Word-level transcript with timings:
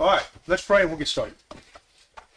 All 0.00 0.06
right, 0.06 0.26
let's 0.46 0.64
pray 0.64 0.82
and 0.82 0.90
we'll 0.90 0.98
get 0.98 1.08
started. 1.08 1.34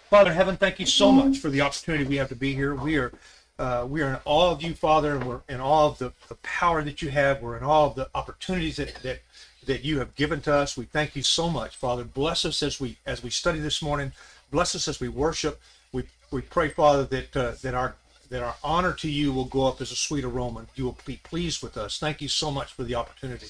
Father 0.10 0.32
in 0.32 0.36
heaven, 0.36 0.58
thank 0.58 0.80
you 0.80 0.88
so 0.88 1.12
much 1.12 1.38
for 1.38 1.50
the 1.50 1.62
opportunity 1.62 2.04
we 2.04 2.16
have 2.16 2.30
to 2.30 2.36
be 2.36 2.56
here. 2.56 2.74
We 2.74 2.98
are 2.98 3.12
uh, 3.60 3.86
we 3.88 4.02
are 4.02 4.10
in 4.10 4.18
awe 4.26 4.50
of 4.50 4.64
you, 4.64 4.74
Father, 4.74 5.16
and 5.16 5.24
we're 5.24 5.42
in 5.48 5.62
awe 5.62 5.86
of 5.86 6.00
the, 6.00 6.12
the 6.28 6.34
power 6.42 6.82
that 6.82 7.04
you 7.04 7.10
have. 7.10 7.40
We're 7.40 7.58
in 7.58 7.64
awe 7.64 7.86
of 7.86 7.94
the 7.94 8.10
opportunities 8.16 8.78
that, 8.78 8.96
that 9.04 9.22
that 9.68 9.86
you 9.86 10.00
have 10.00 10.16
given 10.16 10.42
to 10.42 10.54
us. 10.54 10.76
We 10.76 10.86
thank 10.86 11.16
you 11.16 11.22
so 11.22 11.52
much, 11.52 11.76
Father. 11.76 12.04
Bless 12.04 12.46
us 12.46 12.64
as 12.64 12.80
we 12.82 12.98
as 13.06 13.22
we 13.22 13.30
study 13.30 13.60
this 13.60 13.80
morning. 13.80 14.12
Bless 14.50 14.74
us 14.74 14.88
as 14.88 15.00
we 15.00 15.08
worship. 15.08 15.62
We 15.92 16.06
we 16.32 16.42
pray, 16.42 16.70
Father, 16.70 17.04
that 17.04 17.38
uh, 17.38 17.52
that 17.62 17.76
our 17.76 17.94
that 18.32 18.42
our 18.42 18.56
honor 18.64 18.94
to 18.94 19.08
you 19.08 19.32
will 19.32 19.46
go 19.46 19.68
up 19.68 19.82
as 19.82 19.92
a 19.92 19.96
sweet 19.96 20.24
aroma. 20.24 20.66
You 20.74 20.86
will 20.86 20.98
be 21.06 21.18
pleased 21.18 21.62
with 21.62 21.78
us. 21.78 22.00
Thank 22.00 22.22
you 22.22 22.28
so 22.28 22.50
much 22.50 22.74
for 22.74 22.84
the 22.84 22.96
opportunity. 22.96 23.50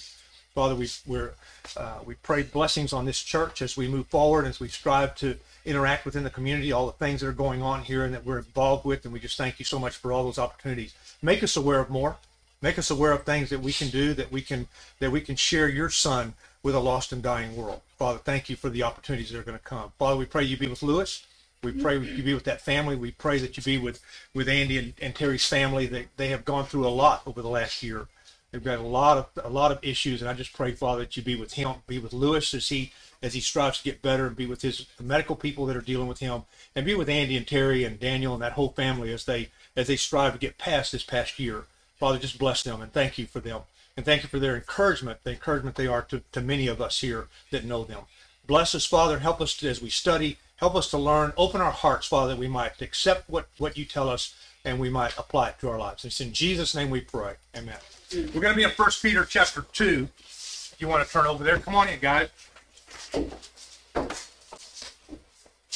Father, 0.53 0.75
we 0.75 0.89
we're, 1.07 1.31
uh, 1.77 1.99
we 2.05 2.15
pray 2.15 2.43
blessings 2.43 2.91
on 2.91 3.05
this 3.05 3.21
church 3.21 3.61
as 3.61 3.77
we 3.77 3.87
move 3.87 4.07
forward, 4.07 4.45
as 4.45 4.59
we 4.59 4.67
strive 4.67 5.15
to 5.15 5.37
interact 5.65 6.05
within 6.05 6.23
the 6.23 6.29
community, 6.29 6.71
all 6.71 6.87
the 6.87 6.91
things 6.93 7.21
that 7.21 7.27
are 7.27 7.33
going 7.33 7.61
on 7.61 7.83
here 7.83 8.03
and 8.03 8.13
that 8.13 8.25
we're 8.25 8.39
involved 8.39 8.83
with. 8.83 9.05
And 9.05 9.13
we 9.13 9.19
just 9.19 9.37
thank 9.37 9.59
you 9.59 9.65
so 9.65 9.79
much 9.79 9.95
for 9.95 10.11
all 10.11 10.23
those 10.23 10.39
opportunities. 10.39 10.93
Make 11.21 11.41
us 11.43 11.55
aware 11.55 11.79
of 11.79 11.89
more. 11.89 12.17
Make 12.61 12.77
us 12.77 12.91
aware 12.91 13.11
of 13.11 13.23
things 13.23 13.49
that 13.49 13.61
we 13.61 13.73
can 13.73 13.89
do, 13.89 14.13
that 14.13 14.31
we 14.31 14.41
can 14.41 14.67
that 14.99 15.11
we 15.11 15.21
can 15.21 15.35
share 15.35 15.67
your 15.67 15.89
Son 15.89 16.33
with 16.61 16.75
a 16.75 16.79
lost 16.79 17.11
and 17.11 17.23
dying 17.23 17.55
world. 17.55 17.81
Father, 17.97 18.19
thank 18.19 18.49
you 18.49 18.55
for 18.55 18.69
the 18.69 18.83
opportunities 18.83 19.31
that 19.31 19.39
are 19.39 19.43
going 19.43 19.57
to 19.57 19.63
come. 19.63 19.91
Father, 19.97 20.17
we 20.17 20.25
pray 20.25 20.43
you 20.43 20.57
be 20.57 20.67
with 20.67 20.83
Lewis. 20.83 21.25
We 21.63 21.71
pray 21.71 21.97
you 21.99 22.23
be 22.23 22.33
with 22.33 22.43
that 22.45 22.61
family. 22.61 22.95
We 22.95 23.11
pray 23.11 23.37
that 23.39 23.55
you 23.55 23.63
be 23.63 23.77
with 23.77 23.99
with 24.33 24.49
Andy 24.49 24.77
and, 24.77 24.93
and 25.01 25.15
Terry's 25.15 25.45
family. 25.45 25.87
They 25.87 26.07
they 26.17 26.27
have 26.27 26.45
gone 26.45 26.65
through 26.65 26.87
a 26.87 26.89
lot 26.89 27.23
over 27.25 27.41
the 27.41 27.49
last 27.49 27.81
year. 27.81 28.07
They've 28.51 28.63
got 28.63 28.79
a 28.79 28.83
lot 28.83 29.17
of 29.17 29.45
a 29.45 29.49
lot 29.49 29.71
of 29.71 29.79
issues, 29.81 30.21
and 30.21 30.29
I 30.29 30.33
just 30.33 30.53
pray, 30.53 30.73
Father, 30.73 31.01
that 31.01 31.15
you 31.15 31.23
be 31.23 31.35
with 31.35 31.53
him, 31.53 31.75
be 31.87 31.99
with 31.99 32.11
Lewis 32.11 32.53
as 32.53 32.67
he 32.69 32.91
as 33.23 33.33
he 33.33 33.39
strives 33.39 33.77
to 33.77 33.83
get 33.83 34.01
better, 34.01 34.27
and 34.27 34.35
be 34.35 34.45
with 34.45 34.61
his 34.61 34.87
medical 34.99 35.35
people 35.35 35.65
that 35.67 35.77
are 35.77 35.81
dealing 35.81 36.07
with 36.07 36.19
him, 36.19 36.43
and 36.75 36.85
be 36.85 36.95
with 36.95 37.07
Andy 37.07 37.37
and 37.37 37.47
Terry 37.47 37.83
and 37.83 37.99
Daniel 37.99 38.33
and 38.33 38.41
that 38.41 38.53
whole 38.53 38.69
family 38.69 39.13
as 39.13 39.25
they 39.25 39.49
as 39.75 39.87
they 39.87 39.95
strive 39.95 40.33
to 40.33 40.39
get 40.39 40.57
past 40.57 40.91
this 40.91 41.03
past 41.03 41.39
year. 41.39 41.65
Father, 41.97 42.19
just 42.19 42.39
bless 42.39 42.63
them 42.63 42.81
and 42.81 42.91
thank 42.91 43.17
you 43.17 43.25
for 43.25 43.39
them, 43.39 43.61
and 43.95 44.05
thank 44.05 44.23
you 44.23 44.29
for 44.29 44.39
their 44.39 44.55
encouragement, 44.55 45.19
the 45.23 45.31
encouragement 45.31 45.75
they 45.77 45.87
are 45.87 46.01
to, 46.01 46.21
to 46.31 46.41
many 46.41 46.67
of 46.67 46.81
us 46.81 46.99
here 46.99 47.27
that 47.51 47.63
know 47.63 47.83
them. 47.83 48.01
Bless 48.47 48.75
us, 48.75 48.85
Father, 48.85 49.19
help 49.19 49.39
us 49.39 49.55
to, 49.57 49.69
as 49.69 49.81
we 49.81 49.89
study. 49.89 50.37
Help 50.57 50.75
us 50.75 50.89
to 50.91 50.97
learn. 50.97 51.33
Open 51.37 51.61
our 51.61 51.71
hearts, 51.71 52.05
Father, 52.05 52.33
that 52.33 52.39
we 52.39 52.47
might 52.47 52.81
accept 52.81 53.29
what, 53.29 53.47
what 53.57 53.77
you 53.77 53.85
tell 53.85 54.09
us 54.09 54.35
and 54.63 54.79
we 54.79 54.89
might 54.89 55.17
apply 55.17 55.49
it 55.49 55.59
to 55.59 55.69
our 55.69 55.79
lives. 55.79 56.05
It's 56.05 56.21
in 56.21 56.33
Jesus' 56.33 56.75
name 56.75 56.89
we 56.91 57.01
pray. 57.01 57.35
Amen. 57.55 57.77
We're 58.13 58.41
going 58.41 58.53
to 58.53 58.55
be 58.55 58.63
in 58.63 58.71
First 58.71 59.01
Peter 59.01 59.23
chapter 59.23 59.65
2. 59.71 60.07
If 60.19 60.75
you 60.79 60.89
want 60.89 61.05
to 61.05 61.11
turn 61.11 61.27
over 61.27 61.45
there, 61.45 61.57
come 61.59 61.75
on 61.75 61.87
in, 61.87 61.97
guys. 61.99 62.27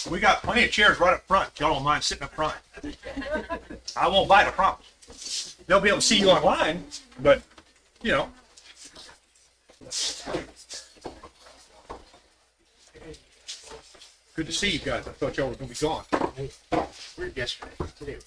We 0.09 0.19
got 0.19 0.43
plenty 0.43 0.65
of 0.65 0.71
chairs 0.71 0.99
right 0.99 1.13
up 1.13 1.25
front. 1.27 1.57
Y'all 1.59 1.73
don't 1.73 1.83
mind 1.83 2.03
sitting 2.03 2.23
up 2.23 2.33
front. 2.33 2.55
I 3.95 4.07
won't 4.09 4.27
bite, 4.27 4.47
I 4.47 4.51
promise. 4.51 5.55
They'll 5.65 5.79
be 5.79 5.87
able 5.87 5.99
to 5.99 6.05
see 6.05 6.19
you 6.19 6.29
online, 6.29 6.83
but, 7.21 7.41
you 8.01 8.11
know. 8.11 8.29
Good 14.35 14.47
to 14.47 14.51
see 14.51 14.71
you 14.71 14.79
guys. 14.79 15.07
I 15.07 15.11
thought 15.11 15.37
y'all 15.37 15.49
were 15.49 15.55
going 15.55 15.69
to 15.69 15.73
be 15.73 15.79
gone. 15.79 16.03
We're 17.17 17.27
yesterday. 17.27 17.71
Today. 17.97 18.17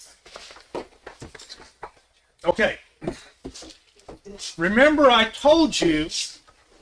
Okay. 2.43 2.79
Remember, 4.57 5.09
I 5.09 5.25
told 5.25 5.79
you, 5.79 6.09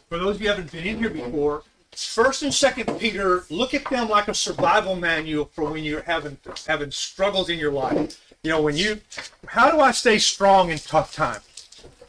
for 0.10 0.18
those 0.18 0.36
of 0.36 0.42
you 0.42 0.50
who 0.50 0.56
haven't 0.56 0.72
been 0.72 0.86
in 0.86 1.00
here 1.00 1.10
before, 1.10 1.64
First 1.92 2.44
and 2.44 2.54
Second 2.54 3.00
Peter, 3.00 3.46
look 3.50 3.74
at 3.74 3.90
them 3.90 4.08
like 4.08 4.28
a 4.28 4.34
survival 4.34 4.96
manual 4.96 5.46
for 5.46 5.72
when 5.72 5.84
you're 5.84 6.04
having 6.04 6.38
having 6.68 6.92
struggles 6.92 7.50
in 7.50 7.58
your 7.58 7.72
life. 7.72 8.22
You 8.44 8.52
know, 8.52 8.62
when 8.62 8.78
you, 8.78 9.02
how 9.48 9.72
do 9.72 9.80
I 9.80 9.92
stay 9.92 10.20
strong 10.20 10.70
in 10.70 10.78
tough 10.78 11.14
times? 11.14 11.44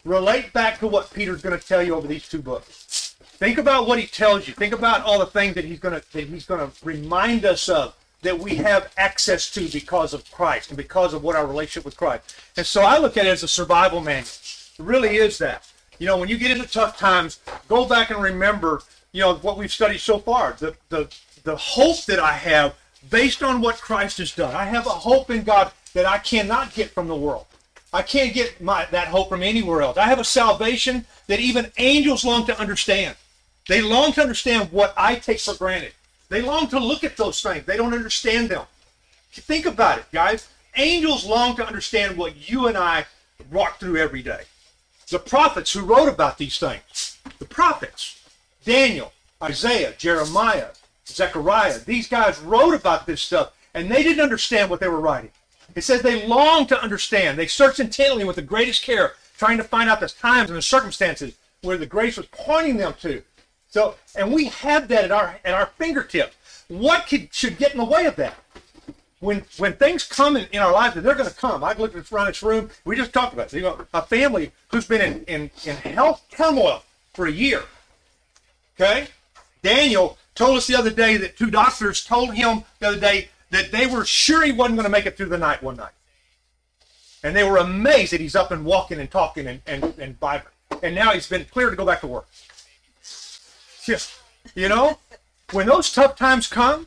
Relate 0.04 0.53
back 0.53 0.78
to 0.81 0.87
what 0.87 1.12
Peter's 1.12 1.41
going 1.41 1.59
to 1.59 1.66
tell 1.66 1.82
you 1.82 1.94
over 1.94 2.06
these 2.06 2.28
two 2.28 2.43
books. 2.43 3.16
Think 3.38 3.56
about 3.56 3.87
what 3.87 3.99
he 3.99 4.06
tells 4.06 4.47
you. 4.47 4.53
Think 4.53 4.75
about 4.75 5.03
all 5.03 5.19
the 5.19 5.26
things 5.26 5.55
that 5.55 5.65
he's 5.65 5.78
going 5.78 5.99
to 5.99 6.12
that 6.12 6.25
he's 6.25 6.44
going 6.44 6.60
to 6.60 6.84
remind 6.84 7.47
us 7.47 7.69
of 7.69 7.94
that 8.22 8.38
we 8.38 8.56
have 8.56 8.93
access 8.99 9.50
to 9.53 9.69
because 9.69 10.12
of 10.12 10.31
Christ 10.31 10.70
and 10.70 10.76
because 10.76 11.15
of 11.15 11.22
what 11.22 11.37
our 11.37 11.47
relationship 11.47 11.84
with 11.84 11.97
Christ. 11.97 12.34
And 12.56 12.66
so 12.66 12.82
I 12.82 12.99
look 12.99 13.16
at 13.16 13.26
it 13.26 13.31
as 13.31 13.43
a 13.43 13.49
survival 13.49 14.00
manual. 14.00 14.26
Really 14.78 15.16
is 15.16 15.39
that. 15.39 15.71
You 15.99 16.06
know, 16.06 16.16
when 16.16 16.28
you 16.28 16.39
get 16.39 16.53
into 16.53 16.66
tough 16.66 16.97
times, 16.97 17.41
go 17.66 17.84
back 17.84 18.11
and 18.11 18.22
remember, 18.22 18.83
you 19.12 19.21
know, 19.21 19.34
what 19.37 19.59
we've 19.59 19.72
studied 19.72 19.99
so 19.99 20.19
far. 20.19 20.56
The 20.59 20.77
the 20.89 21.12
the 21.43 21.56
hope 21.56 22.05
that 22.05 22.21
I 22.21 22.33
have 22.33 22.75
based 23.11 23.43
on 23.43 23.61
what 23.61 23.81
Christ 23.81 24.19
has 24.19 24.34
done. 24.34 24.55
I 24.55 24.65
have 24.65 24.87
a 24.87 24.91
hope 24.91 25.31
in 25.31 25.43
God 25.43 25.72
that 25.94 26.06
I 26.06 26.19
cannot 26.19 26.75
get 26.75 26.91
from 26.91 27.09
the 27.09 27.17
world. 27.17 27.47
I 27.93 28.03
can't 28.03 28.34
get 28.34 28.61
my 28.61 28.87
that 28.91 29.09
hope 29.09 29.28
from 29.28 29.43
anywhere 29.43 29.83
else. 29.83 29.97
I 29.97 30.06
have 30.06 30.21
a 30.21 30.25
salvation 30.25 31.06
that 31.27 31.41
even 31.41 31.72
angels 31.78 32.25
long 32.25 32.47
to 32.47 32.61
understand. 32.61 33.17
They 33.67 33.81
long 33.81 34.12
to 34.12 34.22
understand 34.22 34.71
what 34.72 34.94
I 34.97 35.17
take 35.17 35.41
for 35.41 35.55
granted. 35.55 35.93
They 36.28 36.43
long 36.43 36.69
to 36.69 36.78
look 36.78 37.05
at 37.05 37.17
those 37.17 37.41
things. 37.43 37.65
They 37.65 37.77
don't 37.77 37.94
understand 37.94 38.50
them. 38.50 38.67
Think 39.33 39.67
about 39.67 39.99
it, 39.99 40.05
guys. 40.12 40.49
Angels 40.77 41.25
long 41.25 41.56
to 41.56 41.67
understand 41.67 42.17
what 42.17 42.50
you 42.50 42.67
and 42.67 42.77
I 42.77 43.06
walk 43.50 43.81
through 43.81 43.97
every 43.97 44.22
day. 44.22 44.43
The 45.10 45.19
prophets 45.19 45.72
who 45.72 45.84
wrote 45.84 46.08
about 46.08 46.38
these 46.38 46.58
things, 46.58 47.19
the 47.38 47.46
prophets, 47.46 48.22
Daniel, 48.64 49.12
Isaiah, 49.42 49.94
Jeremiah, 49.96 50.69
Zechariah, 51.06 51.78
these 51.78 52.08
guys 52.08 52.38
wrote 52.41 52.74
about 52.74 53.06
this 53.06 53.22
stuff 53.22 53.52
and 53.72 53.91
they 53.91 54.02
didn't 54.02 54.22
understand 54.22 54.69
what 54.69 54.80
they 54.80 54.88
were 54.88 55.00
writing. 55.00 55.30
It 55.74 55.84
says 55.84 56.02
they 56.02 56.26
longed 56.26 56.69
to 56.70 56.82
understand. 56.82 57.38
They 57.38 57.46
searched 57.46 57.80
intently 57.80 58.24
with 58.24 58.36
the 58.36 58.42
greatest 58.42 58.82
care, 58.82 59.14
trying 59.36 59.58
to 59.58 59.64
find 59.64 59.88
out 59.88 60.00
the 60.00 60.08
times 60.08 60.50
and 60.50 60.56
the 60.56 60.62
circumstances 60.62 61.34
where 61.62 61.76
the 61.76 61.86
grace 61.86 62.16
was 62.16 62.26
pointing 62.26 62.76
them 62.76 62.94
to. 63.00 63.22
So, 63.70 63.94
and 64.16 64.32
we 64.32 64.46
have 64.46 64.88
that 64.88 65.04
at 65.04 65.12
our 65.12 65.38
at 65.44 65.54
our 65.54 65.66
fingertips. 65.78 66.64
What 66.69 67.06
could 67.06 67.32
should 67.32 67.58
get 67.58 67.72
in 67.72 67.78
the 67.78 67.84
way 67.84 68.06
of 68.06 68.16
that? 68.16 68.34
When 69.21 69.45
when 69.56 69.73
things 69.75 70.05
come 70.05 70.37
in, 70.37 70.47
in 70.53 70.61
our 70.61 70.73
lives, 70.73 70.97
and 70.97 71.05
they're 71.05 71.15
going 71.15 71.29
to 71.29 71.34
come. 71.34 71.65
I've 71.65 71.81
looked 71.81 72.12
around 72.12 72.27
this 72.27 72.43
room. 72.43 72.71
We 72.84 72.97
just 72.97 73.12
talked 73.12 73.33
about 73.33 73.53
it. 73.53 73.56
You 73.56 73.62
know, 73.62 73.87
a 73.93 74.03
family 74.03 74.53
who's 74.69 74.87
been 74.87 75.01
in, 75.01 75.25
in, 75.25 75.51
in 75.65 75.77
health 75.77 76.25
turmoil 76.31 76.84
for 77.15 77.27
a 77.27 77.33
year. 77.33 77.62
Okay, 78.77 79.09
Daniel 79.62 80.19
told 80.37 80.56
us 80.56 80.69
the 80.69 80.77
other 80.77 80.91
day 80.91 81.17
that 81.17 81.37
two 81.37 81.51
doctors 81.51 82.05
told 82.05 82.34
him 82.34 82.62
the 82.79 82.89
other 82.89 83.01
day 83.01 83.29
that 83.51 83.73
they 83.73 83.87
were 83.87 84.05
sure 84.05 84.45
he 84.45 84.53
wasn't 84.53 84.77
going 84.77 84.84
to 84.84 84.91
make 84.91 85.06
it 85.06 85.17
through 85.17 85.27
the 85.27 85.39
night 85.39 85.65
one 85.65 85.77
night, 85.77 85.93
and 87.25 87.35
they 87.35 87.43
were 87.43 87.56
amazed 87.56 88.12
that 88.12 88.21
he's 88.21 88.37
up 88.37 88.53
and 88.53 88.65
walking 88.65 89.00
and 89.00 89.11
talking 89.11 89.49
and 89.49 89.61
and, 89.67 89.83
and 89.99 90.19
vibrant. 90.21 90.55
And 90.81 90.95
now 90.95 91.12
he's 91.12 91.29
been 91.29 91.45
cleared 91.47 91.73
to 91.73 91.77
go 91.77 91.85
back 91.85 92.00
to 92.03 92.06
work. 92.06 92.29
You 94.55 94.69
know, 94.69 94.99
when 95.53 95.67
those 95.67 95.93
tough 95.93 96.15
times 96.17 96.47
come, 96.47 96.87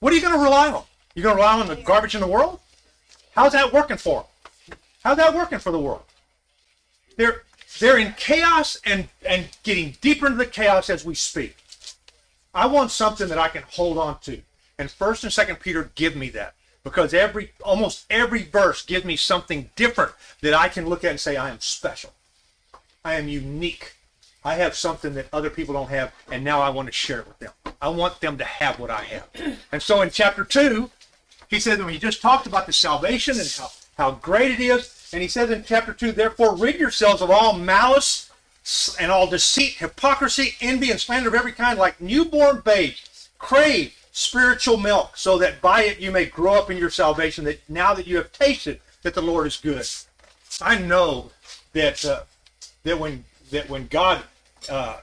what 0.00 0.12
are 0.12 0.16
you 0.16 0.22
going 0.22 0.34
to 0.34 0.42
rely 0.42 0.72
on? 0.72 0.84
You 1.16 1.22
going 1.22 1.34
to 1.34 1.42
rely 1.42 1.58
on 1.58 1.66
the 1.66 1.76
garbage 1.76 2.14
in 2.14 2.20
the 2.20 2.26
world? 2.26 2.60
How's 3.34 3.52
that 3.52 3.72
working 3.72 3.96
for 3.96 4.26
them? 4.68 4.78
How's 5.02 5.16
that 5.16 5.34
working 5.34 5.58
for 5.58 5.72
the 5.72 5.78
world? 5.78 6.02
They're 7.16 7.42
they're 7.80 7.98
in 7.98 8.12
chaos 8.18 8.78
and 8.84 9.08
and 9.24 9.48
getting 9.62 9.96
deeper 10.02 10.26
into 10.26 10.38
the 10.38 10.46
chaos 10.46 10.90
as 10.90 11.06
we 11.06 11.14
speak. 11.14 11.56
I 12.54 12.66
want 12.66 12.90
something 12.90 13.28
that 13.28 13.38
I 13.38 13.48
can 13.48 13.62
hold 13.62 13.96
on 13.96 14.18
to, 14.20 14.42
and 14.78 14.90
First 14.90 15.24
and 15.24 15.32
Second 15.32 15.60
Peter 15.60 15.90
give 15.94 16.16
me 16.16 16.28
that 16.30 16.54
because 16.84 17.14
every 17.14 17.52
almost 17.64 18.04
every 18.10 18.42
verse 18.42 18.84
gives 18.84 19.06
me 19.06 19.16
something 19.16 19.70
different 19.74 20.12
that 20.42 20.52
I 20.52 20.68
can 20.68 20.86
look 20.86 21.02
at 21.02 21.12
and 21.12 21.20
say 21.20 21.36
I 21.36 21.48
am 21.48 21.60
special. 21.60 22.12
I 23.06 23.14
am 23.14 23.28
unique. 23.28 23.94
I 24.44 24.56
have 24.56 24.76
something 24.76 25.14
that 25.14 25.28
other 25.32 25.50
people 25.50 25.74
don't 25.74 25.88
have, 25.88 26.12
and 26.30 26.44
now 26.44 26.60
I 26.60 26.68
want 26.68 26.88
to 26.88 26.92
share 26.92 27.20
it 27.20 27.26
with 27.26 27.38
them. 27.38 27.52
I 27.80 27.88
want 27.88 28.20
them 28.20 28.36
to 28.38 28.44
have 28.44 28.78
what 28.78 28.90
I 28.90 29.02
have. 29.04 29.28
And 29.72 29.82
so 29.82 30.02
in 30.02 30.10
chapter 30.10 30.44
2, 30.44 30.90
he 31.48 31.60
said 31.60 31.78
when 31.78 31.92
he 31.92 31.98
just 31.98 32.20
talked 32.22 32.46
about 32.46 32.66
the 32.66 32.72
salvation 32.72 33.38
and 33.38 33.48
how, 33.58 33.68
how 33.96 34.10
great 34.12 34.50
it 34.50 34.60
is, 34.60 35.10
and 35.12 35.22
he 35.22 35.28
says 35.28 35.50
in 35.50 35.64
chapter 35.64 35.92
2, 35.92 36.12
therefore 36.12 36.56
rid 36.56 36.78
yourselves 36.78 37.22
of 37.22 37.30
all 37.30 37.58
malice 37.58 38.30
and 38.98 39.12
all 39.12 39.28
deceit, 39.28 39.74
hypocrisy, 39.74 40.56
envy, 40.60 40.90
and 40.90 41.00
slander 41.00 41.28
of 41.28 41.34
every 41.34 41.52
kind, 41.52 41.78
like 41.78 42.00
newborn 42.00 42.62
babes. 42.64 43.28
Crave 43.38 43.94
spiritual 44.16 44.78
milk, 44.78 45.14
so 45.14 45.36
that 45.36 45.60
by 45.60 45.82
it 45.82 46.00
you 46.00 46.10
may 46.10 46.24
grow 46.24 46.54
up 46.54 46.70
in 46.70 46.78
your 46.78 46.88
salvation, 46.88 47.44
that 47.44 47.60
now 47.68 47.92
that 47.92 48.06
you 48.06 48.16
have 48.16 48.32
tasted 48.32 48.80
that 49.02 49.12
the 49.12 49.20
Lord 49.20 49.46
is 49.46 49.58
good. 49.58 49.86
I 50.62 50.78
know 50.78 51.30
that 51.74 52.02
uh, 52.02 52.22
that 52.84 52.98
when 52.98 53.24
that 53.50 53.68
when 53.68 53.88
God 53.88 54.22
uh, 54.70 55.00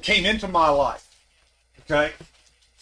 came 0.00 0.24
into 0.24 0.48
my 0.48 0.70
life, 0.70 1.06
okay, 1.80 2.12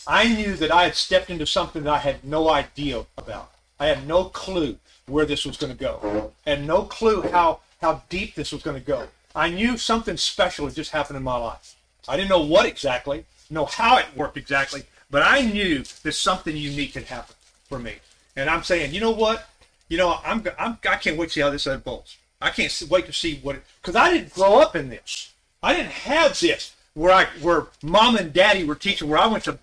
I 0.06 0.32
knew 0.34 0.54
that 0.56 0.72
I 0.72 0.84
had 0.84 0.94
stepped 0.94 1.31
into 1.31 1.46
something 1.46 1.84
that 1.84 1.93
I 1.93 1.99
had 1.99 2.25
no 2.25 2.50
idea 2.50 3.06
about. 3.16 3.52
I 3.78 3.87
had 3.87 4.06
no 4.06 4.25
clue 4.25 4.78
where 5.06 5.26
this 5.26 5.44
was 5.44 5.56
going 5.56 5.72
to 5.72 5.78
go, 5.78 6.32
and 6.46 6.66
no 6.66 6.82
clue 6.82 7.22
how 7.22 7.60
how 7.81 8.02
deep 8.08 8.34
this 8.34 8.52
was 8.52 8.62
going 8.62 8.78
to 8.78 8.87
go. 8.87 9.08
I 9.34 9.50
knew 9.50 9.76
something 9.76 10.16
special 10.16 10.66
had 10.66 10.75
just 10.75 10.93
happened 10.93 11.16
in 11.16 11.22
my 11.22 11.37
life. 11.37 11.75
I 12.08 12.16
didn't 12.16 12.28
know 12.28 12.44
what 12.44 12.66
exactly, 12.66 13.25
know 13.50 13.64
how 13.64 13.99
it 13.99 14.06
worked 14.16 14.37
exactly, 14.37 14.84
But 15.10 15.22
I 15.22 15.43
knew 15.43 15.84
that 16.05 16.12
something 16.12 16.56
unique 16.56 16.94
had 16.94 17.05
happened 17.05 17.37
for 17.69 17.78
me. 17.78 17.96
And 18.34 18.48
I'm 18.48 18.62
saying, 18.62 18.94
you 18.94 19.00
know 19.00 19.10
what? 19.10 19.48
You 19.88 19.98
know, 19.98 20.19
I'm, 20.25 20.43
I'm 20.58 20.78
I 20.88 20.96
can't 20.96 21.19
wait 21.19 21.26
to 21.26 21.32
see 21.32 21.40
how 21.40 21.50
this 21.50 21.66
unfolds. 21.66 22.16
I 22.40 22.50
can't 22.50 22.82
wait 22.88 23.06
to 23.06 23.12
see 23.12 23.38
what 23.43 23.56
because 23.81 23.94
I 23.94 24.12
didn't 24.12 24.32
grow 24.32 24.58
up 24.58 24.75
in 24.75 24.88
this. 24.88 25.32
I 25.62 25.75
didn't 25.75 25.93
have 25.93 26.38
this 26.40 26.75
where 26.94 27.12
I 27.12 27.26
where 27.40 27.66
mom 27.82 28.16
and 28.16 28.32
daddy 28.32 28.64
were 28.64 28.75
teaching. 28.75 29.08
Where 29.08 29.19
I 29.19 29.26
went 29.26 29.44
to 29.44 29.58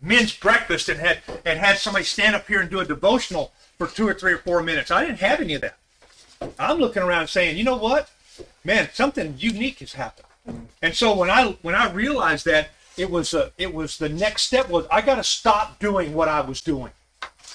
men's 0.00 0.36
breakfast 0.36 0.88
and 0.88 1.00
had 1.00 1.18
and 1.44 1.58
had 1.58 1.78
somebody 1.78 2.04
stand 2.04 2.36
up 2.36 2.46
here 2.46 2.60
and 2.60 2.70
do 2.70 2.80
a 2.80 2.84
devotional 2.84 3.52
for 3.78 3.86
two 3.86 4.06
or 4.06 4.14
three 4.14 4.32
or 4.32 4.38
four 4.38 4.62
minutes. 4.62 4.90
I 4.90 5.04
didn't 5.04 5.20
have 5.20 5.40
any 5.40 5.54
of 5.54 5.62
that. 5.62 5.76
I'm 6.58 6.78
looking 6.78 7.02
around 7.02 7.28
saying, 7.28 7.58
you 7.58 7.64
know 7.64 7.76
what, 7.76 8.10
man, 8.64 8.88
something 8.92 9.34
unique 9.38 9.80
has 9.80 9.92
happened. 9.92 10.26
And 10.82 10.94
so 10.94 11.14
when 11.16 11.30
I 11.30 11.56
when 11.62 11.74
I 11.74 11.90
realized 11.90 12.44
that 12.46 12.70
it 12.96 13.10
was 13.10 13.34
a, 13.34 13.52
it 13.58 13.74
was 13.74 13.98
the 13.98 14.08
next 14.08 14.42
step 14.42 14.68
was 14.68 14.86
I 14.90 15.00
got 15.00 15.16
to 15.16 15.24
stop 15.24 15.78
doing 15.78 16.14
what 16.14 16.28
I 16.28 16.40
was 16.40 16.60
doing. 16.60 16.92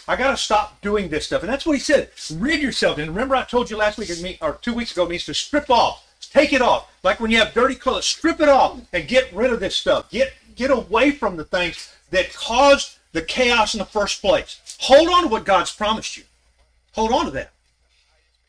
I 0.07 0.15
got 0.15 0.31
to 0.31 0.37
stop 0.37 0.79
doing 0.81 1.09
this 1.09 1.25
stuff. 1.25 1.41
And 1.41 1.51
that's 1.51 1.65
what 1.65 1.73
he 1.73 1.79
said. 1.79 2.11
Rid 2.35 2.61
yourself. 2.61 2.99
And 2.99 3.09
remember, 3.09 3.35
I 3.35 3.43
told 3.43 3.71
you 3.71 3.77
last 3.77 3.97
week 3.97 4.37
or 4.41 4.59
two 4.61 4.73
weeks 4.73 4.91
ago 4.91 5.05
it 5.05 5.09
means 5.09 5.25
to 5.25 5.33
strip 5.33 5.69
off, 5.69 6.05
take 6.31 6.53
it 6.53 6.61
off. 6.61 6.91
Like 7.03 7.19
when 7.19 7.31
you 7.31 7.39
have 7.39 7.53
dirty 7.53 7.75
clothes, 7.75 8.05
strip 8.05 8.39
it 8.39 8.49
off 8.49 8.79
and 8.93 9.07
get 9.07 9.33
rid 9.33 9.51
of 9.51 9.59
this 9.59 9.75
stuff. 9.75 10.11
Get 10.11 10.31
get 10.55 10.71
away 10.71 11.11
from 11.11 11.37
the 11.37 11.43
things 11.43 11.93
that 12.11 12.33
caused 12.33 12.97
the 13.11 13.21
chaos 13.21 13.73
in 13.73 13.79
the 13.79 13.85
first 13.85 14.21
place. 14.21 14.77
Hold 14.81 15.09
on 15.09 15.23
to 15.23 15.29
what 15.29 15.45
God's 15.45 15.73
promised 15.73 16.17
you. 16.17 16.23
Hold 16.93 17.11
on 17.11 17.25
to 17.25 17.31
that. 17.31 17.51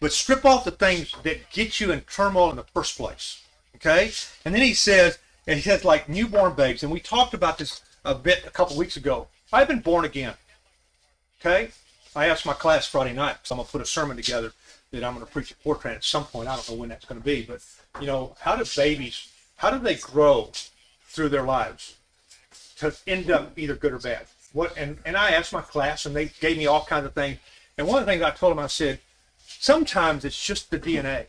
But 0.00 0.12
strip 0.12 0.44
off 0.44 0.64
the 0.64 0.70
things 0.70 1.14
that 1.23 1.50
get 1.50 1.81
you 1.81 1.91
in 1.91 2.03
turmoil 2.03 2.50
in 2.50 2.56
the 2.56 2.64
first 2.64 2.97
place. 2.97 3.43
Okay? 3.76 4.12
And 4.44 4.55
then 4.55 4.62
he 4.62 4.75
says, 4.75 5.19
and 5.47 5.56
he 5.56 5.62
says 5.62 5.85
like 5.85 6.08
newborn 6.08 6.55
babes, 6.55 6.82
and 6.82 6.93
we 6.93 7.00
talked 7.00 7.35
about 7.35 7.58
this 7.58 7.81
a 8.05 8.14
bit 8.14 8.44
a 8.47 8.50
couple 8.50 8.76
weeks 8.76 8.97
ago. 8.97 9.29
I've 9.52 9.69
been 9.69 9.81
born 9.81 10.05
again. 10.05 10.35
Okay? 11.41 11.70
I 12.14 12.26
asked 12.26 12.47
my 12.47 12.52
class 12.52 12.87
Friday 12.87 13.12
night 13.12 13.35
because 13.35 13.50
I'm 13.50 13.59
gonna 13.59 13.69
put 13.69 13.81
a 13.81 13.87
sermon 13.87 14.17
together 14.17 14.52
that 14.91 15.05
I'm 15.05 15.14
gonna 15.14 15.26
preach 15.26 15.52
at 15.52 15.62
Fortran 15.62 15.97
at 15.97 16.05
some 16.05 16.25
point. 16.25 16.49
I 16.49 16.56
don't 16.56 16.69
know 16.70 16.76
when 16.76 16.88
that's 16.88 17.05
gonna 17.05 17.20
be, 17.20 17.43
but 17.43 17.61
you 18.00 18.06
know, 18.06 18.37
how 18.41 18.56
do 18.56 18.64
babies 18.76 19.29
how 19.56 19.70
do 19.70 19.79
they 19.79 19.94
grow 19.94 20.52
through 21.16 21.30
their 21.30 21.42
lives 21.42 21.96
to 22.76 22.94
end 23.06 23.30
up 23.30 23.58
either 23.58 23.74
good 23.74 23.92
or 23.92 23.98
bad? 23.98 24.26
What 24.52 24.76
and, 24.76 24.98
and 25.04 25.16
I 25.16 25.30
asked 25.30 25.52
my 25.52 25.62
class 25.62 26.06
and 26.06 26.14
they 26.14 26.26
gave 26.26 26.56
me 26.56 26.66
all 26.66 26.84
kinds 26.84 27.06
of 27.06 27.14
things. 27.14 27.38
And 27.76 27.88
one 27.88 27.98
of 27.98 28.06
the 28.06 28.12
things 28.12 28.22
I 28.22 28.30
told 28.30 28.52
them, 28.52 28.58
I 28.58 28.68
said, 28.68 29.00
sometimes 29.38 30.24
it's 30.24 30.42
just 30.42 30.70
the 30.70 30.78
DNA 30.78 31.26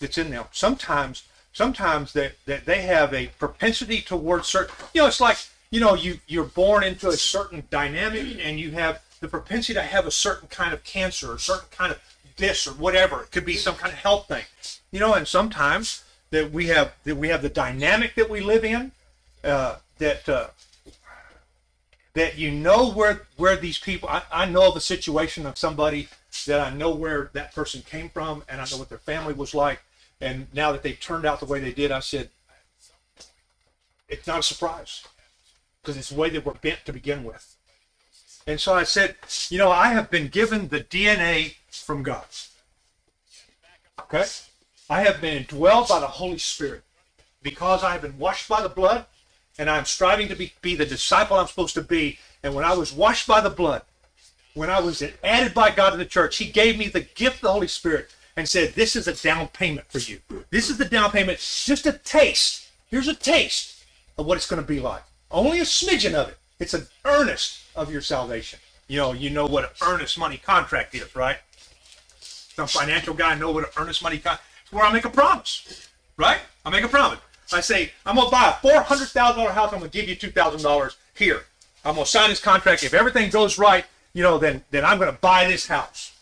that's 0.00 0.18
in 0.18 0.30
them. 0.30 0.44
Sometimes 0.52 1.24
sometimes 1.52 2.12
that 2.12 2.32
that 2.46 2.66
they 2.66 2.82
have 2.82 3.14
a 3.14 3.28
propensity 3.38 4.00
towards 4.00 4.48
certain 4.48 4.74
you 4.92 5.00
know, 5.00 5.08
it's 5.08 5.20
like, 5.20 5.38
you 5.70 5.80
know, 5.80 5.94
you 5.94 6.18
you're 6.26 6.44
born 6.44 6.84
into 6.84 7.08
a 7.08 7.16
certain 7.16 7.64
dynamic 7.70 8.38
and 8.42 8.60
you 8.60 8.72
have 8.72 9.02
the 9.20 9.28
propensity 9.28 9.74
to 9.74 9.82
have 9.82 10.06
a 10.06 10.10
certain 10.10 10.48
kind 10.48 10.72
of 10.72 10.82
cancer 10.84 11.32
or 11.32 11.38
certain 11.38 11.68
kind 11.70 11.92
of 11.92 12.00
this 12.36 12.66
or 12.66 12.72
whatever. 12.72 13.22
It 13.22 13.30
could 13.30 13.44
be 13.44 13.56
some 13.56 13.74
kind 13.76 13.92
of 13.92 13.98
health 13.98 14.28
thing. 14.28 14.44
You 14.90 15.00
know, 15.00 15.14
and 15.14 15.28
sometimes 15.28 16.04
that 16.30 16.50
we 16.50 16.66
have 16.68 16.92
that 17.04 17.16
we 17.16 17.28
have 17.28 17.42
the 17.42 17.48
dynamic 17.48 18.14
that 18.14 18.30
we 18.30 18.40
live 18.40 18.64
in, 18.64 18.92
uh, 19.44 19.76
that 19.98 20.28
uh, 20.28 20.48
that 22.14 22.38
you 22.38 22.50
know 22.50 22.90
where 22.90 23.22
where 23.36 23.56
these 23.56 23.78
people 23.78 24.08
I, 24.08 24.22
I 24.32 24.46
know 24.46 24.68
of 24.68 24.76
a 24.76 24.80
situation 24.80 25.46
of 25.46 25.58
somebody 25.58 26.08
that 26.46 26.60
I 26.60 26.74
know 26.74 26.90
where 26.90 27.30
that 27.32 27.54
person 27.54 27.82
came 27.82 28.08
from 28.08 28.44
and 28.48 28.60
I 28.60 28.64
know 28.70 28.78
what 28.78 28.88
their 28.88 28.98
family 28.98 29.34
was 29.34 29.54
like. 29.54 29.80
And 30.20 30.46
now 30.52 30.70
that 30.72 30.82
they've 30.82 31.00
turned 31.00 31.24
out 31.24 31.40
the 31.40 31.46
way 31.46 31.60
they 31.60 31.72
did 31.72 31.90
I 31.90 32.00
said 32.00 32.30
it's 34.08 34.26
not 34.26 34.40
a 34.40 34.42
surprise 34.42 35.04
because 35.80 35.96
it's 35.96 36.10
the 36.10 36.18
way 36.18 36.30
that 36.30 36.44
we're 36.44 36.54
bent 36.54 36.80
to 36.86 36.92
begin 36.92 37.24
with. 37.24 37.56
And 38.46 38.60
so 38.60 38.74
I 38.74 38.82
said 38.82 39.16
you 39.48 39.58
know 39.58 39.70
I 39.70 39.88
have 39.88 40.10
been 40.10 40.28
given 40.28 40.68
the 40.68 40.80
DNA 40.80 41.54
from 41.70 42.02
God. 42.02 42.24
Okay? 44.00 44.24
I 44.88 45.02
have 45.02 45.20
been 45.20 45.44
indwelled 45.44 45.88
by 45.88 46.00
the 46.00 46.06
Holy 46.06 46.38
Spirit 46.38 46.82
because 47.42 47.84
I 47.84 47.92
have 47.92 48.02
been 48.02 48.18
washed 48.18 48.48
by 48.48 48.60
the 48.60 48.68
blood 48.68 49.06
and 49.58 49.68
I'm 49.68 49.84
striving 49.84 50.28
to 50.28 50.36
be, 50.36 50.52
be 50.62 50.74
the 50.74 50.86
disciple 50.86 51.36
I'm 51.36 51.46
supposed 51.46 51.74
to 51.74 51.82
be. 51.82 52.18
And 52.42 52.54
when 52.54 52.64
I 52.64 52.74
was 52.74 52.92
washed 52.92 53.26
by 53.26 53.40
the 53.40 53.50
blood, 53.50 53.82
when 54.54 54.70
I 54.70 54.80
was 54.80 55.02
added 55.22 55.54
by 55.54 55.70
God 55.70 55.90
to 55.90 55.96
the 55.96 56.04
church, 56.04 56.36
He 56.36 56.46
gave 56.46 56.78
me 56.78 56.88
the 56.88 57.00
gift 57.00 57.36
of 57.36 57.42
the 57.42 57.52
Holy 57.52 57.68
Spirit 57.68 58.10
and 58.36 58.48
said, 58.48 58.74
This 58.74 58.96
is 58.96 59.06
a 59.06 59.14
down 59.14 59.48
payment 59.48 59.86
for 59.90 59.98
you. 59.98 60.20
This 60.50 60.70
is 60.70 60.78
the 60.78 60.84
down 60.84 61.10
payment, 61.10 61.38
just 61.38 61.86
a 61.86 61.92
taste. 61.92 62.68
Here's 62.88 63.08
a 63.08 63.14
taste 63.14 63.84
of 64.18 64.26
what 64.26 64.36
it's 64.36 64.48
going 64.48 64.62
to 64.62 64.66
be 64.66 64.80
like. 64.80 65.02
Only 65.30 65.60
a 65.60 65.64
smidgen 65.64 66.14
of 66.14 66.28
it. 66.28 66.38
It's 66.58 66.74
an 66.74 66.86
earnest 67.04 67.60
of 67.76 67.92
your 67.92 68.02
salvation. 68.02 68.58
You 68.88 68.98
know, 68.98 69.12
you 69.12 69.30
know 69.30 69.46
what 69.46 69.64
an 69.64 69.70
earnest 69.82 70.18
money 70.18 70.36
contract 70.36 70.94
is, 70.94 71.14
right? 71.14 71.36
Some 72.20 72.66
financial 72.66 73.14
guy 73.14 73.34
know 73.36 73.52
what 73.52 73.64
an 73.64 73.70
earnest 73.76 74.02
money 74.02 74.18
contract. 74.18 74.42
It's 74.64 74.72
where 74.72 74.84
I 74.84 74.92
make 74.92 75.04
a 75.04 75.10
promise, 75.10 75.88
right? 76.16 76.38
I 76.64 76.70
make 76.70 76.84
a 76.84 76.88
promise. 76.88 77.20
I 77.52 77.60
say, 77.60 77.92
I'm 78.06 78.16
gonna 78.16 78.30
buy 78.30 78.48
a 78.50 78.60
four 78.60 78.80
hundred 78.82 79.08
thousand 79.08 79.40
dollar 79.40 79.52
house. 79.52 79.72
I'm 79.72 79.78
gonna 79.78 79.90
give 79.90 80.08
you 80.08 80.14
two 80.14 80.30
thousand 80.30 80.62
dollars 80.62 80.96
here. 81.14 81.44
I'm 81.84 81.94
gonna 81.94 82.06
sign 82.06 82.30
this 82.30 82.40
contract. 82.40 82.82
If 82.82 82.94
everything 82.94 83.30
goes 83.30 83.58
right, 83.58 83.84
you 84.12 84.22
know, 84.22 84.38
then 84.38 84.64
then 84.70 84.84
I'm 84.84 84.98
gonna 84.98 85.12
buy 85.12 85.46
this 85.48 85.66
house, 85.66 86.12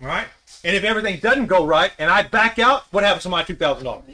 all 0.00 0.08
right? 0.08 0.26
And 0.62 0.76
if 0.76 0.84
everything 0.84 1.18
doesn't 1.20 1.46
go 1.46 1.64
right 1.66 1.92
and 1.98 2.10
I 2.10 2.22
back 2.22 2.58
out, 2.58 2.84
what 2.92 3.04
happens 3.04 3.24
to 3.24 3.28
my 3.28 3.42
two 3.42 3.56
thousand 3.56 3.84
dollars? 3.84 4.04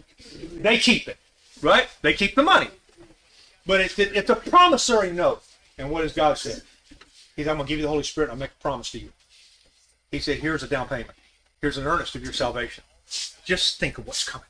They 0.54 0.78
keep 0.78 1.08
it, 1.08 1.18
right? 1.62 1.88
They 2.02 2.14
keep 2.14 2.34
the 2.34 2.42
money. 2.42 2.68
But 3.66 3.80
it's 3.80 3.98
it, 3.98 4.16
it's 4.16 4.30
a 4.30 4.36
promissory 4.36 5.12
note. 5.12 5.42
And 5.78 5.90
what 5.90 6.02
does 6.02 6.12
God 6.12 6.38
say? 6.38 6.58
He 7.36 7.42
said, 7.42 7.50
I'm 7.50 7.58
gonna 7.58 7.68
give 7.68 7.78
you 7.78 7.82
the 7.82 7.90
Holy 7.90 8.02
Spirit. 8.02 8.30
I'll 8.30 8.36
make 8.36 8.52
a 8.52 8.62
promise 8.62 8.90
to 8.92 8.98
you. 8.98 9.12
He 10.10 10.20
said, 10.20 10.38
here's 10.38 10.62
a 10.62 10.68
down 10.68 10.88
payment. 10.88 11.10
Here's 11.60 11.76
an 11.76 11.86
earnest 11.86 12.14
of 12.14 12.22
your 12.22 12.32
salvation. 12.32 12.84
Just 13.44 13.78
think 13.78 13.98
of 13.98 14.06
what's 14.06 14.26
coming 14.26 14.46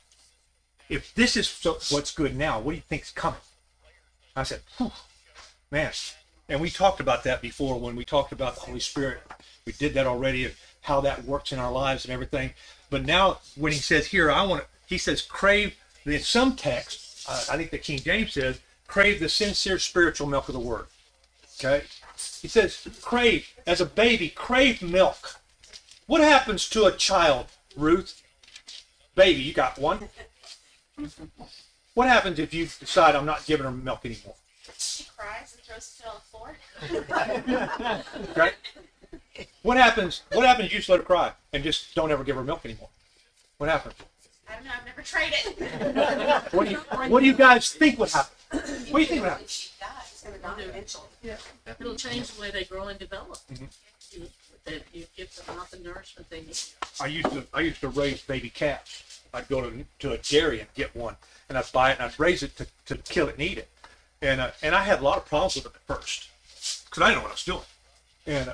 if 0.89 1.13
this 1.15 1.35
is 1.35 1.47
so, 1.47 1.77
what's 1.89 2.13
good 2.13 2.35
now, 2.35 2.59
what 2.59 2.71
do 2.71 2.75
you 2.77 2.83
think's 2.87 3.11
coming? 3.11 3.39
I 4.35 4.43
said, 4.43 4.61
man. 5.71 5.91
And 6.49 6.61
we 6.61 6.69
talked 6.69 7.01
about 7.01 7.23
that 7.25 7.41
before 7.41 7.77
when 7.77 7.95
we 7.95 8.05
talked 8.05 8.31
about 8.31 8.55
the 8.55 8.61
Holy 8.61 8.79
Spirit. 8.79 9.19
We 9.65 9.73
did 9.73 9.93
that 9.95 10.07
already 10.07 10.45
of 10.45 10.57
how 10.81 11.01
that 11.01 11.25
works 11.25 11.51
in 11.51 11.59
our 11.59 11.71
lives 11.71 12.05
and 12.05 12.13
everything. 12.13 12.51
But 12.89 13.05
now 13.05 13.39
when 13.55 13.73
he 13.73 13.79
says 13.79 14.07
here, 14.07 14.31
I 14.31 14.43
want 14.43 14.61
to, 14.61 14.67
he 14.85 14.97
says, 14.97 15.21
crave, 15.21 15.75
in 16.05 16.19
some 16.21 16.55
text, 16.55 17.25
uh, 17.27 17.43
I 17.51 17.57
think 17.57 17.71
the 17.71 17.77
King 17.77 17.99
James 17.99 18.33
says, 18.33 18.61
crave 18.87 19.19
the 19.19 19.27
sincere 19.27 19.79
spiritual 19.79 20.27
milk 20.27 20.47
of 20.47 20.53
the 20.53 20.59
word. 20.59 20.85
Okay? 21.59 21.83
He 22.41 22.47
says, 22.47 22.87
crave, 23.01 23.49
as 23.65 23.81
a 23.81 23.85
baby, 23.85 24.29
crave 24.29 24.81
milk. 24.81 25.41
What 26.05 26.21
happens 26.21 26.69
to 26.69 26.85
a 26.85 26.93
child, 26.93 27.47
Ruth? 27.75 28.21
Baby, 29.15 29.41
you 29.41 29.53
got 29.53 29.77
one? 29.77 30.07
What 31.93 32.07
happens 32.07 32.39
if 32.39 32.53
you 32.53 32.65
decide 32.65 33.15
I'm 33.15 33.25
not 33.25 33.45
giving 33.45 33.65
her 33.65 33.71
milk 33.71 34.05
anymore? 34.05 34.35
She 34.77 35.05
cries 35.15 35.55
and 35.55 35.63
throws 35.63 35.99
it 35.99 36.05
on 36.07 36.15
the 36.15 36.21
floor. 36.31 36.57
right? 38.35 38.55
What 39.61 39.77
happens? 39.77 40.23
What 40.31 40.45
happens 40.45 40.65
if 40.67 40.73
you 40.73 40.79
just 40.79 40.89
let 40.89 40.99
her 40.99 41.05
cry 41.05 41.31
and 41.53 41.63
just 41.63 41.95
don't 41.95 42.11
ever 42.11 42.23
give 42.23 42.35
her 42.35 42.43
milk 42.43 42.65
anymore? 42.65 42.89
What 43.57 43.69
happens? 43.69 43.95
I 44.49 44.55
don't 44.55 44.65
know. 44.65 44.71
I've 44.79 44.85
never 44.85 45.01
tried 45.01 45.33
it. 45.33 46.43
What 46.53 46.65
do 46.65 46.71
you 46.71 46.77
What 46.77 47.19
do 47.21 47.25
you 47.25 47.33
guys 47.33 47.71
think 47.71 47.99
would 47.99 48.11
happen? 48.11 48.31
What 48.51 48.61
do 48.61 48.99
you 48.99 49.05
think 49.05 49.21
would 49.21 49.29
happen? 49.29 49.47
She 49.47 49.69
dies. 49.79 50.23
Gonna 50.23 50.37
die 50.37 50.61
eventually. 50.69 51.07
It'll 51.79 51.95
change 51.95 52.31
the 52.31 52.41
way 52.41 52.51
they 52.51 52.63
grow 52.63 52.87
and 52.87 52.99
develop. 52.99 53.39
Mm-hmm. 53.51 53.65
You, 54.11 54.27
that 54.65 54.83
you 54.93 55.05
give 55.15 55.33
them 55.35 55.55
not 55.55 55.71
the 55.71 55.79
nourishment 55.79 56.29
they 56.29 56.41
need. 56.41 56.59
I 56.99 57.07
used 57.07 57.31
to 57.31 57.45
I 57.53 57.61
used 57.61 57.81
to 57.81 57.89
raise 57.89 58.21
baby 58.21 58.49
cats. 58.49 59.16
I'd 59.33 59.47
go 59.47 59.61
to, 59.61 59.85
to 59.99 60.11
a 60.11 60.17
dairy 60.17 60.59
and 60.59 60.67
get 60.73 60.95
one, 60.95 61.15
and 61.49 61.57
I'd 61.57 61.71
buy 61.71 61.91
it 61.91 61.99
and 61.99 62.09
I'd 62.09 62.19
raise 62.19 62.43
it 62.43 62.55
to, 62.57 62.67
to 62.87 62.97
kill 62.97 63.27
it 63.27 63.33
and 63.33 63.43
eat 63.43 63.57
it, 63.57 63.69
and 64.21 64.41
uh, 64.41 64.51
and 64.61 64.75
I 64.75 64.83
had 64.83 64.99
a 64.99 65.03
lot 65.03 65.17
of 65.17 65.25
problems 65.25 65.55
with 65.55 65.65
it 65.65 65.73
at 65.75 65.95
first 65.95 66.29
because 66.85 67.03
I 67.03 67.09
didn't 67.09 67.19
know 67.19 67.23
what 67.23 67.31
I 67.31 67.33
was 67.33 67.43
doing, 67.43 67.61
and 68.25 68.49
uh, 68.49 68.53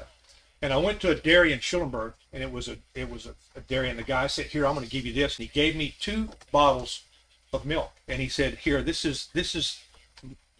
and 0.61 0.73
I 0.73 0.77
went 0.77 0.99
to 1.01 1.11
a 1.11 1.15
dairy 1.15 1.53
in 1.53 1.59
Schulenburg, 1.59 2.13
and 2.31 2.43
it 2.43 2.51
was 2.51 2.67
a 2.67 2.77
it 2.93 3.09
was 3.09 3.25
a, 3.25 3.35
a 3.55 3.61
dairy, 3.61 3.89
and 3.89 3.99
the 3.99 4.03
guy 4.03 4.27
said, 4.27 4.47
"Here, 4.47 4.65
I'm 4.65 4.75
going 4.75 4.85
to 4.85 4.91
give 4.91 5.05
you 5.05 5.13
this," 5.13 5.37
and 5.37 5.47
he 5.47 5.53
gave 5.53 5.75
me 5.75 5.95
two 5.99 6.29
bottles 6.51 7.03
of 7.51 7.65
milk, 7.65 7.91
and 8.07 8.21
he 8.21 8.29
said, 8.29 8.55
"Here, 8.55 8.81
this 8.81 9.05
is 9.05 9.29
this 9.33 9.55
is 9.55 9.79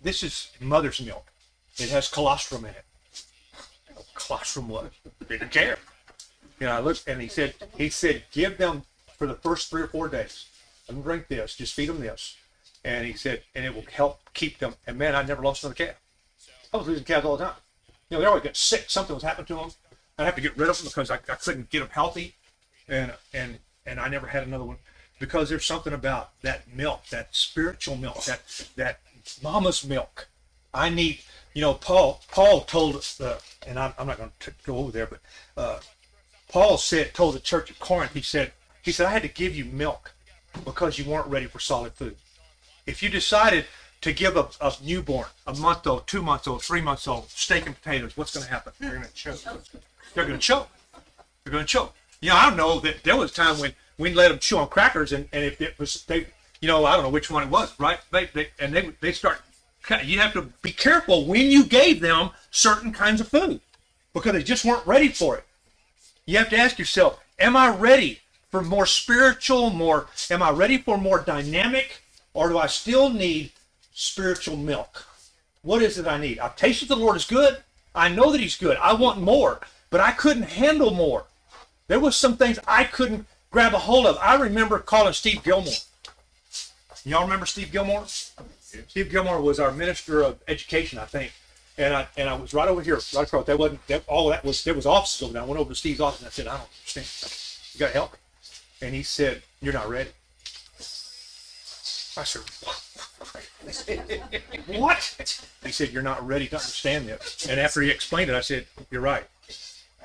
this 0.02 0.24
is 0.24 0.52
mother's 0.60 1.02
milk. 1.02 1.28
It 1.78 1.90
has 1.90 2.08
colostrum 2.08 2.66
in 2.66 2.72
it." 2.72 2.86
Colostrum 4.14 4.70
what? 4.70 4.92
Didn't 5.28 5.52
care. 5.52 5.78
You 6.60 6.68
know, 6.68 6.74
I 6.74 6.80
looked 6.80 7.08
and 7.08 7.22
he 7.22 7.28
said, 7.28 7.56
he 7.78 7.90
said, 7.90 8.24
give 8.32 8.58
them 8.58 8.84
for 9.18 9.28
the 9.28 9.36
first 9.36 9.70
three 9.70 9.82
or 9.82 9.88
four 9.88 10.08
days. 10.10 10.46
Let 10.88 10.96
them 10.96 11.04
drink 11.04 11.28
this. 11.28 11.56
Just 11.56 11.74
feed 11.74 11.90
them 11.90 12.00
this. 12.00 12.36
And 12.84 13.06
he 13.06 13.14
said, 13.14 13.44
and 13.56 13.66
it 13.66 13.74
will 13.74 13.86
help 13.92 14.20
keep 14.34 14.60
them. 14.60 14.76
And 14.86 14.98
man, 14.98 15.16
I 15.16 15.24
never 15.24 15.42
lost 15.42 15.64
another 15.64 15.76
calf. 15.76 15.96
I 16.74 16.78
was 16.78 16.88
losing 16.88 17.06
calves 17.06 17.26
all 17.26 17.38
the 17.38 17.46
time. 17.46 17.56
You 18.10 18.18
know, 18.18 18.22
they 18.22 18.28
always 18.28 18.44
get 18.44 18.58
sick. 18.58 18.86
Something 18.90 19.16
was 19.16 19.24
happening 19.24 19.46
to 19.48 19.56
them. 19.56 19.72
I'd 20.18 20.26
have 20.26 20.36
to 20.36 20.42
get 20.42 20.58
rid 20.58 20.70
of 20.70 20.78
them 20.78 20.88
because 20.88 21.10
I, 21.10 21.16
I 21.16 21.36
couldn't 21.36 21.70
get 21.70 21.80
them 21.80 21.90
healthy. 21.92 22.36
And, 22.88 23.14
and, 23.34 23.60
and 23.86 24.00
I 24.00 24.10
never 24.10 24.28
had 24.28 24.46
another 24.46 24.66
one 24.66 24.78
because 25.20 25.50
there's 25.50 25.66
something 25.66 25.94
about 25.94 26.40
that 26.42 26.74
milk, 26.74 27.08
that 27.12 27.34
spiritual 27.36 27.96
milk, 27.96 28.26
that, 28.26 28.42
that 28.76 29.00
mama's 29.42 29.86
milk. 29.86 30.28
I 30.74 30.90
need, 30.90 31.20
You 31.54 31.62
know, 31.62 31.76
Paul 31.76 32.22
Paul 32.32 32.62
told 32.62 32.96
us, 32.96 33.22
uh, 33.22 33.40
and 33.66 33.80
I'm, 33.80 33.94
I'm 33.98 34.08
not 34.08 34.18
going 34.18 34.32
to 34.40 34.54
go 34.66 34.78
over 34.78 34.92
there, 34.92 35.06
but 35.06 35.20
uh, 35.56 35.80
Paul 36.50 36.78
said 36.78 37.14
told 37.14 37.36
the 37.36 37.40
church 37.40 37.72
at 37.72 37.80
Corinth. 37.80 38.14
He 38.14 38.22
said 38.22 38.52
he 38.84 38.92
said 38.92 39.08
I 39.08 39.12
had 39.12 39.24
to 39.24 39.28
give 39.28 39.56
you 39.56 39.66
milk 39.66 40.14
because 40.66 41.00
you 41.00 41.06
weren't 41.06 41.28
ready 41.28 41.48
for 41.48 41.60
solid 41.60 41.94
food. 41.94 42.16
If 42.86 43.02
you 43.02 43.10
decided 43.10 43.66
to 44.02 44.12
give 44.12 44.36
a, 44.36 44.50
a 44.60 44.74
newborn, 44.84 45.28
a 45.48 45.56
month 45.56 45.88
old, 45.88 46.06
two 46.06 46.22
months 46.22 46.48
old, 46.48 46.62
three 46.62 46.82
months 46.82 47.08
old, 47.08 47.30
steak 47.30 47.66
and 47.66 47.82
potatoes, 47.82 48.18
what's 48.18 48.34
going 48.34 48.46
to 48.46 48.52
happen? 48.52 48.74
They're 48.80 48.92
going 48.92 49.04
to 49.04 49.14
choke. 49.14 49.42
They're 50.14 50.26
going 50.26 50.38
to 50.38 50.46
choke. 50.46 50.68
They're 51.44 51.54
going 51.54 51.66
to 51.66 51.68
choke. 51.68 51.94
You 52.20 52.30
know, 52.30 52.36
I 52.36 52.54
know 52.54 52.80
that 52.82 53.04
there 53.04 53.16
was 53.16 53.32
a 53.32 53.34
time 53.34 53.58
when 53.60 53.74
we 53.98 54.14
let 54.14 54.30
them 54.30 54.40
chew 54.40 54.58
on 54.58 54.68
crackers, 54.68 55.14
and, 55.14 55.28
and 55.32 55.44
if 55.44 55.62
it 55.62 55.80
was 55.80 56.04
they, 56.04 56.28
you 56.60 56.68
know, 56.68 56.86
I 56.86 56.96
don't 56.96 57.04
know 57.04 57.10
which 57.10 57.32
one 57.32 57.44
it 57.44 57.50
was, 57.50 57.78
right? 57.80 58.00
They, 58.12 58.26
they 58.34 58.50
and 58.60 58.74
they 58.74 58.92
they 59.00 59.12
start. 59.14 59.42
You 60.04 60.20
have 60.20 60.34
to 60.34 60.44
be 60.62 60.72
careful 60.72 61.26
when 61.26 61.52
you 61.52 61.66
gave 61.66 62.00
them 62.00 62.30
certain 62.52 62.94
kinds 62.94 63.20
of 63.20 63.28
food 63.28 63.60
because 64.14 64.34
they 64.34 64.44
just 64.44 64.64
weren't 64.64 64.86
ready 64.88 65.10
for 65.10 65.38
it. 65.38 65.44
You 66.26 66.38
have 66.38 66.50
to 66.52 66.58
ask 66.58 66.80
yourself, 66.80 67.20
am 67.38 67.58
I 67.58 67.68
ready 67.68 68.22
for 68.54 68.62
more 68.62 68.86
spiritual, 68.86 69.72
more, 69.72 70.06
am 70.30 70.44
I 70.44 70.52
ready 70.52 70.78
for 70.78 70.96
more 70.96 71.20
dynamic, 71.20 72.04
or 72.36 72.50
do 72.50 72.60
I 72.60 72.68
still 72.68 73.10
need 73.10 73.50
spiritual 73.96 74.58
milk? 74.58 75.08
What 75.64 75.82
is 75.82 75.98
it 75.98 76.06
I 76.06 76.20
need? 76.20 76.38
I've 76.38 76.56
tasted 76.56 76.88
the 76.88 76.96
Lord 76.96 77.18
is 77.18 77.26
good. 77.26 77.58
I 77.96 78.10
know 78.10 78.32
that 78.32 78.40
he's 78.40 78.56
good. 78.56 78.78
I 78.78 78.94
want 78.94 79.20
more, 79.20 79.60
but 79.90 80.02
I 80.02 80.12
couldn't 80.12 80.44
handle 80.44 80.92
more. 80.92 81.26
There 81.88 82.00
was 82.00 82.16
some 82.16 82.38
things 82.38 82.60
I 82.68 82.84
couldn't 82.84 83.26
grab 83.50 83.74
a 83.74 83.80
hold 83.80 84.06
of. 84.06 84.20
I 84.22 84.36
remember 84.36 84.78
calling 84.78 85.14
Steve 85.14 85.42
Gilmore. 85.42 85.74
Y'all 87.06 87.24
remember 87.24 87.48
Steve 87.48 87.72
Gilmore? 87.72 88.06
Steve 88.06 89.10
Gilmore 89.10 89.42
was 89.42 89.60
our 89.60 89.72
minister 89.72 90.22
of 90.22 90.38
education, 90.48 91.00
I 91.00 91.06
think. 91.06 91.32
And 91.80 91.96
I 91.96 92.08
and 92.18 92.30
I 92.30 92.36
was 92.36 92.54
right 92.54 92.68
over 92.68 92.84
here, 92.84 93.00
right 93.16 93.26
across. 93.26 93.48
That 93.48 93.58
wasn't 93.58 93.88
that 93.88 94.04
all 94.08 94.30
that 94.30 94.46
was 94.46 94.64
there 94.64 94.76
was 94.76 94.86
offices 94.86 95.24
over 95.24 95.34
there. 95.34 95.42
I 95.42 95.46
went 95.46 95.60
over 95.60 95.72
to 95.72 95.76
Steve's 95.76 96.02
office 96.02 96.20
and 96.20 96.28
I 96.28 96.30
said, 96.30 96.46
I 96.46 96.58
don't 96.58 96.70
understand. 96.70 97.34
You 97.74 97.80
gotta 97.80 97.94
help 97.94 98.14
me. 98.14 98.20
And 98.84 98.94
he 98.94 99.02
said, 99.02 99.42
You're 99.62 99.74
not 99.74 99.88
ready. 99.90 100.10
I 102.16 102.24
said, 102.26 102.42
What? 104.78 105.42
He 105.64 105.72
said, 105.72 105.92
You're 105.92 106.04
not 106.04 106.26
ready 106.28 106.48
to 106.50 106.58
understand 106.58 107.08
this. 107.08 107.48
And 107.50 107.62
after 107.62 107.82
he 107.82 107.90
explained 107.90 108.30
it, 108.30 108.36
I 108.36 108.42
said, 108.42 108.68
You're 108.92 109.00
right. 109.02 109.24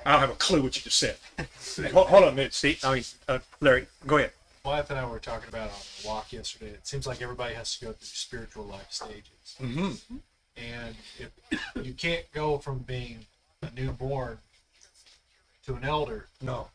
I 0.07 0.13
don't 0.13 0.21
have 0.21 0.31
a 0.31 0.35
clue 0.35 0.63
what 0.63 0.77
you 0.77 0.83
just 0.83 0.97
said. 0.99 1.17
hold, 1.93 2.07
hold 2.07 2.23
on 2.23 2.29
a 2.33 2.37
minute, 2.37 2.55
Steve. 2.55 2.79
I 2.85 2.95
mean, 2.95 3.05
uh, 3.27 3.41
Larry, 3.61 3.89
go 4.07 4.19
ahead. 4.19 4.31
Wyatt 4.65 4.91
and 4.91 4.99
I 5.01 5.07
were 5.07 5.19
talking 5.19 5.49
about 5.49 5.71
on 5.71 5.77
the 6.03 6.09
walk 6.09 6.33
yesterday. 6.33 6.71
It 6.71 6.87
seems 6.87 7.05
like 7.07 7.21
everybody 7.21 7.55
has 7.55 7.77
to 7.79 7.87
go 7.87 7.93
through 7.93 8.07
spiritual 8.07 8.65
life 8.65 8.87
stages, 8.91 9.57
Mm-hmm. 9.61 10.17
and 10.57 10.95
if 11.19 11.31
you 11.85 11.95
can't 11.95 12.25
go 12.33 12.59
from 12.59 12.79
being 12.81 13.27
a 13.63 13.71
newborn 13.75 14.39
to 15.67 15.75
an 15.75 15.83
elder, 15.85 16.27
No, 16.41 16.69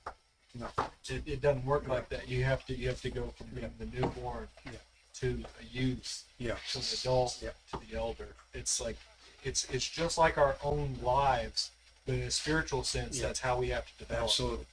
no. 0.60 0.68
it, 1.10 1.24
it 1.26 1.42
doesn't 1.42 1.66
work 1.66 1.88
like 1.88 2.10
that. 2.10 2.28
You 2.28 2.44
have 2.44 2.66
to 2.68 2.76
you 2.76 2.88
have 2.90 3.02
to 3.02 3.10
go 3.10 3.34
from 3.38 3.48
being 3.56 3.72
the 3.80 3.86
newborn 3.86 4.48
Yeah. 4.66 4.72
to 5.16 5.44
a 5.62 5.66
youth 5.66 6.24
Yeah. 6.38 6.56
to 6.72 6.78
an 6.80 6.84
adult 7.00 7.40
Yeah. 7.42 7.50
to 7.72 7.86
the 7.86 7.98
elder. 7.98 8.28
It's 8.54 8.80
like 8.80 8.98
it's 9.44 9.66
it's 9.66 9.88
just 9.88 10.18
like 10.18 10.38
our 10.38 10.56
own 10.64 10.98
lives, 11.02 11.72
but 12.06 12.16
in 12.16 12.22
a 12.22 12.32
spiritual 12.32 12.84
sense, 12.84 13.18
Yeah. 13.18 13.28
that's 13.28 13.40
how 13.40 13.58
we 13.58 13.70
have 13.70 13.86
to 13.86 13.94
develop. 13.98 14.24
Absolutely. 14.24 14.66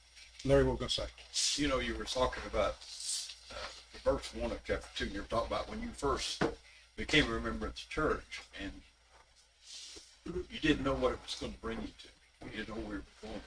Larry, 0.45 0.63
what 0.63 0.71
we're 0.73 0.77
going 0.79 0.89
to 0.89 1.01
say? 1.01 1.61
you 1.61 1.67
know, 1.67 1.79
you 1.79 1.93
were 1.95 2.03
talking 2.05 2.41
about 2.47 2.75
uh, 3.51 3.55
the 3.93 3.99
verse 3.99 4.33
one 4.33 4.51
of 4.51 4.59
chapter 4.65 4.87
two, 4.95 5.05
you 5.05 5.21
were 5.21 5.27
talking 5.27 5.47
about 5.47 5.69
when 5.69 5.81
you 5.81 5.89
first 5.89 6.43
became 6.95 7.25
a 7.31 7.39
member 7.39 7.67
of 7.67 7.73
the 7.75 7.81
church, 7.89 8.41
and 8.61 8.71
you 10.25 10.59
didn't 10.61 10.83
know 10.83 10.93
what 10.93 11.13
it 11.13 11.19
was 11.25 11.35
going 11.39 11.53
to 11.53 11.59
bring 11.59 11.79
you 11.81 11.87
to. 11.87 12.45
You 12.45 12.63
didn't 12.63 12.69
know 12.69 12.81
where 12.81 12.89
we 12.89 12.95
were 12.97 13.03
going. 13.21 13.41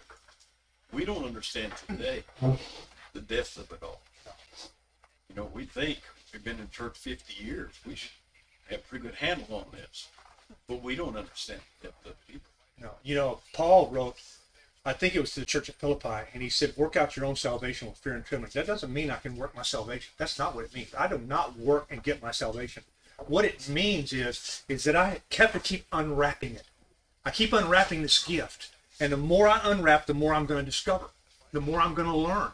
We 0.94 1.04
don't 1.04 1.24
understand 1.24 1.72
today 1.88 2.22
the 3.12 3.20
depth 3.20 3.58
of 3.58 3.70
it 3.72 3.82
all. 3.82 4.00
You 5.28 5.34
know, 5.34 5.50
we 5.52 5.64
think 5.64 5.98
we've 6.32 6.44
been 6.44 6.60
in 6.60 6.70
church 6.70 6.96
50 6.98 7.44
years. 7.44 7.72
We 7.84 7.96
should 7.96 8.12
have 8.70 8.78
a 8.78 8.82
pretty 8.82 9.04
good 9.04 9.16
handle 9.16 9.56
on 9.56 9.64
this, 9.72 10.08
but 10.68 10.82
we 10.82 10.94
don't 10.94 11.16
understand 11.16 11.60
the 11.80 11.88
depth 11.88 12.06
of 12.06 12.12
it. 12.28 12.40
No. 12.80 12.90
You 13.02 13.16
know, 13.16 13.40
Paul 13.52 13.88
wrote, 13.90 14.16
I 14.84 14.92
think 14.92 15.16
it 15.16 15.20
was 15.20 15.32
to 15.34 15.40
the 15.40 15.46
church 15.46 15.68
of 15.68 15.74
Philippi, 15.76 16.28
and 16.32 16.42
he 16.42 16.48
said, 16.48 16.76
Work 16.76 16.96
out 16.96 17.16
your 17.16 17.24
own 17.24 17.36
salvation 17.36 17.88
with 17.88 17.98
fear 17.98 18.14
and 18.14 18.24
trembling. 18.24 18.52
That 18.54 18.66
doesn't 18.66 18.92
mean 18.92 19.10
I 19.10 19.16
can 19.16 19.36
work 19.36 19.56
my 19.56 19.62
salvation. 19.62 20.12
That's 20.16 20.38
not 20.38 20.54
what 20.54 20.64
it 20.64 20.74
means. 20.74 20.94
I 20.96 21.08
do 21.08 21.18
not 21.18 21.58
work 21.58 21.86
and 21.90 22.02
get 22.02 22.22
my 22.22 22.30
salvation. 22.30 22.84
What 23.26 23.44
it 23.44 23.68
means 23.68 24.12
is, 24.12 24.62
is 24.68 24.84
that 24.84 24.94
I 24.94 25.22
kept 25.30 25.54
to 25.54 25.60
keep 25.60 25.86
unwrapping 25.90 26.54
it. 26.54 26.64
I 27.24 27.30
keep 27.30 27.52
unwrapping 27.52 28.02
this 28.02 28.22
gift. 28.22 28.73
And 29.00 29.12
the 29.12 29.16
more 29.16 29.48
I 29.48 29.60
unwrap, 29.64 30.06
the 30.06 30.14
more 30.14 30.34
I'm 30.34 30.46
going 30.46 30.64
to 30.64 30.70
discover, 30.70 31.06
the 31.52 31.60
more 31.60 31.80
I'm 31.80 31.94
going 31.94 32.08
to 32.08 32.16
learn. 32.16 32.50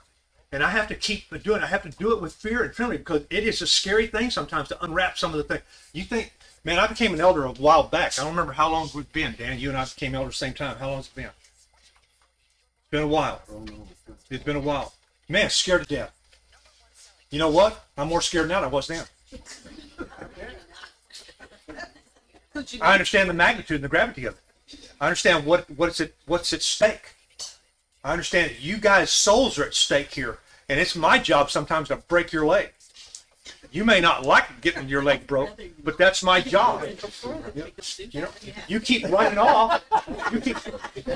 And 0.52 0.64
I 0.64 0.70
have 0.70 0.88
to 0.88 0.94
keep 0.94 1.30
doing 1.42 1.62
it. 1.62 1.64
I 1.64 1.68
have 1.68 1.85
to 1.85 1.90
do 1.90 2.12
it 2.12 2.20
with 2.20 2.32
fear 2.32 2.64
and 2.64 2.73
trembling 2.73 2.99
because 2.99 3.23
it 3.30 3.44
is 3.44 3.62
a 3.62 3.66
scary 3.66 4.09
thing 4.09 4.30
sometimes 4.30 4.68
to 4.68 4.85
unwrap 4.85 5.16
some 5.16 5.32
of 5.32 5.38
the 5.38 5.44
things. 5.44 5.62
You 5.92 6.02
think, 6.02 6.32
man, 6.64 6.78
I 6.78 6.88
became 6.88 7.14
an 7.14 7.20
elder 7.20 7.44
a 7.44 7.52
while 7.52 7.85
back. 7.85 8.18
I 8.18 8.23
don't 8.23 8.32
remember 8.32 8.52
how 8.52 8.70
long 8.70 8.90
it's 8.92 9.09
been, 9.11 9.37
Dan. 9.38 9.61
You 9.61 9.68
and 9.68 9.78
I 9.78 9.85
became 9.85 10.14
elders 10.14 10.35
at 10.35 10.40
the 10.40 10.47
same 10.47 10.54
time. 10.54 10.76
How 10.78 10.88
long 10.88 10.97
has 10.97 11.06
it 11.06 11.14
been? 11.14 11.26
It's 11.26 12.90
been 12.90 13.02
a 13.02 13.09
while. 13.09 13.42
It's 14.28 14.42
been 14.42 14.56
a 14.56 14.61
while. 14.61 14.92
Man, 15.28 15.49
scared 15.50 15.87
to 15.87 15.94
death. 15.94 16.11
You 17.30 17.38
know 17.38 17.50
what? 17.50 17.85
I'm 17.97 18.09
more 18.09 18.20
scared 18.20 18.49
now 18.49 18.61
than 18.61 18.70
I 18.70 18.73
was 18.73 18.88
then. 18.88 19.04
I 22.82 22.94
understand 22.94 23.30
the 23.30 23.35
magnitude 23.35 23.76
and 23.76 23.85
the 23.85 23.88
gravity 23.88 24.25
of 24.25 24.35
it. 24.35 24.40
I 25.00 25.07
understand 25.07 25.47
what 25.47 25.71
what's 25.71 26.00
at 26.00 26.12
what's 26.26 26.52
at 26.52 26.62
stake. 26.62 27.14
I 28.04 28.12
understand 28.12 28.50
that 28.50 28.61
you 28.61 28.76
guys' 28.76 29.11
souls 29.11 29.59
are 29.59 29.64
at 29.64 29.75
stake 29.75 30.12
here, 30.12 30.38
and 30.69 30.78
it's 30.78 30.95
my 30.95 31.19
job 31.19 31.50
sometimes 31.50 31.88
to 31.88 31.97
break 31.97 32.33
your 32.33 32.47
leg. 32.47 32.73
You 33.73 33.85
may 33.85 34.00
not 34.00 34.26
like 34.26 34.61
getting 34.61 34.88
your 34.88 35.02
leg 35.02 35.26
broke, 35.26 35.50
but 35.85 35.97
that's 35.97 36.23
my 36.23 36.40
job. 36.40 36.85
You 38.11 38.23
know, 38.23 38.28
you 38.66 38.80
keep 38.80 39.09
running 39.09 39.38
off. 39.38 39.83
You 40.33 40.40
keep 40.40 40.57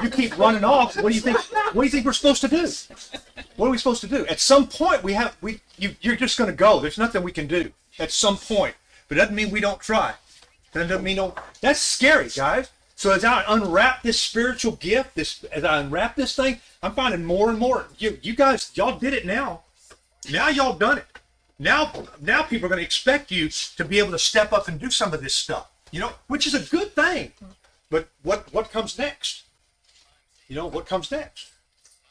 you 0.02 0.08
keep 0.08 0.38
running 0.38 0.64
off. 0.64 0.96
What 0.96 1.10
do 1.10 1.14
you 1.14 1.20
think? 1.20 1.38
What 1.38 1.82
do 1.82 1.82
you 1.82 1.90
think 1.90 2.06
we're 2.06 2.12
supposed 2.12 2.40
to 2.42 2.48
do? 2.48 2.66
What 3.56 3.66
are 3.66 3.70
we 3.70 3.78
supposed 3.78 4.00
to 4.02 4.06
do? 4.06 4.24
At 4.26 4.40
some 4.40 4.66
point, 4.68 5.02
we 5.02 5.14
have 5.14 5.36
we 5.42 5.60
you 5.76 5.96
you're 6.00 6.16
just 6.16 6.38
going 6.38 6.50
to 6.50 6.56
go. 6.56 6.80
There's 6.80 6.98
nothing 6.98 7.22
we 7.22 7.32
can 7.32 7.46
do 7.46 7.72
at 7.98 8.12
some 8.12 8.36
point, 8.36 8.76
but 9.08 9.18
it 9.18 9.20
doesn't 9.20 9.34
mean 9.34 9.50
we 9.50 9.60
don't 9.60 9.80
try. 9.80 10.14
That 10.72 10.88
doesn't 10.88 11.04
mean 11.04 11.16
no. 11.16 11.34
That's 11.60 11.80
scary, 11.80 12.28
guys. 12.28 12.70
So 13.04 13.10
as 13.10 13.22
I 13.22 13.44
unwrap 13.46 14.02
this 14.02 14.18
spiritual 14.18 14.76
gift, 14.76 15.14
this 15.14 15.44
as 15.52 15.62
I 15.62 15.78
unwrap 15.78 16.16
this 16.16 16.34
thing, 16.34 16.60
I'm 16.82 16.94
finding 16.94 17.22
more 17.22 17.50
and 17.50 17.58
more. 17.58 17.88
You 17.98 18.18
you 18.22 18.34
guys, 18.34 18.70
y'all 18.76 18.98
did 18.98 19.12
it 19.12 19.26
now. 19.26 19.60
Now 20.32 20.48
y'all 20.48 20.72
done 20.72 20.96
it. 20.96 21.06
Now 21.58 21.92
now 22.18 22.44
people 22.44 22.64
are 22.64 22.70
going 22.70 22.78
to 22.78 22.82
expect 22.82 23.30
you 23.30 23.50
to 23.50 23.84
be 23.84 23.98
able 23.98 24.12
to 24.12 24.18
step 24.18 24.54
up 24.54 24.68
and 24.68 24.80
do 24.80 24.88
some 24.88 25.12
of 25.12 25.22
this 25.22 25.34
stuff. 25.34 25.70
You 25.90 26.00
know, 26.00 26.12
which 26.28 26.46
is 26.46 26.54
a 26.54 26.60
good 26.60 26.94
thing. 26.94 27.32
But 27.90 28.08
what 28.22 28.50
what 28.54 28.72
comes 28.72 28.96
next? 28.98 29.42
You 30.48 30.56
know, 30.56 30.66
what 30.66 30.86
comes 30.86 31.10
next? 31.10 31.52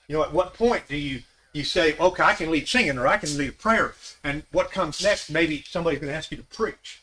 You 0.07 0.17
know, 0.17 0.23
at 0.23 0.31
what 0.31 0.53
point 0.53 0.87
do 0.87 0.95
you 0.95 1.23
you 1.53 1.63
say, 1.63 1.97
okay, 1.97 2.21
I 2.21 2.35
can 2.35 2.51
lead 2.51 2.67
singing 2.67 2.99
or 2.99 3.07
I 3.07 3.17
can 3.17 3.35
lead 3.35 3.57
prayer, 3.57 3.95
and 4.23 4.43
what 4.51 4.69
comes 4.69 5.01
next? 5.01 5.31
Maybe 5.31 5.63
somebody's 5.67 6.01
going 6.01 6.11
to 6.11 6.15
ask 6.15 6.29
you 6.29 6.37
to 6.37 6.43
preach 6.43 6.99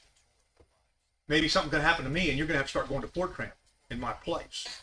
maybe 1.27 1.47
something's 1.47 1.71
going 1.71 1.81
to 1.81 1.89
happen 1.89 2.05
to 2.05 2.11
me 2.11 2.29
and 2.29 2.37
you're 2.37 2.47
going 2.47 2.55
to 2.55 2.59
have 2.59 2.67
to 2.67 2.71
start 2.71 2.89
going 2.89 3.01
to 3.03 3.07
Fort 3.07 3.37
Camp 3.37 3.53
in 3.91 4.01
my 4.01 4.13
place. 4.13 4.83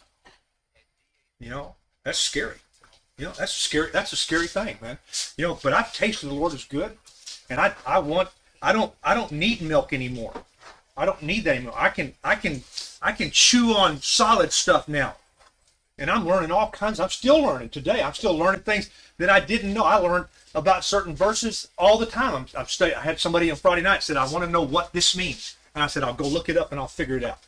You 1.39 1.49
know, 1.49 1.75
that's 2.03 2.19
scary. 2.19 2.57
You 3.17 3.25
know, 3.25 3.33
that's 3.37 3.53
scary. 3.53 3.89
That's 3.91 4.13
a 4.13 4.15
scary 4.15 4.47
thing, 4.47 4.77
man. 4.81 4.97
You 5.37 5.47
know, 5.47 5.59
but 5.61 5.73
I've 5.73 5.93
tasted 5.93 6.27
the 6.27 6.33
Lord 6.33 6.53
is 6.53 6.65
good 6.65 6.97
and 7.49 7.59
I, 7.59 7.73
I 7.85 7.99
want, 7.99 8.29
I 8.61 8.73
don't, 8.73 8.93
I 9.03 9.13
don't 9.13 9.31
need 9.31 9.61
milk 9.61 9.93
anymore. 9.93 10.33
I 10.95 11.05
don't 11.05 11.21
need 11.21 11.43
that 11.45 11.55
anymore. 11.55 11.75
I 11.77 11.89
can, 11.89 12.13
I 12.23 12.35
can, 12.35 12.63
I 13.01 13.11
can 13.11 13.31
chew 13.31 13.73
on 13.73 14.01
solid 14.01 14.51
stuff 14.51 14.87
now. 14.87 15.15
And 15.99 16.11
I'm 16.11 16.27
learning 16.27 16.51
all 16.51 16.69
kinds. 16.69 16.99
I'm 16.99 17.09
still 17.09 17.41
learning 17.41 17.69
today. 17.69 18.03
I'm 18.03 18.13
still 18.13 18.37
learning 18.37 18.61
things 18.61 18.89
that 19.17 19.29
I 19.29 19.39
didn't 19.39 19.73
know. 19.73 19.83
I 19.83 19.95
learned 19.95 20.25
about 20.53 20.83
certain 20.83 21.15
verses 21.15 21.69
all 21.77 21.97
the 21.97 22.05
time. 22.05 22.35
I'm, 22.35 22.45
I'm 22.57 22.67
study, 22.67 22.93
I 22.93 23.01
had 23.01 23.19
somebody 23.19 23.49
on 23.49 23.57
Friday 23.57 23.81
night 23.81 24.03
said, 24.03 24.17
I 24.17 24.27
want 24.31 24.45
to 24.45 24.51
know 24.51 24.61
what 24.61 24.93
this 24.93 25.17
means. 25.17 25.55
And 25.73 25.83
I 25.83 25.87
said, 25.87 26.03
I'll 26.03 26.13
go 26.13 26.27
look 26.27 26.49
it 26.49 26.57
up 26.57 26.71
and 26.71 26.79
I'll 26.79 26.87
figure 26.87 27.17
it 27.17 27.23
out. 27.23 27.39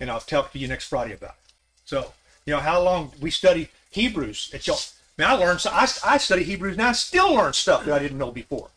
And 0.00 0.10
I'll 0.10 0.20
talk 0.20 0.52
to 0.52 0.58
you 0.58 0.68
next 0.68 0.88
Friday 0.88 1.14
about 1.14 1.30
it. 1.30 1.52
So, 1.84 2.12
you 2.46 2.52
know, 2.52 2.60
how 2.60 2.82
long 2.82 3.12
we 3.20 3.30
study 3.30 3.68
Hebrews 3.94 4.50
at 4.52 4.66
y'all. 4.66 4.78
Man, 5.16 5.30
I 5.30 5.34
learned, 5.34 5.60
so 5.60 5.70
I, 5.70 5.86
I 6.04 6.18
study 6.18 6.42
Hebrews 6.42 6.76
now. 6.76 6.88
I 6.88 6.92
still 6.92 7.32
learn 7.32 7.52
stuff 7.52 7.84
that 7.84 7.94
I 7.94 8.00
didn't 8.00 8.18
know 8.18 8.32
before. 8.32 8.70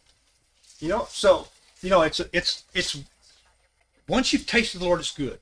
You 0.79 0.89
know, 0.89 1.07
so, 1.09 1.47
you 1.81 1.89
know, 1.89 2.03
it's, 2.03 2.21
it's, 2.31 2.63
it's, 2.75 3.01
once 4.07 4.31
you've 4.31 4.45
tasted 4.45 4.79
the 4.79 4.85
Lord 4.85 4.99
is 4.99 5.09
good, 5.09 5.39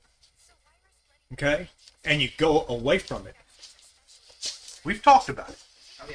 okay, 1.34 1.68
and 2.06 2.22
you 2.22 2.30
go 2.38 2.64
away 2.68 2.98
from 2.98 3.26
it, 3.26 3.34
we've 4.82 5.02
talked 5.02 5.28
about 5.28 5.50
it. 5.50 5.58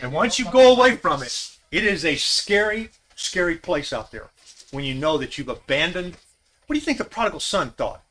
And 0.01 0.11
once 0.11 0.39
you 0.39 0.49
go 0.49 0.75
away 0.75 0.95
from 0.95 1.21
it, 1.21 1.57
it 1.69 1.83
is 1.83 2.03
a 2.03 2.15
scary, 2.15 2.89
scary 3.15 3.57
place 3.57 3.93
out 3.93 4.11
there 4.11 4.29
when 4.71 4.83
you 4.83 4.95
know 4.95 5.19
that 5.19 5.37
you've 5.37 5.49
abandoned. 5.49 6.17
What 6.65 6.73
do 6.73 6.79
you 6.79 6.85
think 6.85 6.97
the 6.97 7.03
prodigal 7.03 7.41
son 7.41 7.71
thought? 7.71 8.01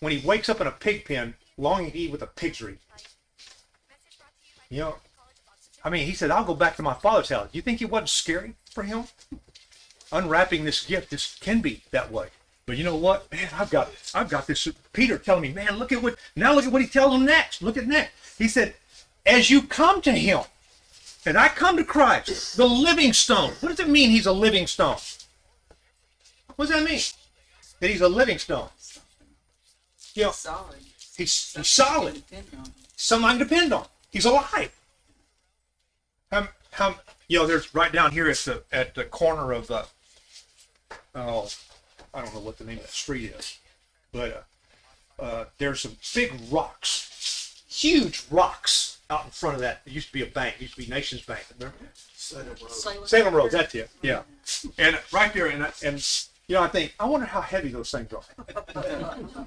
When 0.00 0.12
he 0.12 0.26
wakes 0.26 0.48
up 0.48 0.60
in 0.60 0.66
a 0.66 0.72
pig 0.72 1.04
pen 1.04 1.34
longing 1.56 1.92
to 1.92 1.98
eat 1.98 2.12
with 2.12 2.22
a 2.22 2.26
pigs. 2.26 2.60
You 2.60 2.78
know, 4.70 4.96
I 5.84 5.90
mean, 5.90 6.06
he 6.06 6.12
said, 6.12 6.30
I'll 6.30 6.44
go 6.44 6.54
back 6.54 6.76
to 6.76 6.82
my 6.82 6.94
father's 6.94 7.30
house. 7.30 7.48
You 7.52 7.62
think 7.62 7.80
it 7.80 7.90
wasn't 7.90 8.10
scary 8.10 8.54
for 8.72 8.82
him? 8.82 9.04
Unwrapping 10.12 10.64
this 10.64 10.84
gift, 10.84 11.10
this 11.10 11.36
can 11.40 11.60
be 11.60 11.82
that 11.90 12.10
way. 12.10 12.28
But 12.66 12.76
you 12.76 12.84
know 12.84 12.96
what, 12.96 13.30
man, 13.32 13.48
I've 13.54 13.70
got, 13.70 13.90
I've 14.14 14.28
got 14.28 14.46
this. 14.46 14.68
Peter 14.92 15.16
telling 15.16 15.42
me, 15.42 15.52
man, 15.52 15.78
look 15.78 15.90
at 15.92 16.02
what, 16.02 16.16
now 16.36 16.52
look 16.52 16.66
at 16.66 16.72
what 16.72 16.82
he 16.82 16.88
tells 16.88 17.14
him 17.14 17.24
next. 17.24 17.62
Look 17.62 17.76
at 17.78 17.86
next. 17.86 18.38
He 18.38 18.48
said, 18.48 18.74
as 19.24 19.50
you 19.50 19.62
come 19.62 20.02
to 20.02 20.12
him, 20.12 20.40
and 21.24 21.36
I 21.36 21.48
come 21.48 21.76
to 21.76 21.84
Christ, 21.84 22.56
the 22.56 22.66
living 22.66 23.12
stone. 23.12 23.52
What 23.60 23.70
does 23.70 23.80
it 23.80 23.88
mean 23.88 24.10
he's 24.10 24.26
a 24.26 24.32
living 24.32 24.66
stone? 24.66 24.96
What 26.56 26.68
does 26.68 26.76
that 26.76 26.88
mean? 26.88 27.00
That 27.80 27.90
he's 27.90 28.00
a 28.00 28.08
living 28.08 28.38
stone. 28.38 28.68
You 30.18 30.24
know, 30.24 30.30
Solid. 30.32 30.74
he's, 31.16 31.52
he's 31.54 31.68
solid. 31.68 32.22
Someone 32.96 33.30
I 33.30 33.38
can 33.38 33.46
depend 33.46 33.72
on. 33.72 33.86
He's 34.10 34.24
alive. 34.24 34.76
How, 36.32 36.48
how, 36.72 36.96
you 37.28 37.38
know, 37.38 37.46
there's 37.46 37.72
right 37.72 37.92
down 37.92 38.10
here 38.10 38.28
at 38.28 38.36
the 38.38 38.64
at 38.72 38.96
the 38.96 39.04
corner 39.04 39.52
of 39.52 39.68
the, 39.68 39.86
oh, 41.14 41.48
I 42.12 42.22
don't 42.22 42.34
know 42.34 42.40
what 42.40 42.58
the 42.58 42.64
name 42.64 42.78
of 42.78 42.82
that 42.82 42.90
street 42.90 43.30
is, 43.30 43.58
but 44.10 44.44
uh, 45.20 45.22
uh, 45.22 45.44
there's 45.58 45.82
some 45.82 45.96
big 46.12 46.32
rocks, 46.50 47.62
huge 47.68 48.24
rocks 48.28 48.98
out 49.10 49.24
in 49.24 49.30
front 49.30 49.54
of 49.54 49.60
that. 49.60 49.82
It 49.86 49.92
used 49.92 50.08
to 50.08 50.12
be 50.12 50.22
a 50.24 50.26
bank. 50.26 50.56
It 50.56 50.62
used 50.62 50.74
to 50.74 50.82
be 50.82 50.88
Nations 50.88 51.22
Bank. 51.22 51.46
Remember? 51.60 51.76
Salem. 51.94 53.06
Salem 53.06 53.34
Road. 53.36 53.52
That's 53.52 53.72
it. 53.76 53.88
Yeah. 54.02 54.22
And 54.78 54.98
right 55.12 55.32
there, 55.32 55.46
and 55.46 55.64
and 55.84 56.04
you 56.48 56.56
know, 56.56 56.62
I 56.64 56.68
think 56.68 56.96
I 56.98 57.06
wonder 57.06 57.26
how 57.26 57.40
heavy 57.40 57.68
those 57.68 57.92
things 57.92 58.12
are. 58.12 59.46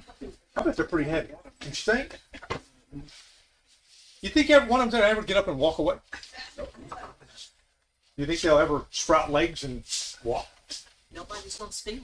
I 0.56 0.62
bet 0.62 0.76
they're 0.76 0.84
pretty 0.84 1.08
heavy. 1.08 1.34
Do 1.60 1.68
You 1.68 1.72
think? 1.72 2.18
You 4.20 4.28
think 4.28 4.50
every 4.50 4.68
one 4.68 4.80
of 4.80 4.90
them 4.90 5.00
will 5.00 5.06
ever 5.06 5.22
get 5.22 5.36
up 5.36 5.48
and 5.48 5.58
walk 5.58 5.78
away? 5.78 5.96
You 8.16 8.26
think 8.26 8.40
they'll 8.40 8.58
ever 8.58 8.84
sprout 8.90 9.32
legs 9.32 9.64
and 9.64 9.82
walk? 10.22 10.46
Nobody's 11.14 11.56
gonna 11.56 11.72
steal 11.72 12.00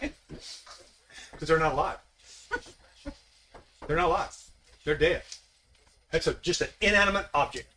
it. 0.00 0.14
Because 1.32 1.48
they're 1.48 1.58
not 1.58 1.72
alive. 1.72 1.98
They're 3.86 3.96
not 3.96 4.06
alive. 4.06 4.36
They're 4.84 4.96
dead. 4.96 5.22
That's 6.10 6.26
a, 6.26 6.34
just 6.34 6.60
an 6.62 6.68
inanimate 6.80 7.26
object. 7.34 7.68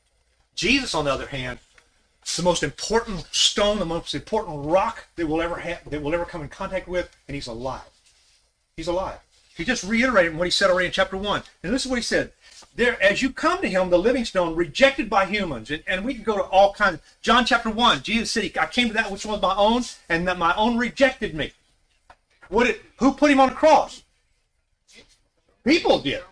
Jesus, 0.55 0.93
on 0.93 1.05
the 1.05 1.11
other 1.11 1.27
hand, 1.27 1.59
is 2.25 2.37
the 2.37 2.43
most 2.43 2.63
important 2.63 3.27
stone, 3.31 3.79
the 3.79 3.85
most 3.85 4.13
important 4.13 4.65
rock 4.65 5.07
that 5.15 5.27
we'll 5.27 5.41
ever 5.41 5.55
have, 5.55 5.89
that 5.89 6.01
we'll 6.01 6.13
ever 6.13 6.25
come 6.25 6.41
in 6.41 6.49
contact 6.49 6.87
with, 6.87 7.09
and 7.27 7.35
he's 7.35 7.47
alive. 7.47 7.81
He's 8.77 8.87
alive. 8.87 9.19
He 9.59 9.65
just 9.65 9.83
reiterated 9.83 10.37
what 10.37 10.45
he 10.45 10.51
said 10.51 10.69
already 10.69 10.85
in 10.85 10.93
chapter 10.93 11.17
one. 11.17 11.43
And 11.63 11.73
this 11.73 11.83
is 11.83 11.91
what 11.91 11.97
he 11.97 12.01
said. 12.01 12.31
There, 12.75 13.01
as 13.03 13.21
you 13.21 13.29
come 13.29 13.59
to 13.59 13.67
him, 13.67 13.89
the 13.89 13.99
living 13.99 14.23
stone, 14.23 14.55
rejected 14.55 15.09
by 15.09 15.25
humans, 15.25 15.69
and, 15.69 15.83
and 15.85 16.05
we 16.05 16.13
can 16.13 16.23
go 16.23 16.37
to 16.37 16.43
all 16.43 16.71
kinds. 16.71 17.01
John 17.21 17.43
chapter 17.43 17.69
one, 17.69 18.01
Jesus 18.01 18.31
said, 18.31 18.57
"I 18.57 18.67
came 18.67 18.87
to 18.87 18.93
that 18.93 19.11
which 19.11 19.25
was 19.25 19.41
my 19.41 19.53
own, 19.53 19.83
and 20.07 20.25
that 20.29 20.37
my 20.37 20.55
own 20.55 20.77
rejected 20.77 21.35
me." 21.35 21.51
What? 22.47 22.67
Did, 22.67 22.77
who 22.99 23.13
put 23.13 23.31
him 23.31 23.41
on 23.41 23.49
the 23.49 23.55
cross? 23.55 24.01
People 25.65 25.99
did. 25.99 26.23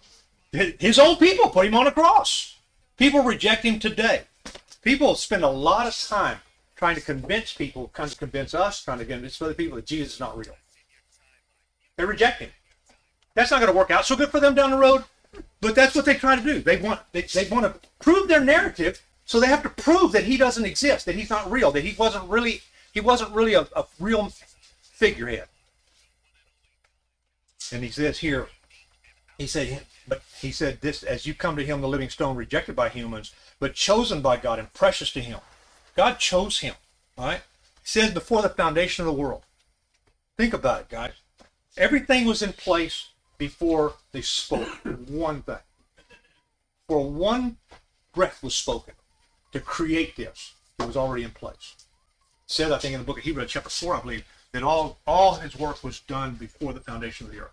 His 0.79 0.97
own 0.97 1.17
people 1.17 1.49
put 1.49 1.67
him 1.67 1.75
on 1.75 1.85
a 1.85 1.91
cross. 1.91 2.55
People 2.95 3.23
reject 3.23 3.65
him 3.65 3.77
today. 3.77 4.21
People 4.81 5.15
spend 5.15 5.43
a 5.43 5.49
lot 5.49 5.85
of 5.85 5.93
time 5.93 6.37
trying 6.77 6.95
to 6.95 7.01
convince 7.01 7.53
people, 7.53 7.91
trying 7.93 8.07
to 8.07 8.15
convince 8.15 8.53
us, 8.53 8.85
trying 8.85 8.99
to 8.99 9.05
convince 9.05 9.41
other 9.41 9.53
people 9.53 9.75
that 9.75 9.85
Jesus 9.85 10.13
is 10.13 10.19
not 10.21 10.37
real. 10.37 10.55
They 11.97 12.05
reject 12.05 12.39
him. 12.39 12.51
That's 13.37 13.51
not 13.51 13.59
going 13.59 13.71
to 13.71 13.77
work 13.77 13.91
out 13.91 14.03
so 14.03 14.15
good 14.15 14.31
for 14.31 14.39
them 14.39 14.55
down 14.55 14.71
the 14.71 14.77
road. 14.77 15.03
But 15.61 15.75
that's 15.75 15.93
what 15.93 16.05
they 16.05 16.15
try 16.15 16.35
to 16.35 16.41
do. 16.41 16.59
They 16.59 16.77
want 16.77 17.01
they, 17.11 17.21
they 17.21 17.47
want 17.47 17.65
to 17.65 17.87
prove 17.99 18.27
their 18.27 18.43
narrative, 18.43 18.99
so 19.25 19.39
they 19.39 19.45
have 19.45 19.61
to 19.61 19.69
prove 19.69 20.11
that 20.13 20.23
he 20.23 20.37
doesn't 20.37 20.65
exist, 20.65 21.05
that 21.05 21.13
he's 21.13 21.29
not 21.29 21.51
real, 21.51 21.69
that 21.73 21.83
he 21.83 21.95
wasn't 21.95 22.27
really 22.27 22.61
he 22.95 22.99
wasn't 22.99 23.35
really 23.35 23.53
a, 23.53 23.67
a 23.75 23.85
real 23.99 24.33
figurehead. 24.81 25.47
And 27.71 27.83
he 27.83 27.91
says 27.91 28.17
here, 28.17 28.47
he 29.37 29.45
said, 29.45 29.85
but 30.07 30.23
he 30.39 30.51
said 30.51 30.81
this 30.81 31.03
as 31.03 31.27
you 31.27 31.35
come 31.35 31.55
to 31.57 31.65
him, 31.65 31.81
the 31.81 31.87
living 31.87 32.09
stone, 32.09 32.35
rejected 32.35 32.75
by 32.75 32.89
humans, 32.89 33.35
but 33.59 33.75
chosen 33.75 34.19
by 34.19 34.37
God 34.37 34.57
and 34.57 34.73
precious 34.73 35.11
to 35.11 35.21
him. 35.21 35.41
God 35.95 36.17
chose 36.17 36.61
him. 36.61 36.73
All 37.19 37.27
right. 37.27 37.41
He 37.83 37.87
says 37.87 38.15
before 38.15 38.41
the 38.41 38.49
foundation 38.49 39.05
of 39.05 39.13
the 39.13 39.21
world. 39.21 39.43
Think 40.37 40.55
about 40.55 40.81
it, 40.81 40.89
guys. 40.89 41.13
Everything 41.77 42.25
was 42.25 42.41
in 42.41 42.53
place 42.53 43.09
before 43.37 43.93
they 44.11 44.21
spoke 44.21 44.67
one 45.07 45.41
thing. 45.43 45.57
For 46.87 47.09
one 47.09 47.57
breath 48.13 48.41
was 48.41 48.55
spoken 48.55 48.93
to 49.51 49.59
create 49.59 50.15
this. 50.15 50.53
It 50.79 50.85
was 50.85 50.97
already 50.97 51.23
in 51.23 51.31
place. 51.31 51.75
It 51.77 51.83
said, 52.51 52.71
I 52.71 52.77
think, 52.77 52.93
in 52.93 52.99
the 52.99 53.05
book 53.05 53.17
of 53.17 53.23
Hebrews, 53.23 53.51
chapter 53.51 53.69
4, 53.69 53.95
I 53.95 54.01
believe, 54.01 54.25
that 54.53 54.63
all, 54.63 54.99
all 55.05 55.35
his 55.35 55.57
work 55.57 55.83
was 55.83 55.99
done 55.99 56.35
before 56.35 56.73
the 56.73 56.79
foundation 56.79 57.27
of 57.27 57.33
the 57.33 57.39
earth. 57.39 57.51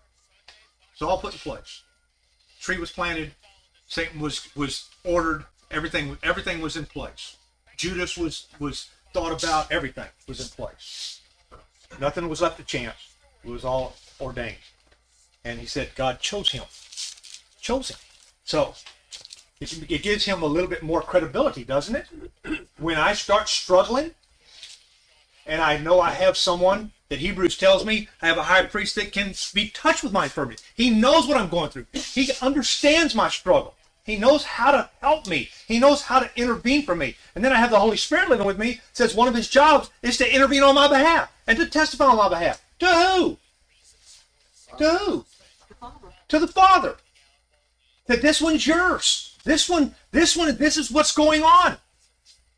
It's 0.93 1.03
all 1.03 1.19
put 1.19 1.33
in 1.33 1.41
place. 1.41 1.83
Tree 2.61 2.79
was 2.79 2.93
planted, 2.93 3.33
Satan 3.87 4.21
was 4.21 4.49
was 4.57 4.89
ordered, 5.05 5.45
everything 5.71 6.17
everything 6.23 6.61
was 6.61 6.77
in 6.77 6.87
place. 6.87 7.37
Judas 7.77 8.17
was 8.17 8.47
was 8.59 8.89
thought 9.13 9.43
about, 9.43 9.71
everything 9.71 10.09
was 10.27 10.41
in 10.41 10.49
place. 10.49 11.21
Nothing 12.01 12.29
was 12.29 12.41
left 12.41 12.57
to 12.57 12.65
chance. 12.65 12.97
It 13.45 13.51
was 13.51 13.65
all 13.65 13.95
ordained. 14.21 14.57
And 15.45 15.61
he 15.61 15.67
said 15.67 15.95
God 15.95 16.21
chose 16.21 16.53
him. 16.53 16.65
Chose 17.61 17.91
him. 17.91 17.99
So 18.45 18.75
it, 19.61 19.91
it 19.91 20.03
gives 20.03 20.25
him 20.25 20.43
a 20.43 20.47
little 20.47 20.69
bit 20.69 20.83
more 20.83 21.03
credibility, 21.03 21.65
doesn't 21.65 21.97
it? 21.97 22.67
When 22.79 22.97
I 22.97 23.13
start 23.15 23.49
struggling 23.49 24.13
and 25.47 25.61
I 25.61 25.79
know 25.79 26.01
I 26.01 26.11
have 26.11 26.37
someone 26.37 26.93
that 27.09 27.19
Hebrews 27.19 27.57
tells 27.59 27.85
me 27.85 28.09
I 28.23 28.27
have 28.27 28.39
a 28.39 28.45
high 28.45 28.65
priest 28.65 28.95
that 28.97 29.13
can 29.13 29.35
be 29.53 29.69
touched 29.69 30.03
with 30.03 30.13
my 30.13 30.25
infirmity. 30.25 30.63
He 30.75 30.91
knows 30.91 31.27
what 31.27 31.37
I'm 31.37 31.49
going 31.49 31.71
through. 31.71 31.87
He 31.93 32.31
understands 32.41 33.15
my 33.15 33.29
struggle. 33.29 33.75
He 34.05 34.17
knows 34.17 34.45
how 34.45 34.71
to 34.71 34.91
help 35.01 35.27
me. 35.27 35.49
He 35.67 35.79
knows 35.79 36.03
how 36.03 36.19
to 36.19 36.31
intervene 36.37 36.83
for 36.83 36.95
me. 36.95 37.17
And 37.35 37.43
then 37.43 37.53
I 37.53 37.59
have 37.59 37.71
the 37.71 37.81
Holy 37.81 37.97
Spirit 37.97 38.29
living 38.29 38.47
with 38.47 38.59
me. 38.59 38.81
Says 38.93 39.15
one 39.15 39.29
of 39.29 39.35
his 39.35 39.49
jobs 39.49 39.91
is 40.03 40.19
to 40.19 40.35
intervene 40.35 40.63
on 40.63 40.75
my 40.75 40.89
behalf 40.89 41.33
and 41.47 41.59
to 41.59 41.67
testify 41.67 42.07
on 42.07 42.17
my 42.17 42.29
behalf. 42.29 42.63
To 42.81 42.87
who? 42.87 43.39
To 44.79 44.99
who? 44.99 45.25
To 46.29 46.39
the 46.39 46.49
Father. 46.49 46.97
That 48.07 48.23
this 48.23 48.41
one's 48.41 48.67
yours. 48.67 49.37
This 49.45 49.69
one, 49.69 49.95
this 50.11 50.37
one, 50.37 50.57
this 50.57 50.77
is 50.77 50.91
what's 50.91 51.13
going 51.13 51.43
on 51.43 51.77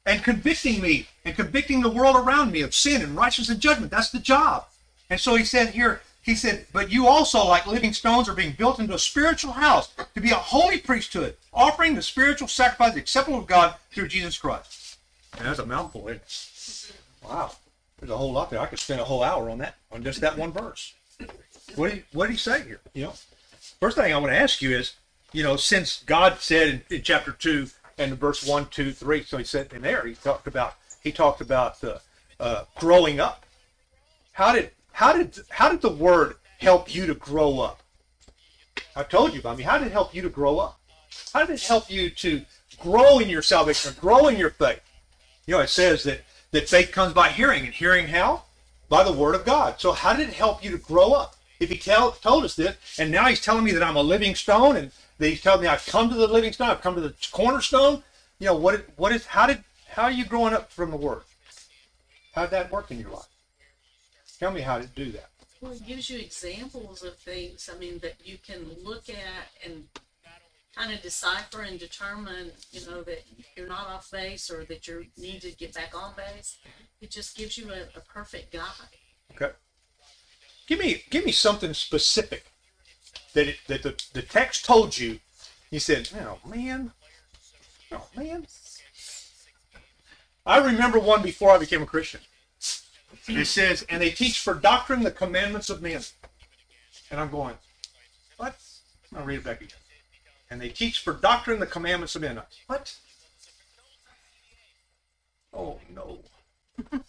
and 0.04 0.22
convicting 0.22 0.80
me 0.80 1.08
and 1.24 1.34
convicting 1.34 1.80
the 1.80 1.90
world 1.90 2.16
around 2.16 2.52
me 2.52 2.62
of 2.62 2.74
sin 2.74 3.02
and 3.02 3.16
righteousness 3.16 3.50
and 3.50 3.60
judgment. 3.60 3.90
That's 3.90 4.10
the 4.10 4.20
job. 4.20 4.66
And 5.10 5.20
so 5.20 5.34
he 5.34 5.44
said 5.44 5.70
here, 5.70 6.00
he 6.22 6.34
said, 6.34 6.66
but 6.72 6.90
you 6.90 7.06
also, 7.06 7.44
like 7.44 7.66
living 7.66 7.92
stones, 7.92 8.28
are 8.28 8.34
being 8.34 8.54
built 8.58 8.80
into 8.80 8.94
a 8.94 8.98
spiritual 8.98 9.52
house 9.52 9.94
to 10.14 10.20
be 10.20 10.30
a 10.30 10.36
holy 10.36 10.78
priesthood, 10.78 11.36
offering 11.52 11.94
the 11.94 12.02
spiritual 12.02 12.48
sacrifice 12.48 12.96
acceptable 12.96 13.40
to 13.40 13.46
God 13.46 13.74
through 13.92 14.08
Jesus 14.08 14.36
Christ. 14.36 14.98
And 15.38 15.46
that's 15.46 15.60
a 15.60 15.66
mouthful? 15.66 16.10
Wow. 17.22 17.52
There's 17.98 18.10
a 18.10 18.16
whole 18.16 18.32
lot 18.32 18.50
there. 18.50 18.60
I 18.60 18.66
could 18.66 18.80
spend 18.80 19.00
a 19.00 19.04
whole 19.04 19.22
hour 19.22 19.48
on 19.50 19.58
that, 19.58 19.76
on 19.92 20.02
just 20.02 20.20
that 20.20 20.36
one 20.36 20.52
verse. 20.52 20.94
What 21.76 21.90
did 21.90 21.98
he, 21.98 22.04
what 22.12 22.26
did 22.26 22.32
he 22.32 22.38
say 22.38 22.62
here? 22.62 22.80
You 22.94 23.04
know, 23.04 23.12
first 23.80 23.96
thing 23.96 24.12
I 24.12 24.18
want 24.18 24.32
to 24.32 24.38
ask 24.38 24.62
you 24.62 24.76
is, 24.76 24.94
you 25.32 25.42
know, 25.42 25.56
since 25.56 26.02
God 26.04 26.38
said 26.40 26.68
in, 26.68 26.82
in 26.96 27.02
chapter 27.02 27.32
two 27.32 27.68
and 27.98 28.18
verse 28.18 28.46
one, 28.46 28.66
two, 28.66 28.92
three, 28.92 29.22
so 29.22 29.38
he 29.38 29.44
said 29.44 29.72
in 29.72 29.82
there, 29.82 30.06
he 30.06 30.14
talked 30.14 30.46
about 30.46 30.74
he 31.02 31.12
talked 31.12 31.40
about 31.40 31.82
uh, 31.84 31.98
uh, 32.40 32.64
growing 32.76 33.20
up. 33.20 33.44
How 34.32 34.52
did 34.52 34.70
how 34.92 35.12
did 35.12 35.38
how 35.50 35.68
did 35.70 35.80
the 35.80 35.90
word 35.90 36.36
help 36.58 36.94
you 36.94 37.06
to 37.06 37.14
grow 37.14 37.60
up? 37.60 37.82
I 38.94 39.02
told 39.02 39.34
you, 39.34 39.42
I 39.44 39.54
mean, 39.54 39.66
how 39.66 39.78
did 39.78 39.88
it 39.88 39.92
help 39.92 40.14
you 40.14 40.22
to 40.22 40.28
grow 40.28 40.58
up? 40.58 40.80
How 41.32 41.44
did 41.44 41.54
it 41.54 41.62
help 41.62 41.90
you 41.90 42.10
to 42.10 42.42
grow 42.80 43.18
in 43.18 43.28
your 43.28 43.42
salvation, 43.42 43.94
grow 44.00 44.28
in 44.28 44.36
your 44.36 44.50
faith? 44.50 44.80
You 45.46 45.54
know, 45.54 45.60
it 45.60 45.68
says 45.68 46.02
that 46.04 46.22
that 46.50 46.68
faith 46.68 46.92
comes 46.92 47.12
by 47.12 47.28
hearing, 47.28 47.64
and 47.64 47.74
hearing 47.74 48.08
how? 48.08 48.42
By 48.88 49.02
the 49.04 49.12
word 49.12 49.34
of 49.34 49.44
God. 49.44 49.80
So 49.80 49.92
how 49.92 50.14
did 50.14 50.28
it 50.28 50.34
help 50.34 50.64
you 50.64 50.70
to 50.70 50.78
grow 50.78 51.12
up? 51.12 51.35
If 51.58 51.70
he 51.70 51.78
tell, 51.78 52.12
told 52.12 52.44
us 52.44 52.54
this, 52.54 52.76
and 52.98 53.10
now 53.10 53.26
he's 53.26 53.40
telling 53.40 53.64
me 53.64 53.72
that 53.72 53.82
I'm 53.82 53.96
a 53.96 54.02
living 54.02 54.34
stone, 54.34 54.76
and 54.76 54.90
that 55.18 55.28
he's 55.28 55.40
telling 55.40 55.62
me 55.62 55.68
I've 55.68 55.86
come 55.86 56.08
to 56.10 56.14
the 56.14 56.26
living 56.26 56.52
stone, 56.52 56.68
I've 56.68 56.82
come 56.82 56.94
to 56.94 57.00
the 57.00 57.14
cornerstone. 57.32 58.02
You 58.38 58.46
know 58.46 58.56
what? 58.56 58.86
What 58.96 59.12
is? 59.12 59.26
How 59.26 59.46
did? 59.46 59.64
How 59.88 60.04
are 60.04 60.10
you 60.10 60.24
growing 60.24 60.52
up 60.52 60.70
from 60.70 60.90
the 60.90 60.96
word? 60.96 61.22
How 62.34 62.42
did 62.42 62.50
that 62.50 62.70
work 62.70 62.90
in 62.90 63.00
your 63.00 63.10
life? 63.10 63.28
Tell 64.38 64.50
me 64.50 64.60
how 64.60 64.78
to 64.78 64.86
do 64.86 65.10
that. 65.12 65.30
Well, 65.60 65.72
it 65.72 65.86
gives 65.86 66.10
you 66.10 66.18
examples 66.18 67.02
of 67.02 67.16
things, 67.16 67.70
I 67.74 67.78
mean, 67.78 67.98
that 68.00 68.16
you 68.22 68.36
can 68.36 68.66
look 68.84 69.08
at 69.08 69.48
and 69.64 69.84
kind 70.76 70.92
of 70.92 71.00
decipher 71.00 71.62
and 71.62 71.80
determine, 71.80 72.50
you 72.70 72.86
know, 72.86 73.02
that 73.02 73.24
you're 73.56 73.66
not 73.66 73.86
off 73.86 74.10
base 74.10 74.50
or 74.50 74.64
that 74.64 74.86
you 74.86 75.06
need 75.16 75.40
to 75.40 75.52
get 75.52 75.74
back 75.74 75.94
on 75.94 76.12
base. 76.14 76.58
It 77.00 77.10
just 77.10 77.36
gives 77.36 77.56
you 77.56 77.70
a, 77.70 77.84
a 77.96 78.00
perfect 78.00 78.52
guide. 78.52 78.62
Okay. 79.34 79.54
Give 80.66 80.78
me 80.78 81.04
give 81.10 81.24
me 81.24 81.32
something 81.32 81.74
specific 81.74 82.44
that 83.34 83.48
it, 83.48 83.56
that 83.68 83.82
the, 83.82 84.02
the 84.12 84.22
text 84.22 84.64
told 84.64 84.98
you, 84.98 85.20
He 85.70 85.78
said, 85.78 86.08
oh 86.18 86.38
man, 86.48 86.92
oh 87.92 88.06
man. 88.16 88.46
I 90.44 90.58
remember 90.58 90.98
one 90.98 91.22
before 91.22 91.50
I 91.50 91.58
became 91.58 91.82
a 91.82 91.86
Christian. 91.86 92.20
It 93.28 93.46
says, 93.46 93.84
and 93.88 94.00
they 94.00 94.10
teach 94.10 94.38
for 94.40 94.54
doctrine 94.54 95.02
the 95.02 95.10
commandments 95.10 95.68
of 95.70 95.82
men. 95.82 96.02
And 97.10 97.20
I'm 97.20 97.30
going, 97.30 97.54
what? 98.36 98.56
I'll 99.16 99.24
read 99.24 99.38
it 99.38 99.44
back 99.44 99.60
again. 99.60 99.78
And 100.50 100.60
they 100.60 100.68
teach 100.68 101.00
for 101.00 101.12
doctrine 101.12 101.58
the 101.58 101.66
commandments 101.66 102.14
of 102.14 102.22
men. 102.22 102.40
What? 102.66 102.94
Oh 105.52 105.78
no. 105.94 106.18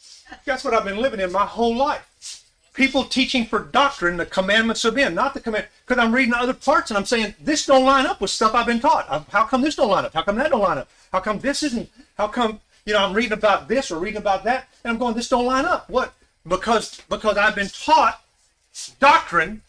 That's 0.46 0.64
what 0.64 0.74
I've 0.74 0.86
been 0.86 1.02
living 1.02 1.20
in 1.20 1.32
my 1.32 1.46
whole 1.46 1.76
life. 1.76 2.37
People 2.78 3.06
teaching 3.06 3.48
for 3.48 3.58
doctrine 3.58 4.18
the 4.18 4.26
commandments 4.28 4.86
of 4.86 4.94
men, 4.94 5.16
not 5.16 5.34
the 5.34 5.40
command. 5.40 5.66
Because 5.84 6.02
I'm 6.02 6.14
reading 6.14 6.36
other 6.36 6.54
parts 6.54 6.92
and 6.92 6.98
I'm 6.98 7.06
saying 7.06 7.34
this 7.42 7.66
don't 7.66 7.84
line 7.84 8.06
up 8.06 8.22
with 8.22 8.30
stuff 8.30 8.54
I've 8.54 8.68
been 8.68 8.80
taught. 8.80 9.08
Uh, 9.10 9.24
How 9.32 9.46
come 9.46 9.64
this 9.64 9.76
don't 9.76 9.90
line 9.90 10.06
up? 10.06 10.14
How 10.14 10.22
come 10.22 10.36
that 10.36 10.52
don't 10.52 10.62
line 10.62 10.78
up? 10.78 10.88
How 11.12 11.20
come 11.20 11.40
this 11.40 11.64
isn't? 11.64 11.90
How 12.20 12.28
come 12.28 12.60
you 12.86 12.94
know 12.94 13.04
I'm 13.04 13.14
reading 13.14 13.34
about 13.34 13.68
this 13.68 13.90
or 13.90 13.98
reading 13.98 14.20
about 14.20 14.44
that 14.44 14.70
and 14.84 14.92
I'm 14.92 15.00
going 15.00 15.16
this 15.16 15.28
don't 15.28 15.48
line 15.48 15.66
up? 15.66 15.90
What? 15.90 16.14
Because 16.48 17.02
because 17.10 17.36
I've 17.36 17.56
been 17.56 17.68
taught 17.70 18.22
doctrine 19.00 19.64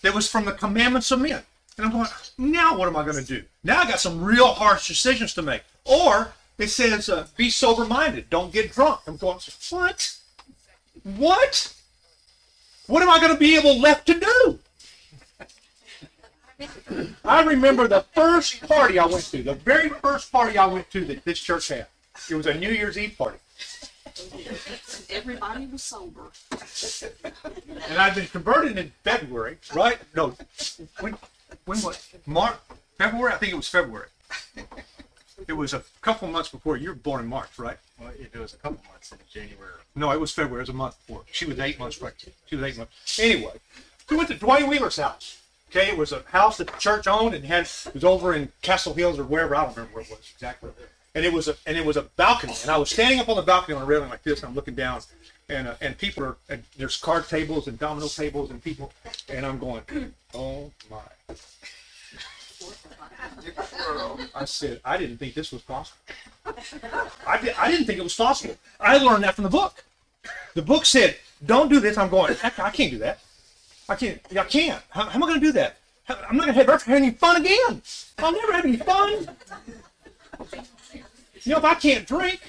that 0.00 0.14
was 0.14 0.26
from 0.26 0.46
the 0.46 0.52
commandments 0.52 1.10
of 1.10 1.20
men. 1.20 1.42
And 1.76 1.84
I'm 1.84 1.92
going, 1.92 2.08
now 2.38 2.78
what 2.78 2.88
am 2.88 2.96
I 2.96 3.04
going 3.04 3.22
to 3.22 3.22
do? 3.22 3.42
Now 3.64 3.82
I 3.82 3.84
got 3.86 4.00
some 4.00 4.24
real 4.24 4.46
harsh 4.46 4.88
decisions 4.88 5.34
to 5.34 5.42
make. 5.42 5.62
Or 5.84 6.32
it 6.56 6.68
says, 6.68 7.10
uh, 7.10 7.26
be 7.36 7.50
sober 7.50 7.84
minded, 7.84 8.30
don't 8.30 8.50
get 8.50 8.72
drunk. 8.72 9.00
I'm 9.06 9.18
going, 9.18 9.40
what? 9.68 10.16
What? 11.02 11.74
What 12.86 13.02
am 13.02 13.10
I 13.10 13.18
going 13.18 13.32
to 13.32 13.38
be 13.38 13.56
able 13.56 13.78
left 13.80 14.06
to 14.06 14.20
do? 14.20 14.58
I 17.24 17.42
remember 17.42 17.88
the 17.88 18.02
first 18.14 18.66
party 18.66 18.98
I 18.98 19.06
went 19.06 19.24
to, 19.24 19.42
the 19.42 19.54
very 19.54 19.88
first 19.88 20.30
party 20.30 20.56
I 20.56 20.66
went 20.66 20.90
to 20.92 21.04
that 21.06 21.24
this 21.24 21.38
church 21.38 21.68
had. 21.68 21.86
It 22.30 22.34
was 22.34 22.46
a 22.46 22.54
New 22.54 22.70
Year's 22.70 22.96
Eve 22.96 23.16
party. 23.18 23.38
Everybody 25.10 25.66
was 25.66 25.82
sober. 25.82 26.30
And 27.88 27.98
I've 27.98 28.14
been 28.14 28.26
converted 28.28 28.78
in 28.78 28.92
February, 29.04 29.58
right? 29.74 29.98
No, 30.14 30.34
when, 31.00 31.16
when 31.66 31.82
was 31.82 32.08
March? 32.24 32.56
February? 32.96 33.34
I 33.34 33.36
think 33.36 33.52
it 33.52 33.56
was 33.56 33.68
February. 33.68 34.08
It 35.46 35.52
was 35.52 35.74
a 35.74 35.82
couple 36.00 36.28
months 36.28 36.48
before 36.48 36.76
you 36.76 36.88
were 36.88 36.94
born 36.94 37.20
in 37.20 37.26
March, 37.28 37.58
right? 37.58 37.76
Well, 38.00 38.10
it 38.18 38.36
was 38.38 38.54
a 38.54 38.56
couple 38.56 38.80
months 38.90 39.12
in 39.12 39.18
January. 39.30 39.72
No, 39.94 40.10
it 40.10 40.20
was 40.20 40.32
February. 40.32 40.60
It 40.60 40.68
was 40.68 40.68
a 40.70 40.74
month 40.74 40.96
before. 41.06 41.22
She 41.30 41.44
was 41.44 41.58
eight 41.58 41.78
months 41.78 41.98
pregnant. 41.98 42.34
She 42.46 42.56
was 42.56 42.64
eight 42.64 42.78
months. 42.78 43.20
Anyway, 43.20 43.52
we 44.10 44.16
went 44.16 44.28
to 44.30 44.34
Dwayne 44.34 44.68
Wheeler's 44.68 44.96
house. 44.96 45.42
Okay, 45.70 45.88
it 45.88 45.96
was 45.96 46.12
a 46.12 46.22
house 46.28 46.58
that 46.58 46.68
the 46.68 46.78
church 46.78 47.06
owned 47.06 47.34
and 47.34 47.44
had 47.44 47.64
it 47.64 47.90
was 47.92 48.04
over 48.04 48.34
in 48.34 48.50
Castle 48.62 48.94
Hills 48.94 49.18
or 49.18 49.24
wherever. 49.24 49.54
I 49.54 49.64
don't 49.64 49.76
remember 49.76 49.96
where 49.96 50.04
it 50.04 50.10
was 50.10 50.30
exactly. 50.32 50.70
And 51.14 51.24
it 51.24 51.32
was 51.32 51.48
a 51.48 51.56
and 51.66 51.76
it 51.76 51.84
was 51.84 51.96
a 51.96 52.02
balcony. 52.02 52.54
And 52.62 52.70
I 52.70 52.78
was 52.78 52.90
standing 52.90 53.20
up 53.20 53.28
on 53.28 53.36
the 53.36 53.42
balcony 53.42 53.74
on 53.74 53.82
a 53.82 53.86
railing 53.86 54.08
like 54.08 54.22
this. 54.22 54.40
And 54.40 54.48
I'm 54.48 54.54
looking 54.54 54.74
down, 54.74 55.00
and 55.48 55.68
uh, 55.68 55.74
and 55.80 55.98
people 55.98 56.24
are 56.24 56.36
and 56.48 56.62
there's 56.78 56.96
card 56.96 57.28
tables 57.28 57.66
and 57.66 57.78
domino 57.78 58.06
tables 58.06 58.50
and 58.50 58.62
people, 58.62 58.92
and 59.28 59.44
I'm 59.44 59.58
going, 59.58 59.82
oh 60.34 60.70
my. 60.90 61.00
I 64.34 64.44
said, 64.44 64.80
I 64.84 64.96
didn't 64.96 65.18
think 65.18 65.34
this 65.34 65.52
was 65.52 65.62
possible. 65.62 65.98
I, 67.26 67.40
did, 67.40 67.54
I 67.58 67.70
didn't 67.70 67.86
think 67.86 67.98
it 67.98 68.02
was 68.02 68.14
possible. 68.14 68.56
I 68.80 68.98
learned 68.98 69.24
that 69.24 69.34
from 69.34 69.44
the 69.44 69.50
book. 69.50 69.84
The 70.54 70.62
book 70.62 70.84
said, 70.86 71.16
don't 71.44 71.68
do 71.68 71.80
this. 71.80 71.98
I'm 71.98 72.08
going, 72.08 72.34
heck, 72.34 72.58
I 72.58 72.70
can't 72.70 72.90
do 72.90 72.98
that. 72.98 73.20
I 73.88 73.94
can't. 73.94 74.20
I 74.32 74.44
can't. 74.44 74.82
How, 74.90 75.04
how 75.04 75.14
am 75.14 75.22
I 75.22 75.26
going 75.28 75.40
to 75.40 75.46
do 75.46 75.52
that? 75.52 75.76
How- 76.04 76.16
I'm 76.28 76.36
not 76.36 76.46
going 76.46 76.66
to 76.66 76.72
have 76.72 76.88
any 76.88 77.10
fun 77.10 77.40
again. 77.40 77.82
I'll 78.18 78.32
never 78.32 78.52
have 78.52 78.64
any 78.64 78.76
fun. 78.76 79.28
You 81.42 81.52
know, 81.52 81.58
if 81.58 81.64
I 81.64 81.74
can't 81.74 82.06
drink, 82.06 82.40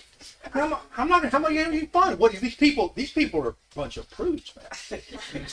how 0.52 0.66
am 0.66 0.74
I, 0.74 0.80
I'm 0.98 1.08
not. 1.08 1.26
How 1.26 1.38
am 1.38 1.46
I 1.46 1.50
going 1.50 1.58
to 1.58 1.64
have 1.66 1.74
any 1.74 1.86
fun? 1.86 2.18
What 2.18 2.32
these 2.34 2.56
people? 2.56 2.92
These 2.96 3.12
people 3.12 3.42
are 3.42 3.50
a 3.50 3.56
bunch 3.76 3.98
of 3.98 4.10
prudes, 4.10 4.54
man. 4.56 5.46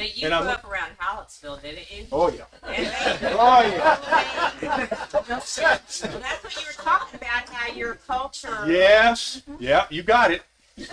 But 0.00 0.16
you 0.16 0.28
And 0.28 0.40
grew 0.40 0.48
I'm- 0.48 0.56
up 0.56 0.64
around 0.64 0.92
Hallettsville, 0.98 1.60
didn't 1.60 1.90
you? 1.90 2.06
Oh 2.10 2.30
yeah. 2.30 2.44
And 2.66 2.86
they- 2.86 3.32
Oh 3.34 3.60
yeah. 3.60 4.50
well, 5.12 5.22
that's 5.26 5.60
what 5.60 6.56
you 6.56 6.62
were 6.66 6.82
talking 6.82 7.20
about, 7.20 7.48
how 7.50 7.70
your 7.74 7.96
culture. 8.06 8.64
Yes. 8.66 9.42
Mm-hmm. 9.48 9.62
Yeah, 9.62 9.84
you 9.90 10.02
got 10.02 10.30
it. 10.30 10.42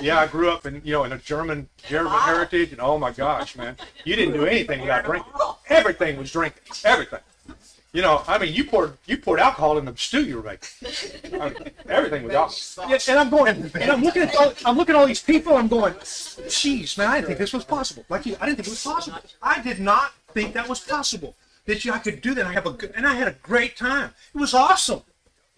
Yeah, 0.01 0.19
I 0.19 0.27
grew 0.27 0.51
up 0.51 0.65
in 0.65 0.81
you 0.83 0.91
know 0.91 1.05
in 1.05 1.13
a 1.13 1.17
German 1.19 1.69
German 1.87 2.11
heritage, 2.11 2.73
and 2.73 2.81
oh 2.81 2.97
my 2.97 3.11
gosh, 3.11 3.55
man, 3.55 3.77
you 4.03 4.17
didn't 4.17 4.33
do 4.33 4.45
anything 4.45 4.81
without 4.81 5.05
drinking. 5.05 5.31
Everything 5.69 6.17
was 6.17 6.29
drinking. 6.29 6.63
Everything. 6.83 7.19
You 7.97 8.03
know, 8.03 8.21
I 8.27 8.37
mean, 8.37 8.53
you 8.53 8.63
poured 8.63 8.95
you 9.07 9.17
poured 9.17 9.39
alcohol 9.39 9.79
in 9.79 9.85
the 9.85 9.97
stew 9.97 10.23
you 10.23 10.35
were 10.35 10.43
making. 10.43 10.69
I 11.41 11.49
mean, 11.49 11.71
everything 11.89 12.25
was 12.25 12.35
alcohol. 12.35 12.91
Yeah, 12.91 12.99
and 13.09 13.19
I'm 13.19 13.31
going, 13.31 13.71
and 13.73 13.91
I'm 13.91 14.03
looking 14.03 14.21
at 14.21 14.35
all, 14.35 14.53
I'm 14.65 14.77
looking 14.77 14.93
at 14.93 14.99
all 14.99 15.07
these 15.07 15.23
people. 15.23 15.57
I'm 15.57 15.67
going, 15.67 15.95
jeez, 15.95 16.95
man, 16.99 17.07
I 17.07 17.15
didn't 17.15 17.29
think 17.29 17.39
this 17.39 17.53
was 17.53 17.65
possible. 17.65 18.05
Like 18.07 18.27
you, 18.27 18.37
I 18.39 18.45
didn't 18.45 18.57
think 18.57 18.67
it 18.67 18.69
was 18.69 18.83
possible. 18.83 19.17
I 19.41 19.63
did 19.63 19.79
not 19.79 20.13
think 20.31 20.53
that 20.53 20.69
was 20.69 20.79
possible. 20.79 21.33
That 21.65 21.83
you, 21.85 21.91
I 21.91 21.97
could 21.97 22.21
do 22.21 22.35
that. 22.35 22.45
I 22.45 22.53
have 22.53 22.67
a 22.67 22.71
good, 22.71 22.93
and 22.95 23.07
I 23.07 23.15
had 23.15 23.27
a 23.27 23.35
great 23.41 23.75
time. 23.75 24.11
It 24.35 24.37
was 24.37 24.53
awesome. 24.53 25.01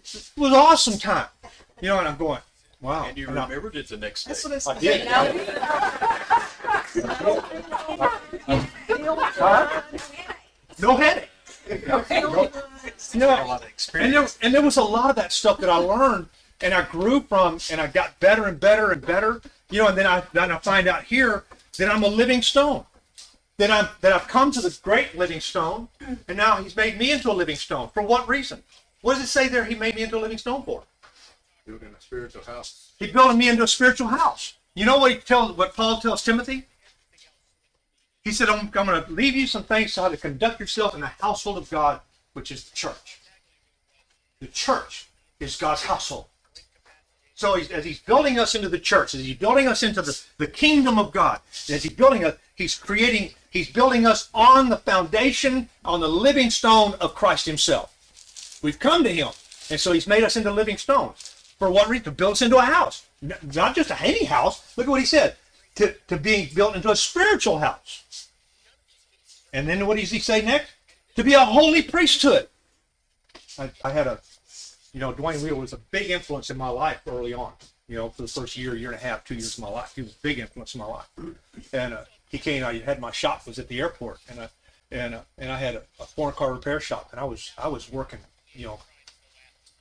It 0.02 0.32
was 0.38 0.54
awesome 0.54 0.98
time. 0.98 1.28
You 1.82 1.90
know, 1.90 2.00
and 2.00 2.08
I'm 2.08 2.16
going, 2.16 2.40
wow. 2.80 3.06
And 3.06 3.18
you 3.18 3.28
I'm 3.28 3.36
not- 3.36 3.52
it 3.52 3.88
the 3.90 3.98
next 3.98 4.24
day. 4.24 4.30
That's 4.30 4.46
what 4.46 4.54
I 4.54 4.56
I 4.56 4.60
said. 4.60 4.80
did. 4.80 5.08
Huh? 9.42 9.82
No 10.80 10.96
headache. 10.96 11.29
No- 13.16 13.30
A 13.30 13.46
lot 13.46 13.64
of 13.64 13.90
and 13.94 14.14
there, 14.14 14.28
and 14.42 14.54
there 14.54 14.62
was 14.62 14.78
a 14.78 14.84
lot 14.84 15.10
of 15.10 15.16
that 15.16 15.32
stuff 15.32 15.60
that 15.60 15.70
I 15.70 15.78
learned 15.78 16.28
and 16.62 16.74
I 16.74 16.84
grew 16.84 17.22
from 17.22 17.60
and 17.72 17.80
I 17.80 17.88
got 17.88 18.20
better 18.20 18.46
and 18.46 18.60
better 18.60 18.92
and 18.92 19.06
better. 19.06 19.42
You 19.70 19.80
know, 19.84 19.88
and 19.90 19.98
then 19.98 20.08
I 20.08 20.24
then 20.34 20.52
I 20.52 20.58
find 20.58 20.88
out 20.88 21.04
here 21.04 21.44
that 21.78 21.90
I'm 21.90 22.04
a 22.04 22.08
living 22.08 22.42
stone. 22.42 22.86
That 23.58 23.72
I'm 23.72 23.88
that 24.02 24.14
I've 24.14 24.28
come 24.28 24.52
to 24.52 24.62
the 24.62 24.78
great 24.82 25.18
living 25.18 25.42
stone, 25.42 25.90
and 26.28 26.38
now 26.38 26.58
he's 26.62 26.76
made 26.76 26.98
me 26.98 27.12
into 27.12 27.32
a 27.32 27.34
living 27.34 27.56
stone. 27.58 27.90
For 27.94 28.02
what 28.02 28.28
reason? 28.28 28.64
What 29.02 29.16
does 29.16 29.24
it 29.24 29.28
say 29.28 29.48
there 29.48 29.66
he 29.66 29.76
made 29.76 29.96
me 29.96 30.04
into 30.04 30.18
a 30.18 30.22
living 30.22 30.38
stone 30.38 30.64
for? 30.64 30.84
Building 31.66 31.96
a 31.98 32.02
spiritual 32.02 32.44
house. 32.44 32.94
He 33.00 33.12
built 33.12 33.36
me 33.36 33.48
into 33.48 33.64
a 33.64 33.68
spiritual 33.68 34.08
house. 34.08 34.56
You 34.76 34.86
know 34.86 34.98
what 34.98 35.12
he 35.12 35.18
tells 35.18 35.56
what 35.58 35.76
Paul 35.76 36.00
tells 36.00 36.24
Timothy? 36.24 36.66
He 38.30 38.36
said, 38.36 38.48
I'm, 38.48 38.60
I'm 38.76 38.86
going 38.86 39.04
to 39.04 39.12
leave 39.12 39.36
you 39.36 39.48
some 39.48 39.64
things 39.64 39.96
how 39.96 40.08
to 40.08 40.16
conduct 40.16 40.60
yourself 40.60 40.94
in 40.94 41.02
the 41.02 41.08
household 41.08 41.58
of 41.58 41.68
God, 41.72 42.00
which 42.34 42.52
is 42.52 42.70
the 42.70 42.76
church. 42.76 43.20
The 44.40 44.46
church 44.46 45.08
is 45.40 45.56
God's 45.56 45.82
household. 45.82 46.26
So 47.34 47.56
he's, 47.56 47.72
as 47.72 47.86
he's 47.86 48.00
building 48.02 48.38
us 48.38 48.54
into 48.54 48.70
the 48.70 48.78
church, 48.78 49.16
as 49.16 49.26
he's 49.26 49.36
building 49.36 49.68
us 49.68 49.82
into 49.82 50.04
the, 50.04 50.16
the 50.38 50.46
kingdom 50.46 51.00
of 51.00 51.12
God, 51.12 51.40
as 51.72 51.82
he's 51.82 51.94
building 51.94 52.24
us, 52.24 52.36
he's 52.54 52.76
creating, 52.76 53.32
he's 53.50 53.72
building 53.72 54.06
us 54.06 54.30
on 54.32 54.70
the 54.70 54.78
foundation, 54.78 55.68
on 55.84 56.00
the 56.00 56.08
living 56.08 56.52
stone 56.52 56.94
of 57.02 57.16
Christ 57.16 57.48
himself. 57.48 58.60
We've 58.62 58.78
come 58.78 59.04
to 59.06 59.12
him. 59.12 59.30
And 59.72 59.80
so 59.80 59.92
he's 59.92 60.06
made 60.06 60.24
us 60.24 60.36
into 60.36 60.52
living 60.52 60.78
stones. 60.78 61.34
For 61.58 61.72
what 61.72 61.90
reason? 61.90 62.04
To 62.04 62.12
build 62.12 62.34
us 62.34 62.44
into 62.44 62.58
a 62.58 62.62
house. 62.62 63.08
Not 63.24 63.74
just 63.74 63.90
any 64.04 64.26
house. 64.26 64.78
Look 64.78 64.86
at 64.86 64.92
what 64.92 65.00
he 65.00 65.08
said. 65.08 65.36
To, 65.76 65.94
to 66.08 66.18
being 66.18 66.50
built 66.54 66.76
into 66.76 66.90
a 66.90 66.96
spiritual 66.96 67.60
house. 67.60 68.28
And 69.54 69.68
then 69.68 69.88
what 69.88 69.98
does 69.98 70.12
he 70.12 70.20
say 70.20 70.42
next? 70.42 70.72
To 71.16 71.24
be 71.24 71.34
a 71.34 71.46
holy 71.46 71.82
priesthood. 71.82 72.48
I, 73.58 73.72
I 73.84 73.92
had 73.92 74.08
a, 74.08 74.20
you 74.94 75.00
know, 75.00 75.14
Dwayne 75.14 75.42
Wheeler 75.42 75.60
was 75.60 75.74
a 75.74 75.78
big 75.78 76.12
influence 76.12 76.50
in 76.50 76.58
my 76.58 76.70
life 76.70 77.02
early 77.08 77.34
on. 77.34 77.54
You 77.88 77.96
know, 77.96 78.10
for 78.10 78.22
the 78.22 78.28
first 78.28 78.56
year, 78.56 78.76
year 78.76 78.92
and 78.92 79.00
a 79.00 79.02
half, 79.02 79.26
two 79.26 79.34
years 79.34 79.58
of 79.58 79.64
my 79.64 79.70
life. 79.70 79.94
He 79.96 80.04
was 80.04 80.12
a 80.12 80.22
big 80.22 80.38
influence 80.38 80.76
in 80.76 80.80
my 80.80 80.86
life. 80.86 81.10
And 81.74 81.94
uh, 81.94 82.04
he 82.30 82.38
came, 82.38 82.64
I 82.64 82.80
had 82.80 83.00
my 83.00 83.12
shop 83.12 83.48
was 83.48 83.58
at 83.58 83.68
the 83.68 83.80
airport. 83.80 84.20
And, 84.30 84.40
uh, 84.40 84.48
and, 84.92 85.16
uh, 85.16 85.22
and 85.38 85.52
I 85.52 85.58
had 85.58 85.76
a, 85.76 85.82
a 86.00 86.06
foreign 86.06 86.36
car 86.36 86.54
repair 86.54 86.80
shop. 86.80 87.10
And 87.12 87.20
I 87.20 87.24
was, 87.24 87.52
I 87.58 87.68
was 87.68 87.92
working, 87.92 88.20
you 88.54 88.66
know, 88.68 88.80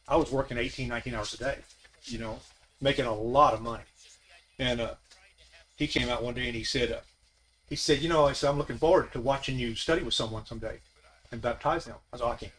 I 0.07 0.17
was 0.17 0.33
working 0.33 0.57
18, 0.57 0.89
19 0.89 1.15
hours 1.15 1.35
a 1.35 1.39
day, 1.39 1.59
you 2.05 2.19
know, 2.19 2.39
making 2.81 3.05
a 3.05 3.15
lot 3.15 3.53
of 3.53 3.61
money. 3.61 3.85
And 4.59 4.81
uh, 4.81 4.95
he 5.79 5.87
came 5.87 6.09
out 6.09 6.25
one 6.25 6.35
day 6.35 6.47
and 6.47 6.57
he 6.57 6.65
said, 6.65 6.91
uh, 6.91 6.99
he 7.69 7.77
said, 7.77 8.01
you 8.01 8.09
know, 8.09 8.27
I 8.27 8.33
said, 8.33 8.51
I'm 8.51 8.59
looking 8.59 8.79
forward 8.79 9.13
to 9.13 9.21
watching 9.21 9.59
you 9.59 9.75
study 9.77 10.03
with 10.03 10.15
someone 10.15 10.45
someday 10.45 10.81
and 11.31 11.41
baptize 11.41 11.85
them. 11.85 11.95
I 12.13 12.17
said, 12.17 12.25
oh, 12.25 12.31
I 12.31 12.37
can't. 12.37 12.53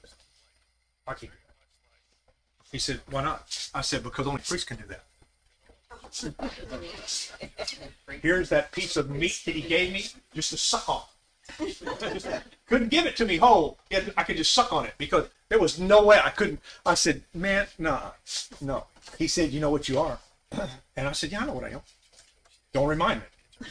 I 1.05 1.13
can't. 1.15 1.31
He 2.71 2.77
said, 2.79 3.01
why 3.09 3.23
not? 3.23 3.69
I 3.73 3.81
said, 3.81 4.03
because 4.03 4.25
only 4.25 4.41
priests 4.41 4.65
can 4.65 4.77
do 4.77 4.83
that. 4.87 5.03
Here's 8.21 8.49
that 8.49 8.71
piece 8.71 8.95
of 8.95 9.09
meat 9.09 9.41
that 9.45 9.55
he 9.55 9.61
gave 9.61 9.91
me 9.91 10.05
just 10.33 10.51
to 10.51 10.57
suck 10.57 10.87
on. 10.87 11.01
couldn't 12.67 12.89
give 12.89 13.05
it 13.05 13.17
to 13.17 13.25
me 13.25 13.37
whole. 13.37 13.79
I 14.15 14.23
could 14.23 14.37
just 14.37 14.53
suck 14.53 14.71
on 14.71 14.85
it 14.85 14.93
because 14.97 15.27
there 15.49 15.59
was 15.59 15.79
no 15.79 16.03
way 16.03 16.19
I 16.23 16.29
couldn't. 16.29 16.61
I 16.85 16.93
said, 16.93 17.23
man, 17.33 17.67
nah, 17.77 18.11
no. 18.61 18.85
He 19.17 19.27
said, 19.27 19.51
you 19.51 19.59
know 19.59 19.71
what 19.71 19.89
you 19.89 19.99
are? 19.99 20.19
And 20.95 21.07
I 21.07 21.11
said, 21.11 21.31
yeah, 21.31 21.41
I 21.41 21.45
know 21.47 21.53
what 21.53 21.63
I 21.65 21.71
am. 21.71 21.81
Don't 22.73 22.87
remind 22.87 23.21
me. 23.21 23.67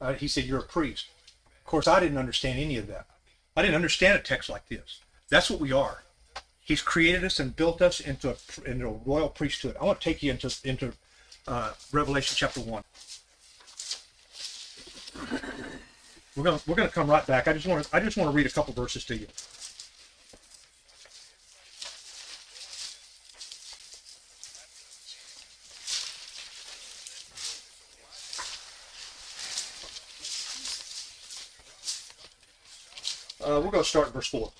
Uh, 0.00 0.14
he 0.14 0.28
said, 0.28 0.44
you're 0.44 0.60
a 0.60 0.62
priest. 0.62 1.06
Of 1.58 1.64
course, 1.64 1.86
I 1.86 2.00
didn't 2.00 2.18
understand 2.18 2.58
any 2.58 2.76
of 2.76 2.86
that. 2.86 3.06
I 3.56 3.62
didn't 3.62 3.74
understand 3.74 4.18
a 4.18 4.22
text 4.22 4.48
like 4.48 4.68
this. 4.68 5.00
That's 5.28 5.50
what 5.50 5.60
we 5.60 5.72
are. 5.72 6.02
He's 6.60 6.82
created 6.82 7.24
us 7.24 7.40
and 7.40 7.54
built 7.54 7.82
us 7.82 8.00
into 8.00 8.30
a, 8.30 8.70
into 8.70 8.86
a 8.86 8.92
royal 8.92 9.28
priesthood. 9.28 9.76
I 9.80 9.84
want 9.84 10.00
to 10.00 10.04
take 10.04 10.22
you 10.22 10.30
into 10.30 10.54
into 10.64 10.92
uh, 11.48 11.72
Revelation 11.92 12.36
chapter 12.38 12.60
one. 12.60 12.84
We're 16.36 16.44
gonna 16.44 16.60
we're 16.66 16.76
gonna 16.76 16.88
come 16.88 17.10
right 17.10 17.26
back. 17.26 17.48
I 17.48 17.52
just 17.52 17.66
want 17.66 17.84
to 17.84 17.96
I 17.96 18.00
just 18.00 18.16
want 18.16 18.30
to 18.30 18.36
read 18.36 18.46
a 18.46 18.50
couple 18.50 18.72
verses 18.72 19.04
to 19.06 19.16
you. 19.16 19.26
Uh, 33.42 33.60
we're 33.64 33.70
going 33.70 33.82
to 33.82 33.88
start 33.88 34.08
in 34.08 34.12
verse 34.12 34.28
4. 34.28 34.52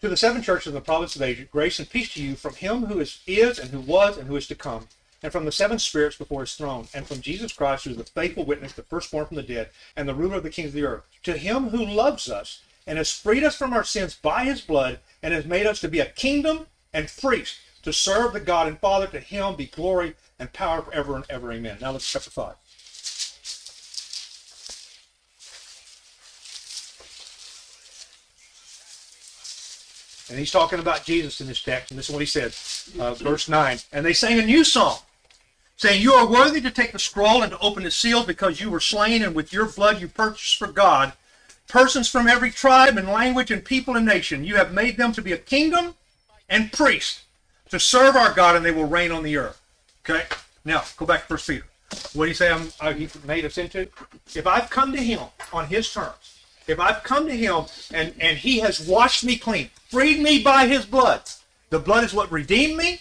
To 0.00 0.08
the 0.08 0.16
seven 0.16 0.42
churches 0.42 0.68
in 0.68 0.74
the 0.74 0.80
province 0.80 1.16
of 1.16 1.22
Asia, 1.22 1.44
grace 1.44 1.80
and 1.80 1.90
peace 1.90 2.14
to 2.14 2.22
you 2.22 2.36
from 2.36 2.54
him 2.54 2.86
who 2.86 3.00
is, 3.00 3.20
is 3.26 3.58
and 3.58 3.70
who 3.70 3.80
was 3.80 4.16
and 4.16 4.28
who 4.28 4.36
is 4.36 4.46
to 4.46 4.54
come, 4.54 4.86
and 5.24 5.32
from 5.32 5.44
the 5.44 5.50
seven 5.50 5.80
spirits 5.80 6.16
before 6.16 6.42
his 6.42 6.54
throne, 6.54 6.86
and 6.94 7.04
from 7.04 7.20
Jesus 7.20 7.52
Christ, 7.52 7.84
who 7.84 7.90
is 7.90 7.96
the 7.96 8.04
faithful 8.04 8.44
witness, 8.44 8.72
the 8.74 8.84
firstborn 8.84 9.26
from 9.26 9.36
the 9.36 9.42
dead, 9.42 9.70
and 9.96 10.08
the 10.08 10.14
ruler 10.14 10.36
of 10.36 10.44
the 10.44 10.50
kings 10.50 10.68
of 10.68 10.74
the 10.74 10.84
earth. 10.84 11.02
To 11.24 11.36
him 11.36 11.70
who 11.70 11.84
loves 11.84 12.30
us 12.30 12.62
and 12.86 12.96
has 12.96 13.10
freed 13.10 13.42
us 13.42 13.56
from 13.56 13.72
our 13.72 13.82
sins 13.82 14.14
by 14.14 14.44
his 14.44 14.60
blood, 14.60 15.00
and 15.20 15.34
has 15.34 15.44
made 15.44 15.66
us 15.66 15.80
to 15.80 15.88
be 15.88 15.98
a 15.98 16.06
kingdom 16.06 16.66
and 16.92 17.12
priest 17.20 17.58
to 17.82 17.92
serve 17.92 18.34
the 18.34 18.40
God 18.40 18.68
and 18.68 18.78
Father. 18.78 19.08
To 19.08 19.20
him 19.20 19.56
be 19.56 19.66
glory 19.66 20.14
and 20.38 20.52
power 20.52 20.82
forever 20.82 21.16
and 21.16 21.24
ever. 21.28 21.50
Amen. 21.50 21.78
Now 21.80 21.90
let's 21.90 22.10
chapter 22.10 22.30
5. 22.30 22.54
And 30.28 30.38
he's 30.38 30.50
talking 30.50 30.78
about 30.78 31.04
Jesus 31.04 31.40
in 31.40 31.46
this 31.46 31.62
text, 31.62 31.90
and 31.90 31.98
this 31.98 32.08
is 32.08 32.14
what 32.14 32.20
he 32.20 32.26
said, 32.26 32.52
uh, 33.00 33.14
verse 33.14 33.48
9. 33.48 33.78
And 33.92 34.04
they 34.04 34.12
sang 34.12 34.38
a 34.38 34.44
new 34.44 34.62
song, 34.62 34.98
saying, 35.76 36.02
You 36.02 36.12
are 36.12 36.30
worthy 36.30 36.60
to 36.60 36.70
take 36.70 36.92
the 36.92 36.98
scroll 36.98 37.42
and 37.42 37.52
to 37.52 37.58
open 37.60 37.84
the 37.84 37.90
seals, 37.90 38.26
because 38.26 38.60
you 38.60 38.70
were 38.70 38.80
slain, 38.80 39.22
and 39.22 39.34
with 39.34 39.52
your 39.52 39.66
blood 39.66 40.00
you 40.00 40.08
purchased 40.08 40.56
for 40.56 40.68
God 40.68 41.14
persons 41.68 42.08
from 42.08 42.26
every 42.26 42.50
tribe 42.50 42.96
and 42.96 43.06
language 43.08 43.50
and 43.50 43.64
people 43.64 43.94
and 43.96 44.06
nation. 44.06 44.42
You 44.42 44.56
have 44.56 44.72
made 44.72 44.96
them 44.96 45.12
to 45.12 45.22
be 45.22 45.32
a 45.32 45.38
kingdom 45.38 45.94
and 46.48 46.72
priests 46.72 47.24
to 47.68 47.78
serve 47.78 48.16
our 48.16 48.32
God, 48.32 48.56
and 48.56 48.64
they 48.64 48.70
will 48.70 48.88
reign 48.88 49.12
on 49.12 49.22
the 49.22 49.36
earth. 49.36 49.60
Okay? 50.08 50.24
Now, 50.64 50.82
go 50.96 51.04
back 51.04 51.22
to 51.22 51.26
First 51.26 51.46
Peter. 51.46 51.64
What 52.14 52.24
do 52.24 52.28
you 52.28 52.34
say 52.34 52.50
I'm, 52.50 52.72
uh, 52.80 52.92
he 52.94 53.08
made 53.26 53.44
us 53.44 53.58
into? 53.58 53.88
If 54.34 54.46
I've 54.46 54.70
come 54.70 54.92
to 54.92 54.98
him 54.98 55.20
on 55.52 55.66
his 55.66 55.92
terms, 55.92 56.37
if 56.68 56.78
I've 56.78 57.02
come 57.02 57.26
to 57.26 57.36
him 57.36 57.64
and, 57.92 58.14
and 58.20 58.38
he 58.38 58.60
has 58.60 58.86
washed 58.86 59.24
me 59.24 59.36
clean, 59.36 59.70
freed 59.88 60.20
me 60.20 60.42
by 60.42 60.66
his 60.66 60.84
blood, 60.86 61.22
the 61.70 61.78
blood 61.78 62.04
is 62.04 62.14
what 62.14 62.30
redeemed 62.30 62.76
me, 62.76 63.00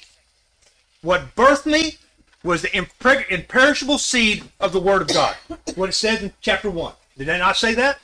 what 1.02 1.36
birthed 1.36 1.66
me, 1.66 1.98
was 2.44 2.62
the 2.62 2.70
imper- 2.70 3.28
imperishable 3.30 3.98
seed 3.98 4.44
of 4.60 4.72
the 4.72 4.80
Word 4.80 5.02
of 5.02 5.10
God. 5.10 5.36
What 5.76 5.90
it 5.90 5.94
says 5.94 6.24
in 6.24 6.34
chapter 6.42 6.70
1. 6.70 6.94
Did 7.18 7.30
I 7.30 7.38
not 7.38 7.58
say 7.58 7.74
that? 7.74 8.00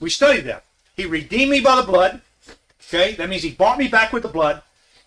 We 0.00 0.08
studied 0.08 0.42
that. 0.42 0.64
He 0.96 1.04
redeemed 1.04 1.50
me 1.50 1.60
by 1.60 1.76
the 1.76 1.82
blood. 1.82 2.20
Okay, 2.88 3.14
that 3.14 3.28
means 3.28 3.42
he 3.42 3.50
bought 3.50 3.78
me 3.78 3.88
back 3.88 4.12
with 4.12 4.22
the 4.22 4.28
blood, 4.28 4.62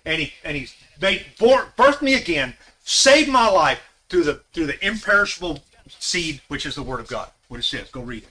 and 0.06 0.22
he 0.22 0.34
and 0.44 0.58
he's 0.58 0.76
made 1.00 1.24
birthed 1.38 2.02
me 2.02 2.16
again, 2.16 2.56
saved 2.84 3.30
my 3.30 3.48
life 3.48 3.80
through 4.10 4.24
the 4.24 4.42
through 4.54 4.66
the 4.66 4.86
imperishable 4.86 5.60
seed, 5.88 6.42
which 6.48 6.66
is 6.66 6.76
the 6.76 6.84
Word 6.84 7.00
of 7.00 7.08
God. 7.08 7.30
What 7.48 7.60
it 7.60 7.64
says. 7.64 7.90
Go 7.92 8.02
read 8.02 8.24
it. 8.24 8.30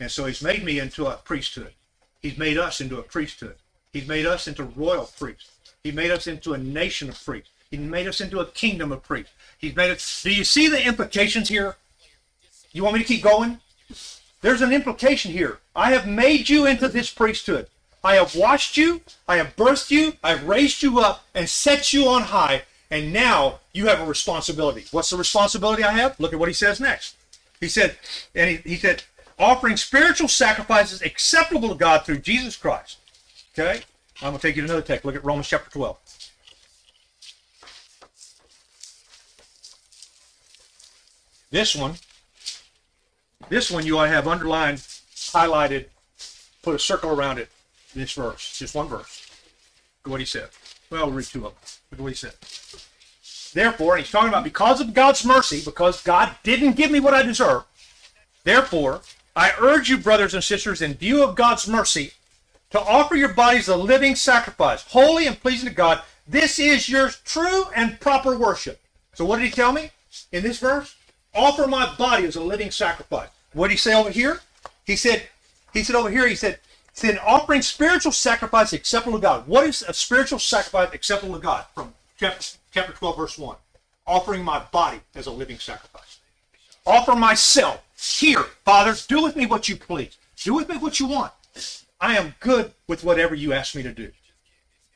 And 0.00 0.10
so 0.10 0.24
he's 0.24 0.42
made 0.42 0.64
me 0.64 0.78
into 0.78 1.06
a 1.06 1.16
priesthood. 1.16 1.72
He's 2.20 2.38
made 2.38 2.58
us 2.58 2.80
into 2.80 2.98
a 2.98 3.02
priesthood. 3.02 3.56
He's 3.92 4.06
made 4.06 4.26
us 4.26 4.48
into 4.48 4.64
royal 4.64 5.10
priests. 5.18 5.50
He 5.82 5.92
made 5.92 6.10
us 6.10 6.26
into 6.26 6.54
a 6.54 6.58
nation 6.58 7.08
of 7.08 7.22
priests. 7.22 7.50
He 7.70 7.76
made 7.78 8.06
us 8.06 8.20
into 8.20 8.40
a 8.40 8.46
kingdom 8.46 8.92
of 8.92 9.02
priests. 9.02 9.32
He's 9.58 9.74
made 9.74 9.90
us. 9.90 10.22
Do 10.22 10.32
you 10.32 10.44
see 10.44 10.68
the 10.68 10.84
implications 10.86 11.48
here? 11.48 11.76
You 12.72 12.84
want 12.84 12.94
me 12.94 13.02
to 13.02 13.06
keep 13.06 13.22
going? 13.22 13.58
There's 14.40 14.60
an 14.60 14.72
implication 14.72 15.32
here. 15.32 15.58
I 15.74 15.92
have 15.92 16.06
made 16.06 16.48
you 16.48 16.66
into 16.66 16.88
this 16.88 17.10
priesthood. 17.10 17.68
I 18.04 18.16
have 18.16 18.34
washed 18.34 18.76
you, 18.76 19.02
I 19.28 19.36
have 19.36 19.54
birthed 19.54 19.90
you, 19.90 20.14
I 20.24 20.30
have 20.30 20.44
raised 20.44 20.82
you 20.82 20.98
up 20.98 21.24
and 21.34 21.48
set 21.48 21.92
you 21.92 22.08
on 22.08 22.22
high, 22.22 22.62
and 22.90 23.12
now 23.12 23.60
you 23.72 23.86
have 23.86 24.00
a 24.00 24.04
responsibility. 24.04 24.86
What's 24.90 25.10
the 25.10 25.16
responsibility 25.16 25.84
I 25.84 25.92
have? 25.92 26.18
Look 26.18 26.32
at 26.32 26.38
what 26.38 26.48
he 26.48 26.54
says 26.54 26.80
next. 26.80 27.14
He 27.60 27.68
said, 27.68 27.96
and 28.34 28.50
he, 28.50 28.56
he 28.56 28.76
said, 28.76 29.04
offering 29.42 29.76
spiritual 29.76 30.28
sacrifices 30.28 31.02
acceptable 31.02 31.68
to 31.68 31.74
God 31.74 32.04
through 32.04 32.18
Jesus 32.18 32.56
Christ. 32.56 32.98
Okay? 33.52 33.82
I'm 34.22 34.30
going 34.30 34.36
to 34.36 34.46
take 34.46 34.54
you 34.54 34.62
to 34.62 34.68
another 34.68 34.86
text. 34.86 35.04
Look 35.04 35.16
at 35.16 35.24
Romans 35.24 35.48
chapter 35.48 35.68
12. 35.70 35.98
This 41.50 41.74
one, 41.74 41.96
this 43.50 43.70
one 43.70 43.84
you 43.84 43.98
ought 43.98 44.04
to 44.04 44.10
have 44.10 44.28
underlined, 44.28 44.78
highlighted, 44.78 45.86
put 46.62 46.74
a 46.74 46.78
circle 46.78 47.10
around 47.10 47.38
it. 47.38 47.50
This 47.94 48.12
verse, 48.12 48.58
just 48.58 48.74
one 48.74 48.88
verse. 48.88 49.28
Look 50.04 50.06
at 50.06 50.10
what 50.12 50.20
he 50.20 50.26
said. 50.26 50.48
Well, 50.88 51.06
we'll 51.06 51.16
read 51.16 51.26
two 51.26 51.46
of 51.46 51.52
them. 51.52 51.62
Look 51.90 51.98
at 51.98 52.02
what 52.02 52.12
he 52.12 52.16
said. 52.16 52.32
Therefore, 53.52 53.96
and 53.96 54.04
he's 54.04 54.10
talking 54.10 54.30
about 54.30 54.44
because 54.44 54.80
of 54.80 54.94
God's 54.94 55.26
mercy, 55.26 55.60
because 55.62 56.02
God 56.02 56.36
didn't 56.42 56.72
give 56.72 56.90
me 56.90 57.00
what 57.00 57.12
I 57.12 57.22
deserve. 57.22 57.64
Therefore, 58.44 59.02
I 59.34 59.52
urge 59.58 59.88
you, 59.88 59.98
brothers 59.98 60.34
and 60.34 60.44
sisters, 60.44 60.82
in 60.82 60.94
view 60.94 61.24
of 61.24 61.36
God's 61.36 61.66
mercy, 61.66 62.12
to 62.70 62.80
offer 62.80 63.16
your 63.16 63.32
bodies 63.32 63.68
a 63.68 63.76
living 63.76 64.14
sacrifice, 64.14 64.82
holy 64.82 65.26
and 65.26 65.40
pleasing 65.40 65.68
to 65.68 65.74
God. 65.74 66.02
This 66.26 66.58
is 66.58 66.88
your 66.88 67.10
true 67.24 67.64
and 67.74 67.98
proper 68.00 68.36
worship. 68.36 68.80
So, 69.14 69.24
what 69.24 69.38
did 69.38 69.46
he 69.46 69.50
tell 69.50 69.72
me 69.72 69.90
in 70.32 70.42
this 70.42 70.58
verse? 70.58 70.94
Offer 71.34 71.66
my 71.66 71.94
body 71.96 72.26
as 72.26 72.36
a 72.36 72.42
living 72.42 72.70
sacrifice. 72.70 73.28
What 73.52 73.68
did 73.68 73.74
he 73.74 73.78
say 73.78 73.94
over 73.94 74.10
here? 74.10 74.40
He 74.84 74.96
said, 74.96 75.28
he 75.72 75.82
said 75.82 75.96
over 75.96 76.10
here, 76.10 76.26
he 76.26 76.34
said, 76.34 76.58
he 76.94 77.06
said, 77.06 77.18
offering 77.24 77.62
spiritual 77.62 78.12
sacrifice 78.12 78.72
acceptable 78.72 79.18
to 79.18 79.22
God. 79.22 79.46
What 79.46 79.66
is 79.66 79.82
a 79.82 79.94
spiritual 79.94 80.38
sacrifice 80.38 80.92
acceptable 80.92 81.34
to 81.34 81.40
God? 81.40 81.64
From 81.74 81.94
chapter, 82.18 82.58
chapter 82.72 82.92
12, 82.92 83.16
verse 83.16 83.38
1. 83.38 83.56
Offering 84.06 84.44
my 84.44 84.58
body 84.72 85.00
as 85.14 85.26
a 85.26 85.30
living 85.30 85.58
sacrifice. 85.58 86.18
Offer 86.86 87.14
myself. 87.14 87.82
Here, 88.02 88.42
Father, 88.64 88.96
do 89.06 89.22
with 89.22 89.36
me 89.36 89.46
what 89.46 89.68
you 89.68 89.76
please. 89.76 90.18
Do 90.36 90.54
with 90.54 90.68
me 90.68 90.76
what 90.76 90.98
you 90.98 91.06
want. 91.06 91.32
I 92.00 92.16
am 92.16 92.34
good 92.40 92.72
with 92.88 93.04
whatever 93.04 93.34
you 93.34 93.52
ask 93.52 93.76
me 93.76 93.84
to 93.84 93.92
do. 93.92 94.10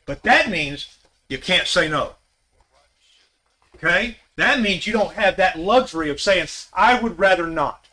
But 0.06 0.24
that 0.24 0.50
means 0.50 0.88
you 1.28 1.38
can't 1.38 1.68
say 1.68 1.88
no. 1.88 2.16
Okay? 3.76 4.16
That 4.34 4.60
means 4.60 4.88
you 4.88 4.92
don't 4.92 5.14
have 5.14 5.36
that 5.36 5.58
luxury 5.58 6.10
of 6.10 6.20
saying, 6.20 6.48
I 6.72 7.00
would 7.00 7.18
rather 7.18 7.46
not. 7.46 7.86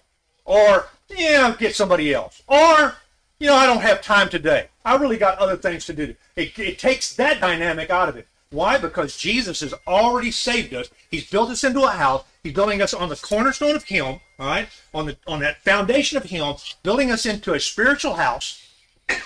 Or, 0.46 0.88
yeah, 1.10 1.56
get 1.60 1.76
somebody 1.76 2.12
else. 2.12 2.42
Or, 2.48 2.96
you 3.40 3.48
know, 3.48 3.56
I 3.56 3.68
don't 3.68 3.82
have 3.82 4.02
time 4.02 4.30
today. 4.30 4.70
I 4.84 4.96
really 4.96 5.18
got 5.18 5.38
other 5.38 5.58
things 5.58 5.86
to 5.86 5.94
do. 5.94 6.16
It, 6.36 6.58
it 6.58 6.80
takes 6.80 7.16
that 7.16 7.40
dynamic 7.40 7.92
out 7.92 8.10
of 8.10 8.18
it. 8.18 8.28
Why? 8.54 8.78
Because 8.78 9.18
Jesus 9.18 9.62
has 9.62 9.74
already 9.88 10.30
saved 10.30 10.76
us. 10.76 10.88
He's 11.10 11.28
built 11.28 11.50
us 11.50 11.64
into 11.64 11.82
a 11.82 11.92
house. 11.92 12.24
He's 12.44 12.54
building 12.54 12.84
us 12.84 12.94
on 12.94 13.10
the 13.10 13.16
cornerstone 13.16 13.76
of 13.76 13.86
Him, 13.86 14.06
all 14.06 14.46
right? 14.46 14.70
On 14.94 15.08
the 15.08 15.18
on 15.26 15.40
that 15.40 15.64
foundation 15.64 16.18
of 16.18 16.26
Him, 16.26 16.54
building 16.84 17.10
us 17.10 17.26
into 17.26 17.56
a 17.56 17.60
spiritual 17.60 18.14
house 18.14 18.70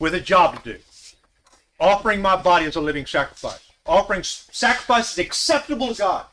with 0.00 0.12
a 0.12 0.20
job 0.20 0.56
to 0.64 0.72
do. 0.72 0.78
Offering 1.78 2.20
my 2.20 2.34
body 2.34 2.66
as 2.66 2.74
a 2.74 2.80
living 2.80 3.06
sacrifice. 3.06 3.60
Offering 3.86 4.24
sacrifices 4.24 5.18
acceptable 5.18 5.94
to 5.94 5.98
God. 5.98 6.26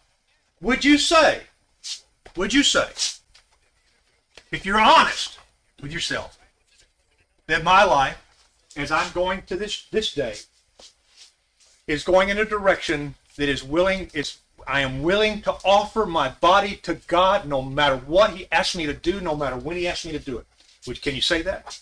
Would 0.62 0.84
you 0.84 0.98
say, 0.98 1.42
would 2.36 2.56
you 2.56 2.64
say, 2.64 2.88
if 4.52 4.66
you're 4.66 4.82
honest 4.82 5.38
with 5.80 5.92
yourself, 5.92 6.40
that 7.46 7.64
my 7.64 7.84
life, 7.84 8.18
as 8.76 8.92
I'm 8.92 9.12
going 9.12 9.44
to 9.44 9.56
this 9.56 9.86
this 9.92 10.12
day, 10.16 10.38
is 11.88 12.04
going 12.04 12.30
in 12.30 12.38
a 12.38 12.46
direction 12.46 13.16
that 13.38 13.50
is 13.50 13.64
willing, 13.64 14.10
is 14.14 14.38
I 14.68 14.82
am 14.82 15.02
willing 15.02 15.42
to 15.44 15.54
offer 15.66 16.06
my 16.06 16.30
body 16.30 16.76
to 16.84 16.96
God 17.08 17.48
no 17.48 17.62
matter 17.62 17.98
what 17.98 18.32
He 18.32 18.48
asks 18.52 18.76
me 18.76 18.86
to 18.86 18.94
do, 18.94 19.20
no 19.22 19.36
matter 19.36 19.58
when 19.58 19.78
He 19.78 19.88
asks 19.88 20.06
me 20.06 20.12
to 20.12 20.20
do 20.20 20.38
it. 20.38 20.46
Which 20.86 21.02
can 21.02 21.16
you 21.16 21.22
say 21.22 21.42
that? 21.42 21.80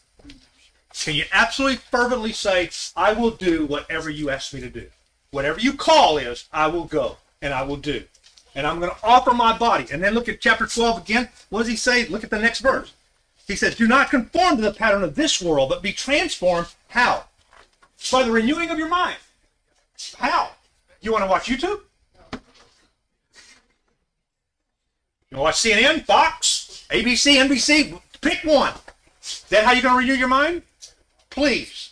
Can 0.93 1.15
you 1.15 1.25
absolutely 1.31 1.77
fervently 1.77 2.33
say, 2.33 2.69
I 2.95 3.13
will 3.13 3.31
do 3.31 3.65
whatever 3.65 4.09
you 4.09 4.29
ask 4.29 4.53
me 4.53 4.59
to 4.61 4.69
do? 4.69 4.87
Whatever 5.31 5.59
you 5.59 5.73
call 5.73 6.17
is, 6.17 6.47
I 6.51 6.67
will 6.67 6.85
go 6.85 7.17
and 7.41 7.53
I 7.53 7.63
will 7.63 7.77
do. 7.77 8.03
And 8.55 8.65
I'm 8.65 8.79
going 8.79 8.91
to 8.91 8.97
offer 9.03 9.33
my 9.33 9.57
body. 9.57 9.85
And 9.91 10.03
then 10.03 10.13
look 10.13 10.27
at 10.27 10.41
chapter 10.41 10.65
12 10.65 11.03
again. 11.03 11.29
What 11.49 11.59
does 11.59 11.67
he 11.67 11.75
say? 11.75 12.07
Look 12.07 12.23
at 12.23 12.31
the 12.31 12.39
next 12.39 12.59
verse. 12.59 12.93
He 13.47 13.55
says, 13.55 13.75
Do 13.75 13.87
not 13.87 14.09
conform 14.09 14.57
to 14.57 14.61
the 14.61 14.73
pattern 14.73 15.03
of 15.03 15.15
this 15.15 15.41
world, 15.41 15.69
but 15.69 15.81
be 15.81 15.93
transformed. 15.93 16.67
How? 16.89 17.25
By 18.11 18.23
the 18.23 18.31
renewing 18.31 18.69
of 18.69 18.77
your 18.77 18.89
mind. 18.89 19.17
How? 20.17 20.51
You 21.01 21.11
want 21.11 21.23
to 21.23 21.29
watch 21.29 21.47
YouTube? 21.47 21.81
You 25.31 25.37
want 25.37 25.39
to 25.39 25.39
watch 25.39 25.55
CNN, 25.55 26.05
Fox, 26.05 26.85
ABC, 26.89 27.35
NBC? 27.35 28.01
Pick 28.21 28.43
one. 28.43 28.73
That 29.49 29.63
how 29.63 29.73
you're 29.73 29.83
going 29.83 29.93
to 29.93 29.99
renew 29.99 30.17
your 30.17 30.27
mind? 30.27 30.63
Please, 31.29 31.91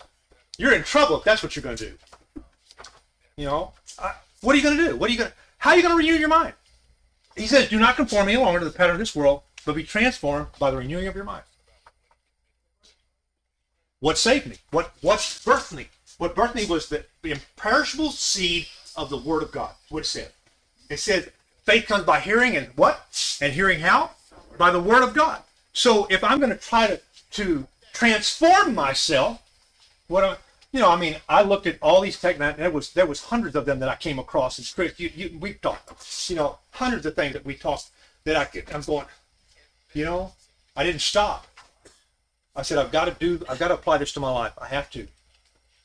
you're 0.58 0.74
in 0.74 0.84
trouble 0.84 1.18
if 1.18 1.24
that's 1.24 1.44
what 1.44 1.56
you're 1.56 1.64
going 1.64 1.78
to 1.78 1.90
do. 1.90 2.42
You 3.36 3.46
know, 3.46 3.74
I, 4.00 4.14
what 4.42 4.54
are 4.54 4.58
you 4.58 4.64
going 4.64 4.78
to 4.78 4.88
do? 4.88 4.96
What 4.96 5.10
are 5.10 5.14
you 5.14 5.20
going? 5.20 5.30
to 5.30 5.36
How 5.60 5.72
are 5.72 5.76
you 5.76 5.84
going 5.84 5.94
to 5.94 5.98
renew 5.98 6.18
your 6.18 6.30
mind? 6.30 6.54
He 7.36 7.46
says, 7.46 7.70
"Do 7.70 7.78
not 7.78 7.96
conform 7.96 8.28
any 8.28 8.38
longer 8.38 8.60
to 8.60 8.66
the 8.66 8.72
pattern 8.72 8.96
of 8.96 9.00
this 9.00 9.16
world, 9.16 9.44
but 9.66 9.76
be 9.76 9.84
transformed 9.84 10.48
by 10.58 10.72
the 10.72 10.78
renewing 10.78 11.08
of 11.08 11.16
your 11.16 11.24
mind." 11.24 11.44
What 14.00 14.18
saved 14.18 14.48
me? 14.48 14.58
What 14.72 14.92
what 15.02 15.20
birthed 15.20 15.74
me? 15.74 15.90
What 16.18 16.36
birthed 16.36 16.56
me 16.56 16.66
was 16.66 16.90
the, 16.90 17.06
imperishable 17.24 18.12
seed 18.12 18.68
of 18.96 19.10
the 19.10 19.18
Word 19.18 19.44
of 19.44 19.52
God. 19.52 19.72
What 19.90 20.00
it 20.00 20.08
said. 20.08 20.32
It 20.90 21.00
said 21.00 21.32
faith 21.66 21.86
comes 21.86 22.06
by 22.06 22.20
hearing, 22.20 22.56
and 22.56 22.68
what? 22.76 23.38
And 23.42 23.54
hearing 23.54 23.82
how? 23.82 24.12
By 24.58 24.72
the 24.72 24.80
Word 24.80 25.04
of 25.04 25.14
God. 25.14 25.42
So 25.74 26.08
if 26.10 26.24
I'm 26.24 26.40
going 26.40 26.52
to 26.52 26.58
try 26.58 26.88
to 26.88 27.02
to 27.32 27.68
transform 27.94 28.74
myself, 28.74 29.42
what 30.08 30.24
I, 30.24 30.38
you 30.72 30.80
know, 30.80 30.90
I 30.90 30.96
mean, 30.96 31.18
I 31.28 31.42
looked 31.44 31.68
at 31.68 31.78
all 31.82 32.02
these 32.02 32.20
tech. 32.20 32.38
There 32.38 32.72
was 32.72 32.94
there 32.94 33.06
was 33.06 33.24
hundreds 33.26 33.56
of 33.56 33.66
them 33.66 33.80
that 33.80 33.90
I 33.90 33.96
came 33.96 34.18
across. 34.18 34.58
And 34.58 34.72
Chris, 34.74 35.00
you, 35.00 35.12
you, 35.16 35.38
we 35.40 35.54
talked, 35.54 36.30
you 36.30 36.36
know, 36.36 36.58
hundreds 36.72 37.06
of 37.06 37.16
things 37.16 37.34
that 37.34 37.46
we 37.46 37.56
talked 37.56 37.90
that 38.24 38.36
I 38.36 38.46
could, 38.46 38.72
I'm 38.74 38.82
going, 38.82 39.06
you 39.94 40.06
know, 40.06 40.34
I 40.76 40.84
didn't 40.84 41.02
stop. 41.02 41.48
I 42.56 42.62
said 42.64 42.78
I've 42.78 42.92
got 42.92 43.06
to 43.06 43.12
do. 43.12 43.44
I've 43.48 43.60
got 43.60 43.68
to 43.68 43.76
apply 43.76 44.00
this 44.00 44.12
to 44.14 44.20
my 44.20 44.32
life. 44.32 44.54
I 44.60 44.68
have 44.68 44.90
to. 44.92 45.08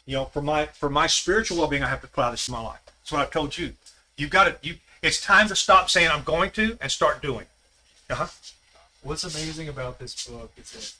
You 0.06 0.16
know, 0.16 0.24
for 0.26 0.42
my 0.42 0.66
for 0.66 0.90
my 0.90 1.06
spiritual 1.06 1.58
well-being, 1.58 1.82
I 1.82 1.88
have 1.88 2.00
to 2.00 2.06
apply 2.06 2.30
this 2.32 2.46
to 2.46 2.52
my 2.52 2.60
life. 2.60 2.80
That's 2.84 3.12
what 3.12 3.20
I've 3.22 3.30
told 3.30 3.56
you. 3.56 3.74
You've 4.16 4.30
got 4.30 4.44
to. 4.44 4.56
You. 4.66 4.76
It's 5.00 5.20
time 5.20 5.48
to 5.48 5.56
stop 5.56 5.90
saying 5.90 6.10
I'm 6.10 6.22
going 6.22 6.50
to 6.52 6.76
and 6.80 6.90
start 6.90 7.22
doing. 7.22 7.46
Uh 8.10 8.14
huh. 8.14 8.26
What's 9.02 9.24
amazing 9.24 9.68
about 9.68 9.98
this 9.98 10.26
book 10.26 10.52
is 10.56 10.72
that 10.72 10.94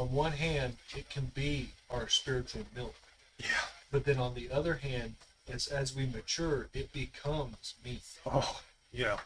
on 0.00 0.12
one 0.12 0.32
hand, 0.32 0.76
it 0.96 1.08
can 1.08 1.30
be 1.34 1.70
our 1.90 2.08
spiritual 2.08 2.64
milk. 2.76 2.94
Yeah. 3.38 3.46
But 3.90 4.04
then 4.04 4.18
on 4.18 4.34
the 4.34 4.50
other 4.50 4.74
hand, 4.74 5.14
as 5.50 5.66
as 5.66 5.94
we 5.94 6.06
mature, 6.06 6.68
it 6.74 6.92
becomes 6.92 7.74
meat. 7.84 8.02
Oh, 8.26 8.60
yeah. 8.92 9.18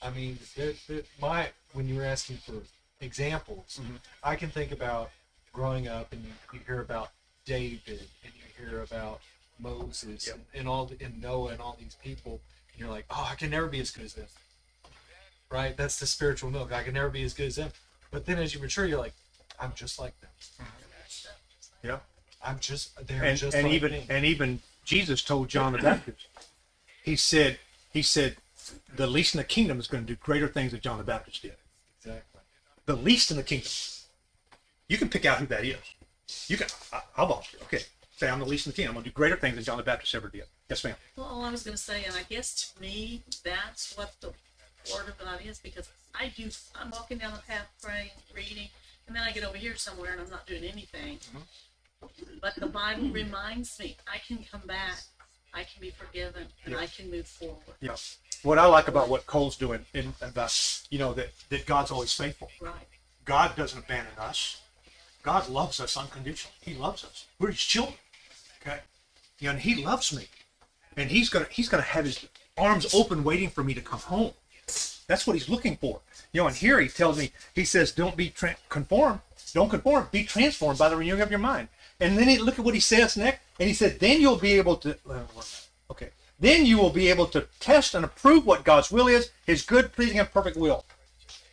I 0.00 0.10
mean, 0.10 0.38
there, 0.56 0.74
there, 0.88 1.02
my 1.20 1.48
when 1.72 1.88
you 1.88 1.96
were 1.96 2.04
asking 2.04 2.38
for 2.38 2.62
examples, 3.00 3.80
Mhm. 3.82 3.98
I 4.22 4.36
can 4.36 4.50
think 4.50 4.70
about 4.72 5.10
growing 5.52 5.88
up 5.88 6.12
and 6.12 6.24
you, 6.24 6.32
you 6.52 6.60
hear 6.66 6.80
about 6.80 7.10
David 7.44 8.08
and 8.24 8.32
hear 8.58 8.82
about 8.82 9.20
Moses 9.58 10.26
Yep. 10.26 10.38
and, 10.54 10.68
all 10.68 10.86
the, 10.86 10.96
and 11.04 11.20
Noah 11.20 11.50
and 11.52 11.60
all 11.60 11.76
these 11.78 11.96
people, 12.02 12.40
and 12.72 12.80
you're 12.80 12.90
like, 12.90 13.06
oh, 13.10 13.28
I 13.30 13.34
can 13.34 13.50
never 13.50 13.66
be 13.66 13.80
as 13.80 13.90
good 13.90 14.04
as 14.04 14.14
them. 14.14 14.26
Right? 15.50 15.76
That's 15.76 15.98
the 15.98 16.06
spiritual 16.06 16.50
milk. 16.50 16.72
I 16.72 16.82
can 16.82 16.94
never 16.94 17.08
be 17.08 17.22
as 17.22 17.34
good 17.34 17.46
as 17.46 17.56
them. 17.56 17.70
But 18.10 18.26
then 18.26 18.38
as 18.38 18.54
you 18.54 18.60
mature, 18.60 18.86
you're 18.86 18.98
like, 18.98 19.14
I'm 19.60 19.72
just 19.74 19.98
like 19.98 20.14
them. 20.20 20.30
Yeah. 21.82 21.98
I'm 22.44 22.58
just 22.60 22.94
they're 23.06 23.24
and, 23.24 23.38
just 23.38 23.56
and 23.56 23.64
like 23.66 23.74
even 23.74 23.92
me. 23.92 24.06
and 24.08 24.24
even 24.24 24.60
Jesus 24.84 25.22
told 25.22 25.48
John 25.48 25.72
the 25.72 25.78
Baptist. 25.78 26.26
He 27.02 27.16
said 27.16 27.58
he 27.92 28.02
said 28.02 28.36
the 28.94 29.06
least 29.06 29.34
in 29.34 29.38
the 29.38 29.44
kingdom 29.44 29.80
is 29.80 29.86
going 29.86 30.04
to 30.04 30.06
do 30.06 30.16
greater 30.22 30.46
things 30.48 30.72
than 30.72 30.80
John 30.80 30.98
the 30.98 31.04
Baptist 31.04 31.42
did. 31.42 31.54
exactly. 31.98 32.40
The 32.86 32.96
least 32.96 33.30
in 33.30 33.36
the 33.38 33.42
kingdom. 33.42 33.70
You 34.88 34.98
can 34.98 35.08
pick 35.08 35.24
out 35.26 35.38
who 35.38 35.46
that 35.46 35.64
is. 35.64 35.76
You 36.48 36.56
can. 36.56 36.68
I, 36.92 37.00
I'll 37.16 37.26
volunteer. 37.26 37.60
Okay. 37.64 37.80
Say 38.18 38.28
I'm 38.28 38.40
the 38.40 38.46
least 38.46 38.66
in 38.66 38.72
the 38.72 38.76
kingdom. 38.76 38.90
I'm 38.90 38.94
going 38.96 39.04
to 39.04 39.10
do 39.10 39.14
greater 39.14 39.36
things 39.36 39.54
than 39.54 39.62
John 39.62 39.76
the 39.76 39.84
Baptist 39.84 40.12
ever 40.12 40.26
did. 40.26 40.42
Yes, 40.68 40.82
ma'am. 40.82 40.96
Well, 41.16 41.26
all 41.26 41.44
I 41.44 41.52
was 41.52 41.62
going 41.62 41.76
to 41.76 41.82
say, 41.82 42.02
and 42.04 42.16
I 42.16 42.24
guess 42.28 42.72
to 42.74 42.82
me, 42.82 43.22
that's 43.44 43.96
what 43.96 44.12
the 44.20 44.32
word 44.92 45.06
of 45.06 45.16
God 45.18 45.38
is 45.46 45.60
because 45.60 45.88
I 46.18 46.32
do, 46.36 46.50
I'm 46.74 46.90
walking 46.90 47.18
down 47.18 47.34
the 47.34 47.42
path 47.46 47.68
praying, 47.80 48.10
reading, 48.34 48.70
and 49.06 49.14
then 49.14 49.22
I 49.22 49.30
get 49.30 49.44
over 49.44 49.56
here 49.56 49.76
somewhere 49.76 50.10
and 50.10 50.20
I'm 50.20 50.30
not 50.30 50.48
doing 50.48 50.64
anything. 50.64 51.18
Mm-hmm. 51.18 52.38
But 52.42 52.56
the 52.56 52.66
Bible 52.66 53.08
reminds 53.08 53.78
me 53.78 53.96
I 54.12 54.18
can 54.18 54.44
come 54.50 54.62
back, 54.66 54.98
I 55.54 55.62
can 55.62 55.80
be 55.80 55.90
forgiven, 55.90 56.46
and 56.64 56.74
I 56.74 56.86
can 56.86 57.12
move 57.12 57.28
forward. 57.28 57.56
Yeah. 57.80 57.94
What 58.42 58.58
I 58.58 58.66
like 58.66 58.88
about 58.88 59.08
what 59.08 59.26
Cole's 59.26 59.56
doing, 59.56 59.84
and 59.94 60.12
about 60.20 60.86
you 60.90 60.98
know 60.98 61.12
that 61.14 61.30
that 61.50 61.66
God's 61.66 61.90
always 61.90 62.12
faithful. 62.12 62.50
Right. 62.60 62.74
God 63.24 63.56
doesn't 63.56 63.80
abandon 63.80 64.12
us. 64.18 64.60
God 65.24 65.48
loves 65.48 65.80
us 65.80 65.96
unconditionally. 65.96 66.54
He 66.60 66.74
loves 66.74 67.04
us. 67.04 67.26
We're 67.40 67.50
His 67.50 67.58
children. 67.58 67.96
Okay, 68.60 68.78
you 69.38 69.46
know, 69.46 69.52
and 69.52 69.60
He 69.60 69.84
loves 69.84 70.12
me, 70.12 70.26
and 70.96 71.10
He's 71.10 71.28
gonna 71.28 71.46
He's 71.50 71.68
gonna 71.68 71.82
have 71.82 72.04
His 72.04 72.26
arms 72.56 72.94
open, 72.94 73.24
waiting 73.24 73.50
for 73.50 73.62
me 73.62 73.74
to 73.74 73.80
come 73.80 74.00
home. 74.00 74.32
That's 75.06 75.26
what 75.26 75.34
He's 75.34 75.48
looking 75.48 75.76
for. 75.76 76.00
You 76.32 76.42
know, 76.42 76.48
and 76.48 76.56
here 76.56 76.80
He 76.80 76.88
tells 76.88 77.18
me, 77.18 77.32
He 77.54 77.64
says, 77.64 77.92
"Don't 77.92 78.16
be 78.16 78.30
tra- 78.30 78.56
conformed. 78.68 79.20
Don't 79.54 79.70
conform. 79.70 80.08
Be 80.10 80.24
transformed 80.24 80.78
by 80.78 80.88
the 80.88 80.96
renewing 80.96 81.20
of 81.20 81.30
your 81.30 81.38
mind." 81.38 81.68
And 82.00 82.16
then 82.16 82.28
he, 82.28 82.38
look 82.38 82.58
at 82.58 82.64
what 82.64 82.74
He 82.74 82.80
says 82.80 83.16
next, 83.16 83.40
and 83.58 83.68
He 83.68 83.74
said, 83.74 83.98
"Then 83.98 84.20
you'll 84.20 84.36
be 84.36 84.52
able 84.52 84.76
to." 84.78 84.96
Okay. 85.90 86.10
Then 86.38 86.66
you 86.66 86.78
will 86.78 86.90
be 86.90 87.08
able 87.08 87.26
to 87.28 87.48
test 87.58 87.94
and 87.94 88.04
approve 88.04 88.46
what 88.46 88.64
God's 88.64 88.92
will 88.92 89.08
is, 89.08 89.30
His 89.46 89.62
good, 89.62 89.92
pleasing, 89.92 90.18
and 90.18 90.30
perfect 90.30 90.56
will. 90.56 90.84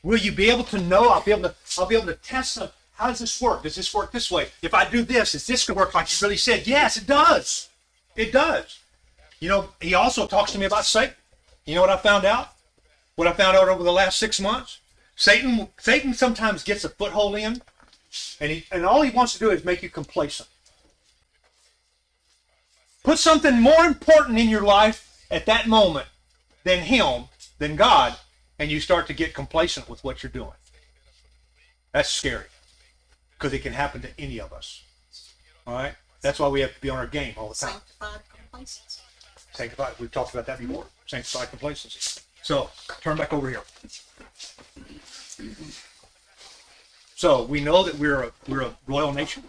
Will 0.03 0.19
you 0.19 0.31
be 0.31 0.51
able 0.51 0.65
to 0.65 0.79
know? 0.79 1.09
I'll 1.09 1.21
be 1.23 1.31
able 1.31 1.49
to. 1.49 1.55
I'll 1.79 1.87
be 1.87 1.95
able 1.95 2.07
to 2.07 2.15
test 2.15 2.53
some. 2.53 2.69
How 2.95 3.07
does 3.07 3.19
this 3.19 3.41
work? 3.41 3.63
Does 3.63 3.75
this 3.75 3.93
work 3.93 4.11
this 4.11 4.31
way? 4.31 4.47
If 4.61 4.73
I 4.73 4.89
do 4.89 5.03
this, 5.03 5.35
is 5.35 5.45
this 5.45 5.65
going 5.65 5.75
to 5.75 5.83
work 5.83 5.93
like 5.93 6.09
you 6.09 6.25
really 6.25 6.37
said? 6.37 6.65
Yes, 6.65 6.95
it 6.95 7.05
does. 7.05 7.69
It 8.15 8.31
does. 8.31 8.79
You 9.39 9.49
know, 9.49 9.69
he 9.81 9.93
also 9.93 10.25
talks 10.27 10.53
to 10.53 10.57
me 10.57 10.65
about 10.65 10.85
Satan. 10.85 11.13
You 11.65 11.75
know 11.75 11.81
what 11.81 11.89
I 11.89 11.97
found 11.97 12.25
out? 12.25 12.51
What 13.15 13.27
I 13.27 13.33
found 13.33 13.57
out 13.57 13.67
over 13.67 13.83
the 13.83 13.91
last 13.91 14.17
six 14.17 14.39
months? 14.39 14.79
Satan. 15.17 15.67
Satan 15.77 16.13
sometimes 16.13 16.63
gets 16.63 16.85
a 16.85 16.89
foothold 16.89 17.35
in, 17.35 17.61
and 18.39 18.51
he 18.51 18.65
and 18.71 18.85
all 18.85 19.01
he 19.01 19.11
wants 19.11 19.33
to 19.33 19.39
do 19.39 19.51
is 19.51 19.65
make 19.65 19.83
you 19.83 19.89
complacent. 19.89 20.47
Put 23.03 23.19
something 23.19 23.61
more 23.61 23.85
important 23.85 24.39
in 24.39 24.49
your 24.49 24.63
life 24.63 25.25
at 25.29 25.45
that 25.47 25.67
moment 25.67 26.07
than 26.63 26.79
him, 26.79 27.25
than 27.59 27.75
God, 27.75 28.15
and 28.57 28.71
you 28.71 28.79
start 28.79 29.07
to 29.07 29.13
get 29.13 29.33
complacent 29.33 29.89
with 29.89 30.03
what 30.03 30.23
you're 30.23 30.31
doing. 30.31 30.51
That's 31.91 32.09
scary 32.09 32.45
because 33.37 33.53
it 33.53 33.59
can 33.59 33.73
happen 33.73 34.01
to 34.01 34.09
any 34.19 34.39
of 34.39 34.53
us. 34.53 34.83
All 35.67 35.73
right? 35.73 35.93
That's 36.21 36.39
why 36.39 36.47
we 36.47 36.61
have 36.61 36.73
to 36.73 36.81
be 36.81 36.89
on 36.89 36.97
our 36.97 37.07
game 37.07 37.33
all 37.37 37.49
the 37.49 37.55
time. 37.55 37.71
Sanctified 37.71 38.21
complacency. 38.33 39.01
Sanctified. 39.53 39.93
We've 39.99 40.11
talked 40.11 40.33
about 40.33 40.45
that 40.47 40.59
before. 40.59 40.85
Sanctified 41.05 41.49
complacency. 41.49 42.21
So 42.41 42.69
turn 43.01 43.17
back 43.17 43.33
over 43.33 43.49
here. 43.49 43.61
So 47.15 47.43
we 47.43 47.61
know 47.61 47.83
that 47.83 47.95
we're 47.95 48.23
a 48.23 48.31
we're 48.47 48.61
a 48.61 48.75
royal 48.87 49.13
nation. 49.13 49.43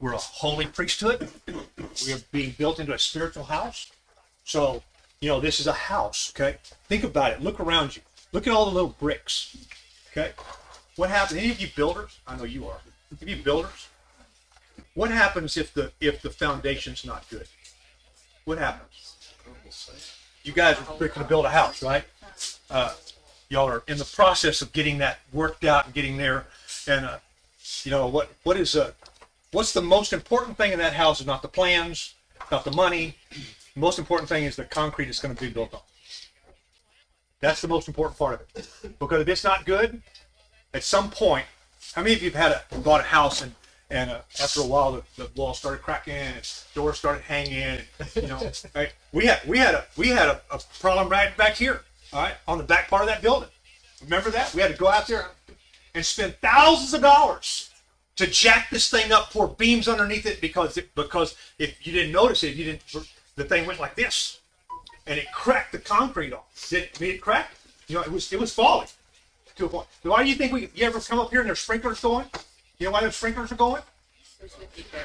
We're 0.00 0.14
a 0.14 0.18
holy 0.18 0.66
priesthood. 0.66 1.28
We 1.46 2.12
are 2.12 2.18
being 2.32 2.54
built 2.58 2.80
into 2.80 2.92
a 2.92 2.98
spiritual 2.98 3.44
house. 3.44 3.92
So, 4.44 4.82
you 5.20 5.28
know, 5.28 5.38
this 5.38 5.60
is 5.60 5.68
a 5.68 5.72
house, 5.72 6.32
okay? 6.34 6.58
Think 6.88 7.04
about 7.04 7.30
it. 7.32 7.40
Look 7.40 7.60
around 7.60 7.94
you. 7.94 8.02
Look 8.32 8.48
at 8.48 8.52
all 8.52 8.64
the 8.64 8.72
little 8.72 8.96
bricks. 8.98 9.56
Okay? 10.10 10.32
What 10.96 11.08
happens? 11.08 11.38
Any 11.38 11.50
of 11.52 11.60
you 11.60 11.68
builders? 11.76 12.18
I 12.26 12.36
know 12.36 12.44
you 12.44 12.66
are. 12.66 12.80
Of 13.20 13.28
you 13.28 13.36
builders? 13.36 13.88
What 14.94 15.10
happens 15.10 15.56
if 15.56 15.74
the 15.74 15.92
if 16.00 16.22
the 16.22 16.30
foundation's 16.30 17.04
not 17.04 17.28
good? 17.28 17.46
What 18.44 18.58
happens? 18.58 19.16
You 20.44 20.52
guys 20.52 20.76
are 20.78 20.96
looking 20.98 21.22
to 21.22 21.28
build 21.28 21.44
a 21.44 21.50
house, 21.50 21.82
right? 21.82 22.04
Uh, 22.70 22.94
y'all 23.48 23.68
are 23.68 23.82
in 23.86 23.98
the 23.98 24.04
process 24.04 24.62
of 24.62 24.72
getting 24.72 24.98
that 24.98 25.20
worked 25.32 25.64
out 25.64 25.86
and 25.86 25.94
getting 25.94 26.16
there. 26.16 26.46
And 26.88 27.06
uh, 27.06 27.18
you 27.84 27.90
know 27.90 28.06
what? 28.06 28.30
What 28.42 28.56
is 28.56 28.74
uh, 28.76 28.92
what's 29.52 29.72
the 29.72 29.82
most 29.82 30.12
important 30.12 30.56
thing 30.56 30.72
in 30.72 30.78
that 30.78 30.94
house? 30.94 31.20
Is 31.20 31.26
not 31.26 31.42
the 31.42 31.48
plans, 31.48 32.14
not 32.50 32.64
the 32.64 32.72
money. 32.72 33.16
The 33.74 33.80
most 33.80 33.98
important 33.98 34.28
thing 34.28 34.44
is 34.44 34.56
the 34.56 34.64
concrete 34.64 35.08
it's 35.08 35.20
going 35.20 35.34
to 35.34 35.40
be 35.40 35.50
built 35.50 35.74
on. 35.74 35.80
That's 37.40 37.60
the 37.60 37.68
most 37.68 37.88
important 37.88 38.18
part 38.18 38.34
of 38.34 38.40
it. 38.54 38.98
Because 38.98 39.20
if 39.22 39.28
it's 39.28 39.44
not 39.44 39.66
good, 39.66 40.02
at 40.72 40.82
some 40.82 41.10
point, 41.10 41.46
how 41.94 42.02
many 42.02 42.14
of 42.14 42.22
you 42.22 42.30
have 42.30 42.52
had 42.52 42.62
a 42.70 42.80
bought 42.80 43.00
a 43.00 43.04
house 43.04 43.42
and 43.42 43.54
and 43.90 44.10
uh, 44.10 44.20
after 44.42 44.60
a 44.60 44.66
while 44.66 44.92
the, 44.92 45.02
the 45.16 45.30
walls 45.36 45.58
started 45.58 45.82
cracking 45.82 46.14
and 46.14 46.50
doors 46.74 46.98
started 46.98 47.22
hanging 47.22 47.80
you 48.14 48.28
know 48.28 48.40
right? 48.74 48.92
we 49.12 49.26
had 49.26 49.40
we 49.46 49.58
had 49.58 49.74
a 49.74 49.84
we 49.96 50.08
had 50.08 50.28
a, 50.28 50.40
a 50.50 50.60
problem 50.80 51.08
right 51.08 51.36
back 51.36 51.54
here 51.54 51.82
all 52.12 52.22
right 52.22 52.34
on 52.46 52.58
the 52.58 52.64
back 52.64 52.88
part 52.88 53.02
of 53.02 53.08
that 53.08 53.22
building. 53.22 53.48
Remember 54.02 54.30
that? 54.30 54.52
We 54.54 54.60
had 54.60 54.72
to 54.72 54.76
go 54.76 54.88
out 54.88 55.06
there 55.06 55.26
and 55.94 56.04
spend 56.04 56.34
thousands 56.42 56.92
of 56.94 57.02
dollars 57.02 57.70
to 58.16 58.26
jack 58.26 58.68
this 58.70 58.90
thing 58.90 59.12
up 59.12 59.30
pour 59.30 59.48
beams 59.48 59.88
underneath 59.88 60.26
it 60.26 60.40
because 60.40 60.76
it, 60.76 60.94
because 60.94 61.36
if 61.58 61.86
you 61.86 61.92
didn't 61.92 62.12
notice 62.12 62.42
it 62.42 62.54
you 62.54 62.64
didn't 62.64 62.82
the 63.36 63.44
thing 63.44 63.66
went 63.66 63.80
like 63.80 63.94
this. 63.94 64.38
And 65.06 65.18
it 65.18 65.32
cracked 65.32 65.72
the 65.72 65.78
concrete 65.78 66.32
off. 66.32 66.68
Did 66.68 66.84
it, 66.84 67.02
it 67.02 67.20
crack? 67.20 67.50
You 67.88 67.96
know 67.96 68.02
it 68.02 68.12
was 68.12 68.32
it 68.32 68.38
was 68.38 68.52
falling 68.52 68.88
to 69.62 69.66
a 69.66 69.78
point. 69.78 69.88
Why 70.02 70.22
do 70.22 70.28
you 70.28 70.34
think 70.34 70.52
we? 70.52 70.68
You 70.74 70.86
ever 70.86 71.00
come 71.00 71.18
up 71.18 71.30
here 71.30 71.40
and 71.40 71.48
there's 71.48 71.60
sprinklers 71.60 72.00
going? 72.00 72.26
You 72.78 72.86
know 72.86 72.92
why 72.92 73.00
those 73.02 73.16
sprinklers 73.16 73.52
are 73.52 73.56
going? 73.56 73.82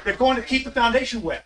They're 0.04 0.16
going 0.16 0.36
to 0.36 0.42
keep 0.42 0.64
the 0.64 0.70
foundation 0.70 1.22
wet. 1.22 1.44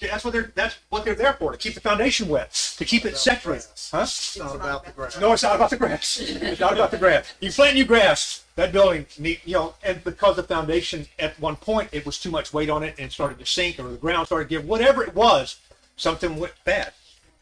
That's 0.00 0.24
what 0.24 0.32
they're 0.32 0.52
that's 0.54 0.78
what 0.88 1.04
they're 1.04 1.14
there 1.14 1.34
for 1.34 1.52
to 1.52 1.58
keep 1.58 1.74
the 1.74 1.80
foundation 1.80 2.28
wet, 2.28 2.52
to 2.78 2.84
keep 2.84 3.04
it 3.04 3.16
saturated. 3.18 3.66
Huh? 3.90 4.02
It's 4.02 4.38
not 4.38 4.56
about 4.56 4.84
the 4.86 4.92
grass. 4.92 5.20
No, 5.20 5.32
it's 5.32 5.42
not 5.42 5.56
about 5.56 5.70
the 5.70 5.76
grass. 5.76 6.20
It's 6.20 6.60
not 6.60 6.72
about 6.72 6.90
the 6.90 6.96
grass. 6.98 7.34
You 7.40 7.52
plant 7.52 7.74
new 7.74 7.84
grass, 7.84 8.44
that 8.56 8.72
building 8.72 9.06
need 9.18 9.40
you 9.44 9.54
know, 9.54 9.74
and 9.82 10.02
because 10.02 10.36
the 10.36 10.42
foundation 10.42 11.06
at 11.18 11.38
one 11.38 11.56
point 11.56 11.90
it 11.92 12.06
was 12.06 12.18
too 12.18 12.30
much 12.30 12.54
weight 12.54 12.70
on 12.70 12.82
it 12.82 12.94
and 12.98 13.08
it 13.08 13.12
started 13.12 13.38
to 13.38 13.46
sink 13.46 13.78
or 13.78 13.88
the 13.88 13.96
ground 13.96 14.26
started 14.26 14.48
to 14.48 14.48
give 14.48 14.64
whatever 14.64 15.02
it 15.02 15.14
was, 15.14 15.58
something 15.96 16.36
went 16.36 16.54
bad. 16.64 16.92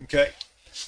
Okay, 0.03 0.31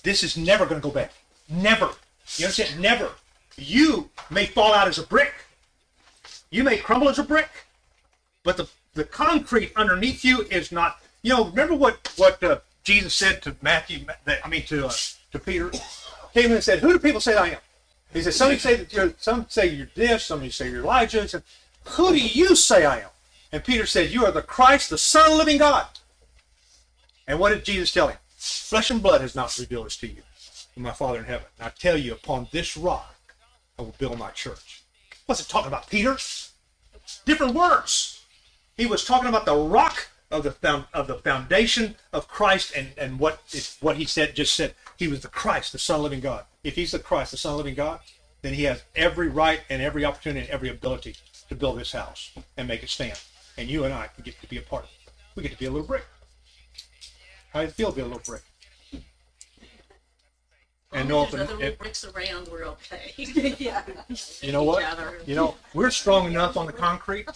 this 0.03 0.24
is 0.24 0.36
never 0.36 0.66
going 0.66 0.80
to 0.80 0.86
go 0.88 0.93
bad. 0.93 1.11
Never. 1.49 1.91
You 2.36 2.47
understand? 2.47 2.80
Never. 2.80 3.11
You 3.57 4.11
may 4.30 4.46
fall 4.46 4.72
out 4.72 4.88
as 4.88 4.98
a 4.98 5.07
brick. 5.07 5.32
You 6.51 6.64
may 6.64 6.78
crumble 6.78 7.09
as 7.09 7.18
a 7.18 7.22
brick, 7.22 7.51
but 8.42 8.57
the 8.57 8.68
the 8.94 9.05
concrete 9.05 9.72
underneath 9.76 10.24
you 10.24 10.42
is 10.51 10.72
not. 10.72 11.01
You 11.22 11.34
know, 11.34 11.44
remember 11.46 11.74
what 11.74 12.12
what 12.16 12.42
uh, 12.42 12.59
Jesus 12.82 13.14
said 13.14 13.42
to 13.42 13.57
Matthew? 13.62 14.07
That, 14.24 14.40
I 14.44 14.48
mean 14.48 14.64
to 14.66 14.86
uh, 14.86 14.92
to 15.32 15.38
Peter. 15.38 15.70
Came 16.34 16.46
in 16.46 16.53
and 16.53 16.64
said, 16.64 16.80
"Who 16.80 16.92
do 16.92 16.98
people 16.98 17.20
say 17.20 17.36
I 17.36 17.48
am?" 17.48 17.59
He 18.12 18.22
said, 18.22 18.34
"Some 18.34 18.59
say 18.59 18.76
that 18.76 18.92
you're. 18.92 19.14
Some 19.18 19.46
say 19.48 19.68
you're 19.68 19.90
this. 19.94 20.24
Some 20.24 20.48
say 20.51 20.70
you're 20.70 20.82
Elijah." 20.82 21.22
He 21.22 21.28
said, 21.28 21.42
"Who 21.90 22.11
do 22.11 22.18
you 22.18 22.57
say 22.57 22.84
I 22.84 22.98
am?" 22.98 23.11
And 23.53 23.64
Peter 23.64 23.86
said, 23.86 24.11
"You 24.11 24.24
are 24.26 24.32
the 24.32 24.42
Christ, 24.42 24.90
the 24.90 24.98
Son 24.98 25.26
of 25.26 25.32
the 25.32 25.38
Living 25.38 25.59
God." 25.59 25.86
And 27.26 27.38
what 27.38 27.51
did 27.51 27.64
Jesus 27.64 27.92
tell 27.92 28.09
him? 28.09 28.18
Flesh 28.36 28.90
and 28.90 29.03
blood 29.03 29.20
has 29.20 29.36
not 29.36 29.57
revealed 29.59 29.86
this 29.86 29.96
to 29.98 30.09
you, 30.09 30.22
my 30.76 30.92
Father 30.92 31.18
in 31.18 31.26
heaven. 31.26 31.46
And 31.59 31.66
I 31.66 31.70
tell 31.70 31.96
you, 31.96 32.12
upon 32.12 32.48
this 32.51 32.76
rock, 32.76 33.14
I 33.80 33.82
will 33.82 33.94
build 33.96 34.18
my 34.18 34.30
church. 34.30 34.82
Wasn't 35.26 35.48
talking 35.48 35.68
about 35.68 35.88
Peter. 35.88 36.18
Different 37.24 37.54
words. 37.54 38.26
He 38.76 38.84
was 38.84 39.06
talking 39.06 39.30
about 39.30 39.46
the 39.46 39.56
rock 39.56 40.08
of 40.30 40.42
the 40.42 40.50
found, 40.50 40.84
of 40.92 41.06
the 41.06 41.14
foundation 41.14 41.96
of 42.12 42.28
Christ, 42.28 42.76
and 42.76 42.88
and 42.98 43.18
what 43.18 43.40
what 43.80 43.96
he 43.96 44.04
said 44.04 44.36
just 44.36 44.52
said 44.52 44.74
he 44.98 45.08
was 45.08 45.20
the 45.20 45.28
Christ, 45.28 45.72
the 45.72 45.78
Son 45.78 45.96
of 45.96 46.02
living 46.02 46.20
God. 46.20 46.44
If 46.62 46.74
he's 46.74 46.92
the 46.92 46.98
Christ, 46.98 47.30
the 47.30 47.38
Son 47.38 47.52
of 47.52 47.56
living 47.56 47.74
God, 47.74 48.00
then 48.42 48.52
he 48.52 48.64
has 48.64 48.82
every 48.94 49.28
right 49.28 49.62
and 49.70 49.80
every 49.80 50.04
opportunity 50.04 50.40
and 50.40 50.50
every 50.50 50.68
ability 50.68 51.16
to 51.48 51.54
build 51.54 51.80
this 51.80 51.92
house 51.92 52.32
and 52.58 52.68
make 52.68 52.82
it 52.82 52.90
stand. 52.90 53.18
And 53.56 53.70
you 53.70 53.84
and 53.84 53.94
I 53.94 54.08
can 54.08 54.24
get 54.24 54.38
to 54.42 54.46
be 54.46 54.58
a 54.58 54.62
part 54.62 54.84
of 54.84 54.90
it. 54.90 55.12
We 55.34 55.42
get 55.42 55.52
to 55.52 55.58
be 55.58 55.64
a 55.64 55.70
little 55.70 55.86
brick. 55.86 56.04
How 57.54 57.62
does 57.62 57.72
feel 57.72 57.90
to 57.90 57.96
be 57.96 58.02
a 58.02 58.04
little 58.04 58.20
brick? 58.26 58.42
And 60.93 61.09
know 61.09 61.22
if, 61.22 61.30
There's 61.30 61.49
other 61.49 61.62
if 61.62 61.78
bricks 61.78 62.05
around, 62.05 62.49
we're 62.49 62.64
okay. 62.64 63.12
Yeah. 63.59 63.82
you 64.41 64.53
know 64.53 64.64
what? 64.64 64.82
Each. 64.82 65.28
You 65.28 65.36
know, 65.36 65.55
we're 65.72 65.91
strong 65.91 66.26
enough 66.26 66.57
on 66.57 66.66
the 66.66 66.72
concrete 66.72 67.26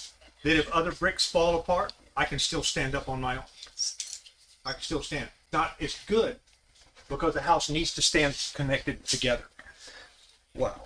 that 0.42 0.56
if 0.58 0.70
other 0.72 0.92
bricks 0.92 1.30
fall 1.30 1.58
apart, 1.58 1.92
I 2.16 2.24
can 2.24 2.38
still 2.38 2.62
stand 2.62 2.94
up 2.94 3.08
on 3.08 3.20
my 3.20 3.36
own. 3.36 3.44
I 4.66 4.72
can 4.72 4.80
still 4.82 5.02
stand. 5.02 5.28
Not 5.52 5.74
it's 5.78 6.04
good 6.06 6.36
because 7.08 7.34
the 7.34 7.42
house 7.42 7.70
needs 7.70 7.94
to 7.94 8.02
stand 8.02 8.36
connected 8.54 9.04
together. 9.04 9.44
Wow. 10.56 10.82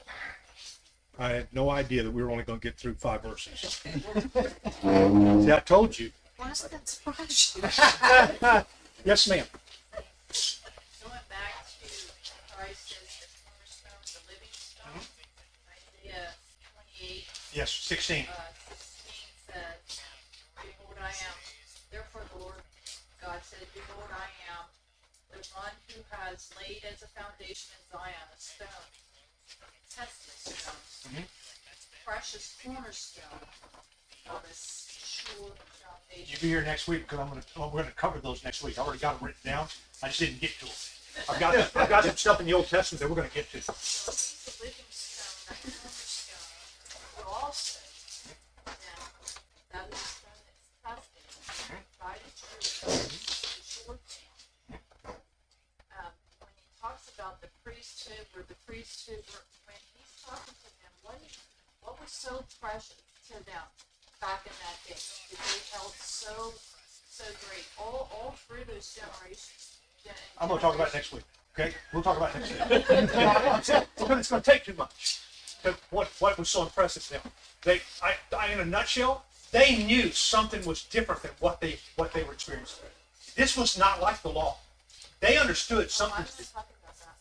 I 1.19 1.31
had 1.31 1.49
no 1.53 1.71
idea 1.71 2.03
that 2.03 2.11
we 2.11 2.23
were 2.23 2.31
only 2.31 2.45
going 2.45 2.61
to 2.61 2.63
get 2.63 2.77
through 2.77 2.95
five 2.95 3.23
verses. 3.23 3.81
See, 3.83 5.53
I 5.53 5.63
told 5.65 5.99
you. 5.99 6.13
Why 6.37 6.51
is 6.51 6.63
that 6.63 6.89
surprise 6.89 7.57
you? 7.57 8.65
Yes, 9.05 9.29
ma'am. 9.29 9.47
Yes, 17.59 17.73
16. 17.73 18.23
uh, 18.23 18.39
sixteen 18.71 19.35
says, 19.51 19.99
Behold, 20.63 20.95
I 21.03 21.11
am, 21.11 21.35
therefore 21.91 22.23
the 22.31 22.39
Lord 22.39 22.63
God 23.21 23.41
said, 23.43 23.67
Behold, 23.75 24.07
I 24.15 24.31
am 24.55 24.71
the 25.35 25.43
one 25.59 25.75
who 25.91 25.99
has 26.15 26.55
laid 26.55 26.87
as 26.87 27.03
a 27.03 27.11
foundation 27.19 27.75
in 27.75 27.83
Zion 27.91 28.15
a 28.31 28.39
stone, 28.39 28.87
tested 29.91 30.39
stone, 30.39 31.27
precious 32.07 32.55
cornerstone 32.63 33.43
of 34.31 34.39
a 34.39 34.55
sure 34.55 35.51
foundation. 35.83 36.31
You 36.31 36.39
be 36.39 36.55
here 36.55 36.63
next 36.63 36.87
week 36.87 37.11
because 37.11 37.19
I'm 37.19 37.29
going 37.29 37.43
to. 37.43 37.49
Oh, 37.57 37.67
we're 37.75 37.83
going 37.83 37.87
to 37.87 37.99
cover 37.99 38.21
those 38.21 38.45
next 38.45 38.63
week. 38.63 38.79
I 38.79 38.83
already 38.83 39.01
got 39.01 39.19
them 39.19 39.27
written 39.27 39.43
down. 39.51 39.67
I 40.01 40.07
just 40.07 40.21
didn't 40.21 40.41
get 40.41 40.55
to 40.61 40.67
them. 40.67 40.75
I've 41.29 41.41
got 41.41 41.59
I've 41.75 41.89
got 41.89 42.05
some 42.05 42.15
stuff 42.15 42.39
in 42.39 42.47
the 42.47 42.55
Old 42.55 42.69
Testament 42.69 43.03
that 43.03 43.11
we're 43.11 43.17
going 43.17 43.29
to 43.29 43.35
get 43.35 43.51
to. 43.51 43.61
So 43.63 43.73
he's 43.75 44.47
the 44.47 44.63
living 44.63 44.87
stone, 44.91 45.43
that 45.51 45.59
cornerstone, 45.59 45.83
but 45.83 45.88
also, 47.29 47.81
now, 48.65 49.05
that 49.73 49.87
is 49.93 50.21
tested, 50.81 51.29
tried 52.01 52.21
and 52.25 52.33
the 52.57 52.65
short. 53.65 54.01
Um, 55.93 56.13
when 56.41 56.53
he 56.57 56.65
talks 56.81 57.13
about 57.13 57.41
the 57.41 57.49
priesthood, 57.65 58.25
or 58.37 58.43
the 58.49 58.57
priesthood, 58.65 59.21
or 59.37 59.45
when 59.69 59.77
he's 59.93 60.13
talking 60.25 60.57
to 60.57 60.71
them, 60.81 60.93
what 61.05 61.21
is, 61.21 61.37
what 61.85 62.01
was 62.01 62.11
so 62.11 62.45
precious 62.61 62.97
to 63.29 63.37
them 63.45 63.67
back 64.21 64.49
in 64.49 64.57
that 64.65 64.79
day? 64.89 64.97
That 64.97 65.45
they 65.45 65.61
held 65.77 65.93
so, 66.01 66.57
so 67.13 67.25
great, 67.45 67.69
all, 67.77 68.09
all 68.17 68.35
through 68.49 68.65
those 68.65 68.97
generations. 68.97 69.77
I'm 70.41 70.49
going 70.49 70.59
to 70.61 70.65
talk 70.65 70.75
about 70.75 70.89
it 70.89 70.95
next 70.95 71.13
week. 71.13 71.25
Okay, 71.59 71.75
we'll 71.93 72.03
talk 72.03 72.17
about 72.17 72.35
it 72.35 72.41
next 72.41 72.53
week. 72.71 72.87
it's 74.19 74.31
going 74.31 74.43
to 74.43 74.51
take 74.51 74.65
too 74.65 74.75
much. 74.75 75.18
What 75.91 76.09
what 76.21 76.39
was 76.39 76.49
so 76.49 76.63
impressive 76.63 77.03
to 77.05 77.11
them? 77.15 77.23
They, 77.63 77.81
I, 78.03 78.15
I, 78.37 78.53
in 78.53 78.61
a 78.61 78.65
nutshell, 78.65 79.25
they 79.51 79.85
knew 79.85 80.11
something 80.13 80.65
was 80.65 80.85
different 80.85 81.23
than 81.23 81.33
what 81.41 81.61
they 81.61 81.79
what 81.97 82.13
they 82.13 82.23
were 82.23 82.33
experiencing. 82.33 82.85
This 83.35 83.57
was 83.57 83.77
not 83.79 84.01
like 84.01 84.23
the 84.23 84.31
law. 84.31 84.57
They 85.21 85.37
understood 85.37 85.91
something. 85.91 86.23
was 86.23 86.37
just 86.37 86.55
talking 86.55 86.75
about 86.83 86.97
that. 86.99 87.17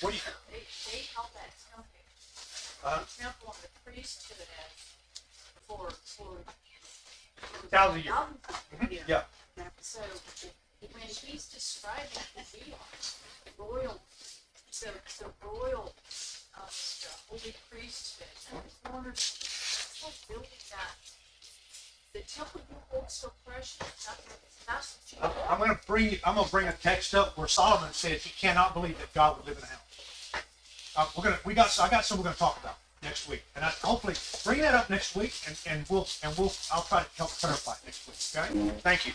What 0.00 0.10
do 0.10 0.16
you? 0.16 0.22
They, 0.50 0.62
they 0.90 1.02
held 1.14 1.28
that 1.34 1.50
temple, 1.70 1.90
Uh, 2.84 2.98
the 2.98 3.22
temple 3.22 3.54
and 3.54 3.62
the 3.62 3.90
priesthood 3.90 4.36
for, 5.66 5.90
for. 6.04 6.36
Thousand 7.68 8.04
years. 8.04 8.16
thousands 8.16 8.82
of 8.82 8.92
years. 8.92 9.04
Yeah. 9.06 9.22
So 9.80 10.00
when 10.80 11.02
he's 11.02 11.48
describing 11.48 12.08
the 12.34 13.62
royal, 13.62 14.00
the, 14.80 14.90
the 15.18 15.46
royal, 15.46 15.92
the 16.66 17.10
holy 17.28 17.54
priesthood, 17.70 18.28
and 18.52 18.62
the 18.62 18.88
corners, 18.88 19.20
still 19.20 20.10
building 20.28 20.48
that. 20.70 20.96
The 22.12 22.20
temple 22.20 22.60
you 22.68 22.76
hold 22.90 23.10
so 23.10 23.30
precious, 23.46 23.78
what 23.78 24.18
you 25.12 25.18
I'm, 25.48 25.60
to 25.60 25.78
bring 25.86 26.18
I'm 26.24 26.42
to 26.42 26.50
bring 26.50 26.68
a 26.68 26.72
text 26.72 27.14
up 27.14 27.36
where 27.38 27.48
Solomon 27.48 27.92
said 27.92 28.18
he 28.18 28.30
cannot 28.30 28.74
believe 28.74 28.98
that 28.98 29.12
God 29.14 29.36
would 29.36 29.46
live 29.46 29.58
in 29.58 29.64
a 29.64 29.66
house. 29.66 30.32
Uh, 30.96 31.06
we're 31.16 31.24
gonna 31.24 31.38
we 31.44 31.54
got 31.54 31.78
I 31.80 31.88
got 31.88 32.04
some 32.04 32.18
we're 32.18 32.30
to 32.30 32.38
talk 32.38 32.58
about 32.60 32.76
next 33.02 33.28
week, 33.28 33.42
and 33.54 33.64
I, 33.64 33.68
hopefully 33.82 34.14
bring 34.44 34.60
that 34.60 34.74
up 34.74 34.90
next 34.90 35.16
week, 35.16 35.34
and, 35.46 35.56
and 35.66 35.86
we'll 35.88 36.08
and 36.22 36.36
we'll 36.36 36.52
I'll 36.72 36.82
try 36.82 37.02
to 37.02 37.08
help 37.16 37.30
clarify 37.30 37.74
next 37.84 38.06
week. 38.08 38.44
Okay, 38.44 38.80
thank 38.80 39.06
you. 39.06 39.12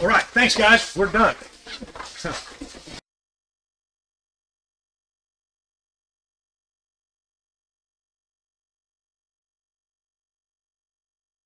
All 0.00 0.08
right, 0.08 0.24
thanks 0.24 0.56
guys. 0.56 0.96
We're 0.96 1.10
done. 1.10 1.34